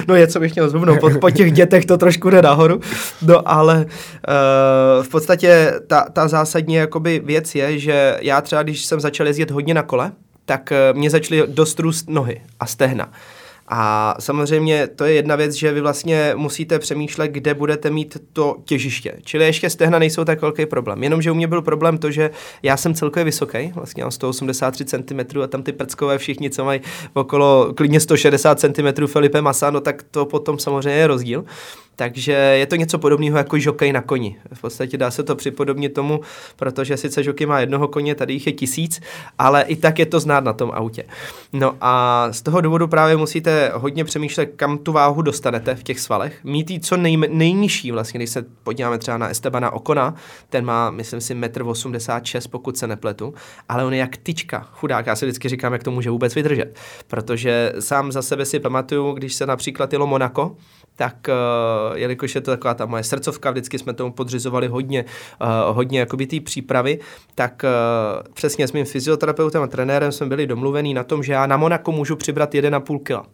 no 0.08 0.16
je, 0.16 0.28
co 0.28 0.40
bych 0.40 0.56
měl 0.56 0.70
zhubnout, 0.70 1.00
po, 1.00 1.10
po 1.10 1.32
těch 1.32 1.52
dětech 1.52 1.86
to 1.86 1.98
trošku 1.98 2.30
jde 2.30 2.42
nahoru. 2.42 2.80
No 3.22 3.50
ale 3.50 3.86
uh, 3.86 5.04
v 5.04 5.10
podstatě 5.10 5.74
ta, 5.88 6.06
ta 6.14 6.28
zásadní 6.28 6.76
jakoby 6.76 7.22
věc 7.26 7.56
je, 7.56 7.80
že 7.80 8.18
já 8.22 8.42
třeba, 8.42 8.64
když 8.64 8.86
jsem 8.86 9.00
začal 9.00 9.28
jezdit 9.28 9.52
hodně 9.52 9.74
na 9.74 9.84
kole, 9.84 10.12
tak 10.46 10.74
uh, 10.92 10.98
mě 10.98 11.10
začaly 11.10 11.44
dost 11.48 11.80
růst 11.80 12.10
nohy 12.10 12.42
a 12.60 12.66
stehna. 12.66 13.12
A 13.68 14.16
samozřejmě 14.20 14.88
to 14.88 15.06
je 15.06 15.14
jedna 15.14 15.36
věc, 15.36 15.54
že 15.54 15.72
vy 15.72 15.82
vlastně 15.82 16.34
musíte 16.36 16.80
přemýšlet, 16.80 17.28
kde 17.28 17.54
budete 17.54 17.90
mít 17.90 18.18
to 18.34 18.56
těžiště. 18.66 19.14
Čili 19.24 19.46
ještě 19.46 19.70
stehna 19.70 20.00
nejsou 20.00 20.26
tak 20.26 20.42
velký 20.42 20.66
problém. 20.66 21.04
Jenomže 21.04 21.32
u 21.32 21.34
mě 21.34 21.48
byl 21.48 21.62
problém 21.62 21.98
to, 21.98 22.12
že 22.12 22.32
já 22.64 22.78
jsem 22.78 22.94
celkově 22.94 23.26
vysoký, 23.26 23.72
vlastně 23.76 24.04
mám 24.04 24.12
183 24.12 24.86
cm 24.86 25.42
a 25.44 25.48
tam 25.48 25.64
ty 25.64 25.72
prckové 25.72 26.18
všichni, 26.18 26.50
co 26.50 26.66
mají 26.66 26.82
okolo 27.14 27.74
klidně 27.74 28.00
160 28.00 28.60
cm 28.60 29.08
Felipe 29.08 29.42
Massa, 29.42 29.70
no 29.70 29.82
tak 29.82 30.04
to 30.12 30.26
potom 30.26 30.60
samozřejmě 30.60 31.00
je 31.00 31.08
rozdíl. 31.08 31.46
Takže 32.00 32.32
je 32.32 32.66
to 32.66 32.76
něco 32.76 33.00
podobného 33.00 33.38
jako 33.38 33.60
žokej 33.60 33.94
na 33.94 34.02
koni. 34.02 34.38
V 34.54 34.62
podstatě 34.62 34.98
dá 34.98 35.12
se 35.12 35.24
to 35.24 35.36
připodobnit 35.36 35.94
tomu, 35.94 36.20
protože 36.56 36.98
sice 36.98 37.24
žokej 37.24 37.48
má 37.48 37.60
jednoho 37.60 37.88
koně, 37.88 38.16
tady 38.16 38.34
jich 38.34 38.48
je 38.48 38.54
tisíc, 38.54 39.02
ale 39.40 39.62
i 39.62 39.76
tak 39.76 40.00
je 40.00 40.06
to 40.06 40.20
znát 40.20 40.44
na 40.44 40.54
tom 40.54 40.72
autě. 40.74 41.04
No 41.54 41.76
a 41.82 42.28
z 42.32 42.42
toho 42.42 42.62
důvodu 42.62 42.88
právě 42.88 43.18
musíte 43.18 43.72
hodně 43.76 44.04
přemýšlet, 44.04 44.46
kam 44.56 44.78
tu 44.78 44.92
váhu 44.92 45.22
dostanete 45.22 45.76
v 45.76 45.84
těch 45.84 46.00
svalech. 46.00 46.44
Mít 46.44 46.72
ji 46.72 46.80
co 46.80 46.98
nej, 46.98 47.18
nejnižší, 47.18 47.92
vlastně, 47.92 48.18
když 48.18 48.30
se 48.30 48.46
podíváme 48.64 48.98
třeba 48.98 49.18
na 49.18 49.30
Estebana 49.30 49.72
Okona, 49.72 50.16
ten 50.50 50.66
má, 50.66 50.90
myslím 50.90 51.22
si, 51.22 51.36
1,86 51.36 52.38
m, 52.38 52.52
pokud 52.52 52.78
se 52.78 52.88
nepletu, 52.88 53.34
ale 53.70 53.86
on 53.86 53.94
je 53.94 54.00
jak 54.00 54.18
tyčka, 54.18 54.68
chudák. 54.72 55.06
Já 55.06 55.16
si 55.16 55.26
vždycky 55.26 55.50
říkám, 55.50 55.74
jak 55.74 55.84
to 55.84 55.92
může 55.92 56.10
vůbec 56.10 56.36
vydržet. 56.36 56.76
Protože 57.08 57.74
sám 57.80 58.12
za 58.12 58.22
sebe 58.22 58.46
si 58.46 58.60
pamatuju, 58.60 59.12
když 59.12 59.34
se 59.34 59.46
například 59.46 59.94
jelo 59.94 60.08
Monako, 60.08 60.56
tak 60.98 61.28
uh, 61.30 61.87
jelikož 61.96 62.36
je 62.36 62.42
to 62.42 62.52
taková 62.52 62.74
ta 62.74 62.86
moje 62.86 63.04
srdcovka, 63.04 63.52
vždycky 63.52 63.80
jsme 63.80 63.94
tomu 63.94 64.12
podřizovali 64.12 64.68
hodně, 64.68 65.06
uh, 65.42 65.76
hodně 65.76 66.00
jakoby 66.00 66.28
té 66.28 66.40
přípravy, 66.40 67.00
tak 67.36 67.64
uh, 67.64 68.34
přesně 68.34 68.68
s 68.68 68.72
mým 68.72 68.86
fyzioterapeutem 68.86 69.64
a 69.64 69.68
trenérem 69.68 70.12
jsme 70.12 70.26
byli 70.26 70.48
domluvení 70.48 70.94
na 70.94 71.04
tom, 71.04 71.24
že 71.24 71.34
já 71.34 71.46
na 71.46 71.58
Monako 71.58 71.92
můžu 71.92 72.16
přibrat 72.16 72.54
1,5 72.54 73.00
kg. 73.04 73.30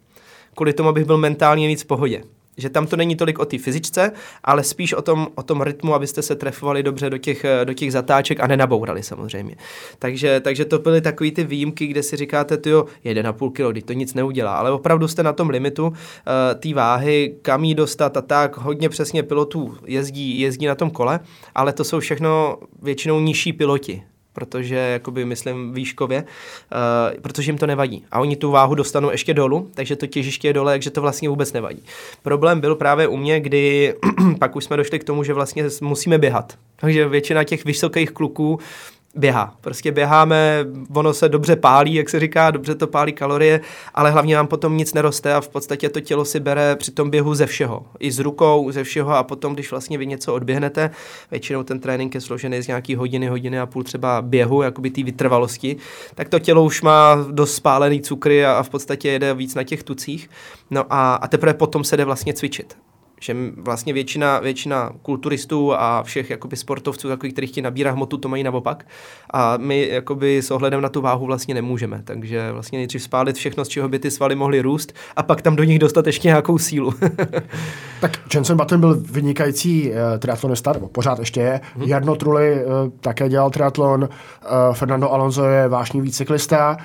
Kvůli 0.56 0.74
tomu, 0.74 0.89
abych 0.89 1.06
byl 1.06 1.18
mentálně 1.18 1.68
víc 1.68 1.84
v 1.84 1.88
pohodě 1.88 2.24
že 2.58 2.70
tam 2.70 2.88
to 2.88 2.95
není 2.95 3.16
tolik 3.16 3.39
o 3.39 3.45
té 3.45 3.58
fyzičce, 3.58 4.12
ale 4.43 4.64
spíš 4.64 4.93
o 4.93 5.01
tom, 5.01 5.28
o 5.36 5.43
tom 5.43 5.62
rytmu, 5.62 5.93
abyste 5.93 6.22
se 6.22 6.36
trefovali 6.36 6.84
dobře 6.84 7.10
do 7.10 7.18
těch, 7.18 7.45
do 7.64 7.74
těch 7.74 7.91
zatáček 7.91 8.39
a 8.39 8.47
nenabourali 8.47 9.04
samozřejmě. 9.04 9.56
Takže, 9.99 10.39
takže 10.39 10.66
to 10.66 10.80
byly 10.80 11.01
takové 11.01 11.32
ty 11.32 11.43
výjimky, 11.43 11.88
kde 11.88 12.04
si 12.04 12.18
říkáte, 12.18 12.70
jo, 12.70 12.86
1,5 13.06 13.51
kg, 13.51 13.72
kdy 13.72 13.82
to 13.82 13.93
nic 13.93 14.14
neudělá, 14.14 14.56
ale 14.56 14.72
opravdu 14.72 15.08
jste 15.08 15.24
na 15.24 15.34
tom 15.34 15.49
limitu 15.49 15.88
uh, 15.88 15.93
té 16.60 16.74
váhy, 16.74 17.36
kam 17.41 17.64
jí 17.64 17.76
dostat 17.76 18.18
a 18.18 18.22
tak, 18.22 18.58
hodně 18.58 18.89
přesně 18.89 19.24
pilotů 19.24 19.78
jezdí, 19.86 20.39
jezdí 20.39 20.66
na 20.66 20.76
tom 20.76 20.89
kole, 20.89 21.20
ale 21.56 21.74
to 21.74 21.84
jsou 21.84 21.99
všechno 21.99 22.58
většinou 22.82 23.20
nižší 23.20 23.54
piloti, 23.54 24.04
protože, 24.34 24.76
jakoby, 24.76 25.26
myslím, 25.26 25.74
výškově, 25.74 26.24
uh, 26.24 27.22
protože 27.22 27.50
jim 27.50 27.58
to 27.58 27.68
nevadí. 27.68 28.06
A 28.12 28.20
oni 28.20 28.36
tu 28.36 28.52
váhu 28.52 28.76
dostanou 28.76 29.12
ještě 29.12 29.34
dolů, 29.34 29.70
takže 29.74 29.96
to 29.96 30.08
těžiště 30.08 30.48
je 30.48 30.54
dole, 30.54 30.74
takže 30.74 30.90
to 30.90 31.02
vlastně 31.02 31.30
vůbec 31.30 31.54
nevadí. 31.54 31.84
Problém 32.24 32.60
byl 32.60 32.76
právě 32.76 33.08
u 33.08 33.18
mě, 33.18 33.40
kdy 33.40 33.94
pak 34.40 34.56
už 34.56 34.64
jsme 34.64 34.78
došli 34.78 35.00
k 35.00 35.04
tomu, 35.04 35.24
že 35.24 35.34
vlastně 35.34 35.66
musíme 35.82 36.18
běhat. 36.18 36.58
Takže 36.76 37.08
většina 37.08 37.44
těch 37.44 37.66
vysokých 37.66 38.12
kluků 38.12 38.60
běhá. 39.16 39.55
Prostě 39.61 39.91
běháme, 39.91 40.66
ono 40.95 41.14
se 41.14 41.30
dobře 41.30 41.55
pálí, 41.55 41.93
jak 41.93 42.09
se 42.09 42.20
říká, 42.20 42.51
dobře 42.51 42.76
to 42.76 42.88
pálí 42.88 43.14
kalorie, 43.14 43.61
ale 43.93 44.11
hlavně 44.11 44.36
nám 44.36 44.47
potom 44.47 44.78
nic 44.78 44.93
neroste 44.93 45.34
a 45.34 45.41
v 45.41 45.49
podstatě 45.49 45.89
to 45.89 46.01
tělo 46.01 46.26
si 46.26 46.39
bere 46.39 46.76
při 46.76 46.91
tom 46.91 47.09
běhu 47.09 47.36
ze 47.36 47.45
všeho. 47.45 47.86
I 47.99 48.11
z 48.11 48.20
rukou, 48.20 48.72
ze 48.72 48.84
všeho 48.84 49.11
a 49.11 49.24
potom, 49.24 49.53
když 49.53 49.72
vlastně 49.72 49.97
vy 49.97 50.05
něco 50.05 50.34
odběhnete, 50.34 50.91
většinou 51.32 51.64
ten 51.64 51.80
trénink 51.80 52.16
je 52.16 52.22
složený 52.22 52.61
z 52.61 52.68
nějaký 52.68 52.95
hodiny, 52.95 53.28
hodiny 53.28 53.59
a 53.59 53.66
půl 53.66 53.84
třeba 53.84 54.22
běhu, 54.22 54.61
jakoby 54.61 54.89
té 54.89 55.03
vytrvalosti, 55.03 55.76
tak 56.16 56.30
to 56.30 56.39
tělo 56.39 56.64
už 56.64 56.82
má 56.82 57.26
dost 57.32 57.55
spálený 57.55 58.01
cukry 58.01 58.45
a, 58.45 58.53
a 58.53 58.64
v 58.64 58.70
podstatě 58.70 59.09
jede 59.11 59.34
víc 59.34 59.55
na 59.55 59.64
těch 59.64 59.84
tucích. 59.84 60.30
No 60.72 60.86
a, 60.89 61.16
a 61.16 61.28
teprve 61.28 61.53
potom 61.53 61.84
se 61.84 61.97
jde 61.97 62.05
vlastně 62.05 62.34
cvičit 62.34 62.78
že 63.24 63.36
vlastně 63.58 63.94
většina, 63.94 64.40
většina 64.40 64.92
kulturistů 65.02 65.74
a 65.74 66.04
všech 66.04 66.30
jakoby 66.30 66.56
sportovců, 66.56 67.08
takový, 67.08 67.32
kterých 67.32 67.52
ti 67.52 67.62
nabírá 67.62 67.92
hmotu, 67.92 68.18
to 68.18 68.30
mají 68.30 68.44
naopak. 68.44 68.86
A 69.34 69.58
my 69.58 69.88
jakoby 69.88 70.38
s 70.38 70.52
ohledem 70.52 70.82
na 70.82 70.90
tu 70.90 71.02
váhu 71.02 71.26
vlastně 71.26 71.54
nemůžeme. 71.54 72.02
Takže 72.04 72.52
vlastně 72.52 72.78
nejdřív 72.78 73.04
spálit 73.04 73.36
všechno, 73.36 73.66
z 73.66 73.68
čeho 73.68 73.90
by 73.90 74.00
ty 74.00 74.12
svaly 74.12 74.36
mohly 74.36 74.62
růst 74.62 74.94
a 75.16 75.24
pak 75.24 75.42
tam 75.42 75.56
do 75.56 75.64
nich 75.64 75.80
dostat 75.80 76.08
ještě 76.08 76.28
nějakou 76.28 76.58
sílu. 76.58 76.94
tak 78.02 78.20
Jenson 78.34 78.58
Button 78.58 78.80
byl 78.80 78.96
vynikající 79.12 79.90
uh, 79.90 79.96
triatlonista, 80.20 80.74
nebo 80.74 80.88
pořád 80.88 81.20
ještě 81.20 81.40
je. 81.40 81.62
Hmm. 81.76 81.88
Jarno 81.88 82.16
Trulli 82.16 82.66
uh, 82.66 82.72
také 83.00 83.30
dělal 83.30 83.50
triatlon, 83.50 84.04
uh, 84.04 84.10
Fernando 84.74 85.12
Alonso 85.12 85.46
je 85.46 85.68
vášnivý 85.68 86.12
cyklista. 86.12 86.78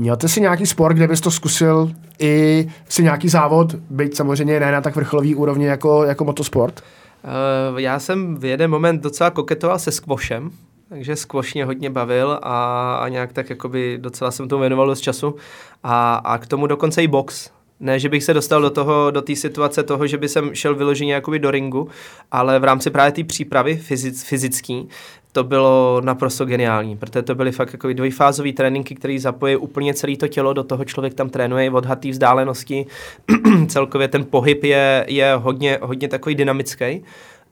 Měl 0.00 0.16
jsi 0.26 0.40
nějaký 0.40 0.66
sport, 0.66 0.94
kde 0.94 1.08
bys 1.08 1.20
to 1.20 1.30
zkusil 1.30 1.92
i 2.18 2.66
si 2.88 3.02
nějaký 3.02 3.28
závod, 3.28 3.74
byť 3.74 4.16
samozřejmě 4.16 4.60
ne 4.60 4.72
na 4.72 4.80
tak 4.80 4.96
vrcholový 4.96 5.34
úrovni 5.34 5.66
jako, 5.66 6.04
jako 6.04 6.24
motosport? 6.24 6.80
Uh, 7.72 7.80
já 7.80 7.98
jsem 7.98 8.36
v 8.36 8.44
jeden 8.44 8.70
moment 8.70 9.02
docela 9.02 9.30
koketoval 9.30 9.78
se 9.78 9.92
squashem, 9.92 10.50
takže 10.88 11.16
squash 11.16 11.54
mě 11.54 11.64
hodně 11.64 11.90
bavil 11.90 12.38
a, 12.42 12.94
a 12.96 13.08
nějak 13.08 13.32
tak 13.32 13.50
jakoby 13.50 13.98
docela 14.00 14.30
jsem 14.30 14.48
tomu 14.48 14.60
věnoval 14.60 14.86
dost 14.86 15.00
času 15.00 15.34
a, 15.82 16.14
a 16.14 16.38
k 16.38 16.46
tomu 16.46 16.66
dokonce 16.66 17.02
i 17.02 17.08
box. 17.08 17.50
Ne, 17.80 17.98
že 17.98 18.08
bych 18.08 18.24
se 18.24 18.34
dostal 18.34 18.62
do 18.62 18.70
toho, 18.70 19.10
do 19.10 19.22
té 19.22 19.36
situace 19.36 19.82
toho, 19.82 20.06
že 20.06 20.18
by 20.18 20.28
jsem 20.28 20.54
šel 20.54 20.74
vyloženě 20.74 21.14
jakoby 21.14 21.38
do 21.38 21.50
ringu, 21.50 21.88
ale 22.32 22.58
v 22.58 22.64
rámci 22.64 22.90
právě 22.90 23.12
té 23.12 23.24
přípravy 23.24 23.76
fyzic, 23.76 24.24
fyzický, 24.24 24.88
to 25.36 25.44
bylo 25.44 26.00
naprosto 26.04 26.44
geniální, 26.44 26.96
protože 26.96 27.22
to 27.22 27.34
byly 27.34 27.52
fakt 27.52 27.72
jako 27.72 27.92
dvojfázové 27.92 28.52
tréninky, 28.52 28.94
které 28.94 29.20
zapojí 29.20 29.56
úplně 29.56 29.94
celé 29.94 30.16
to 30.16 30.28
tělo, 30.28 30.52
do 30.52 30.64
toho 30.64 30.84
člověk 30.84 31.14
tam 31.14 31.28
trénuje 31.28 31.70
odhatý 31.70 32.10
vzdálenosti, 32.10 32.86
celkově 33.68 34.08
ten 34.08 34.24
pohyb 34.24 34.64
je, 34.64 35.04
je 35.08 35.34
hodně, 35.34 35.78
hodně 35.82 36.08
takový 36.08 36.34
dynamický, 36.34 37.04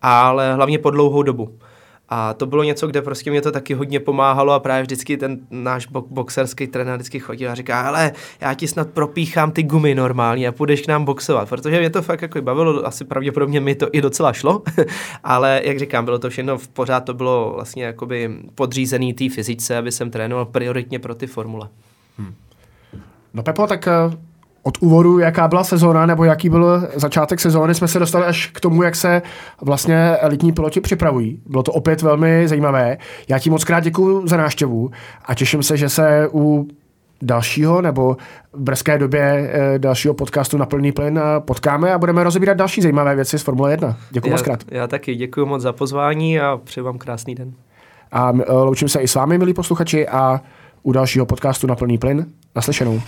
ale 0.03 0.55
hlavně 0.55 0.79
po 0.79 0.91
dlouhou 0.91 1.23
dobu. 1.23 1.59
A 2.09 2.35
to 2.35 2.47
bylo 2.47 2.63
něco, 2.63 2.87
kde 2.87 3.03
prostě 3.03 3.31
mě 3.31 3.43
to 3.43 3.53
taky 3.53 3.75
hodně 3.75 4.01
pomáhalo 4.01 4.53
a 4.53 4.61
právě 4.61 4.83
vždycky 4.83 5.17
ten 5.17 5.39
náš 5.51 5.87
bo- 5.87 6.05
boxerský 6.11 6.67
trenér 6.67 6.95
vždycky 6.95 7.21
chodil 7.21 7.51
a 7.51 7.55
říká, 7.55 7.81
ale 7.81 8.13
já 8.41 8.55
ti 8.55 8.69
snad 8.69 8.91
propíchám 8.91 9.53
ty 9.53 9.63
gumy 9.63 9.95
normálně 9.95 10.49
a 10.49 10.53
půjdeš 10.53 10.81
k 10.81 10.89
nám 10.89 11.05
boxovat, 11.05 11.49
protože 11.49 11.79
mě 11.79 11.91
to 11.91 12.03
fakt 12.03 12.23
jako 12.23 12.43
bavilo, 12.43 12.87
asi 12.87 13.05
pravděpodobně 13.05 13.61
mi 13.61 13.75
to 13.75 13.89
i 13.93 14.01
docela 14.01 14.33
šlo, 14.33 14.63
ale 15.25 15.61
jak 15.65 15.79
říkám, 15.79 16.05
bylo 16.05 16.19
to 16.19 16.31
všechno 16.31 16.59
v 16.59 16.69
pořád, 16.69 17.01
to 17.01 17.15
bylo 17.15 17.53
vlastně 17.55 17.85
jakoby 17.85 18.31
podřízený 18.55 19.15
té 19.15 19.29
fyzice, 19.29 19.77
aby 19.77 19.93
jsem 19.93 20.11
trénoval 20.11 20.45
prioritně 20.45 20.99
pro 20.99 21.15
ty 21.15 21.27
formule. 21.27 21.69
Hmm. 22.19 22.35
No 23.35 23.43
Pepo, 23.43 23.67
tak 23.67 23.89
eh, 23.89 23.93
od 24.65 24.79
úvodu, 24.81 25.19
jaká 25.19 25.49
byla 25.49 25.65
sezóna 25.65 26.07
nebo 26.07 26.25
jaký 26.25 26.49
byl 26.49 26.89
začátek 26.95 27.41
sezóny, 27.41 27.75
jsme 27.75 27.89
se 27.89 27.99
dostali 27.99 28.25
až 28.25 28.47
k 28.47 28.61
tomu, 28.61 28.83
jak 28.83 28.97
se 28.97 29.23
vlastně 29.61 29.97
elitní 30.17 30.53
piloti 30.53 30.81
připravují. 30.81 31.41
Bylo 31.47 31.63
to 31.63 31.73
opět 31.73 32.03
velmi 32.03 32.49
zajímavé. 32.49 32.99
Já 33.29 33.39
ti 33.39 33.51
moc 33.51 33.65
krát 33.65 33.81
děkuji 33.81 34.27
za 34.27 34.37
návštěvu 34.37 34.91
a 35.25 35.35
těším 35.35 35.63
se, 35.63 35.77
že 35.77 35.89
se 35.89 36.29
u 36.33 36.69
dalšího 37.23 37.83
nebo 37.83 38.17
v 38.53 38.61
brzké 38.61 38.99
době 38.99 39.51
eh, 39.53 39.79
dalšího 39.79 40.15
podcastu 40.15 40.59
na 40.59 40.67
plný 40.67 40.93
plyn 40.93 41.19
eh, 41.19 41.41
potkáme 41.41 41.93
a 41.93 41.99
budeme 41.99 42.25
rozebírat 42.25 42.57
další 42.57 42.83
zajímavé 42.83 43.15
věci 43.15 43.39
z 43.39 43.43
Formule 43.43 43.71
1. 43.71 43.97
Děkuji 44.11 44.31
moc 44.31 44.43
krát. 44.43 44.61
Já 44.71 44.87
taky 44.87 45.15
děkuji 45.15 45.47
moc 45.47 45.63
za 45.63 45.73
pozvání 45.73 46.41
a 46.41 46.61
přeji 46.65 46.85
vám 46.85 46.99
krásný 46.99 47.35
den. 47.35 47.53
A 48.13 48.33
eh, 48.41 48.53
loučím 48.53 48.89
se 48.89 49.01
i 49.01 49.09
s 49.09 49.15
vámi, 49.15 49.39
milí 49.39 49.55
posluchači, 49.55 50.09
a 50.09 50.41
u 50.83 50.93
dalšího 50.93 51.27
podcastu 51.27 51.67
na 51.67 51.75
plný 51.75 51.99
plyn. 51.99 52.27
Naslyšenou. 52.57 53.01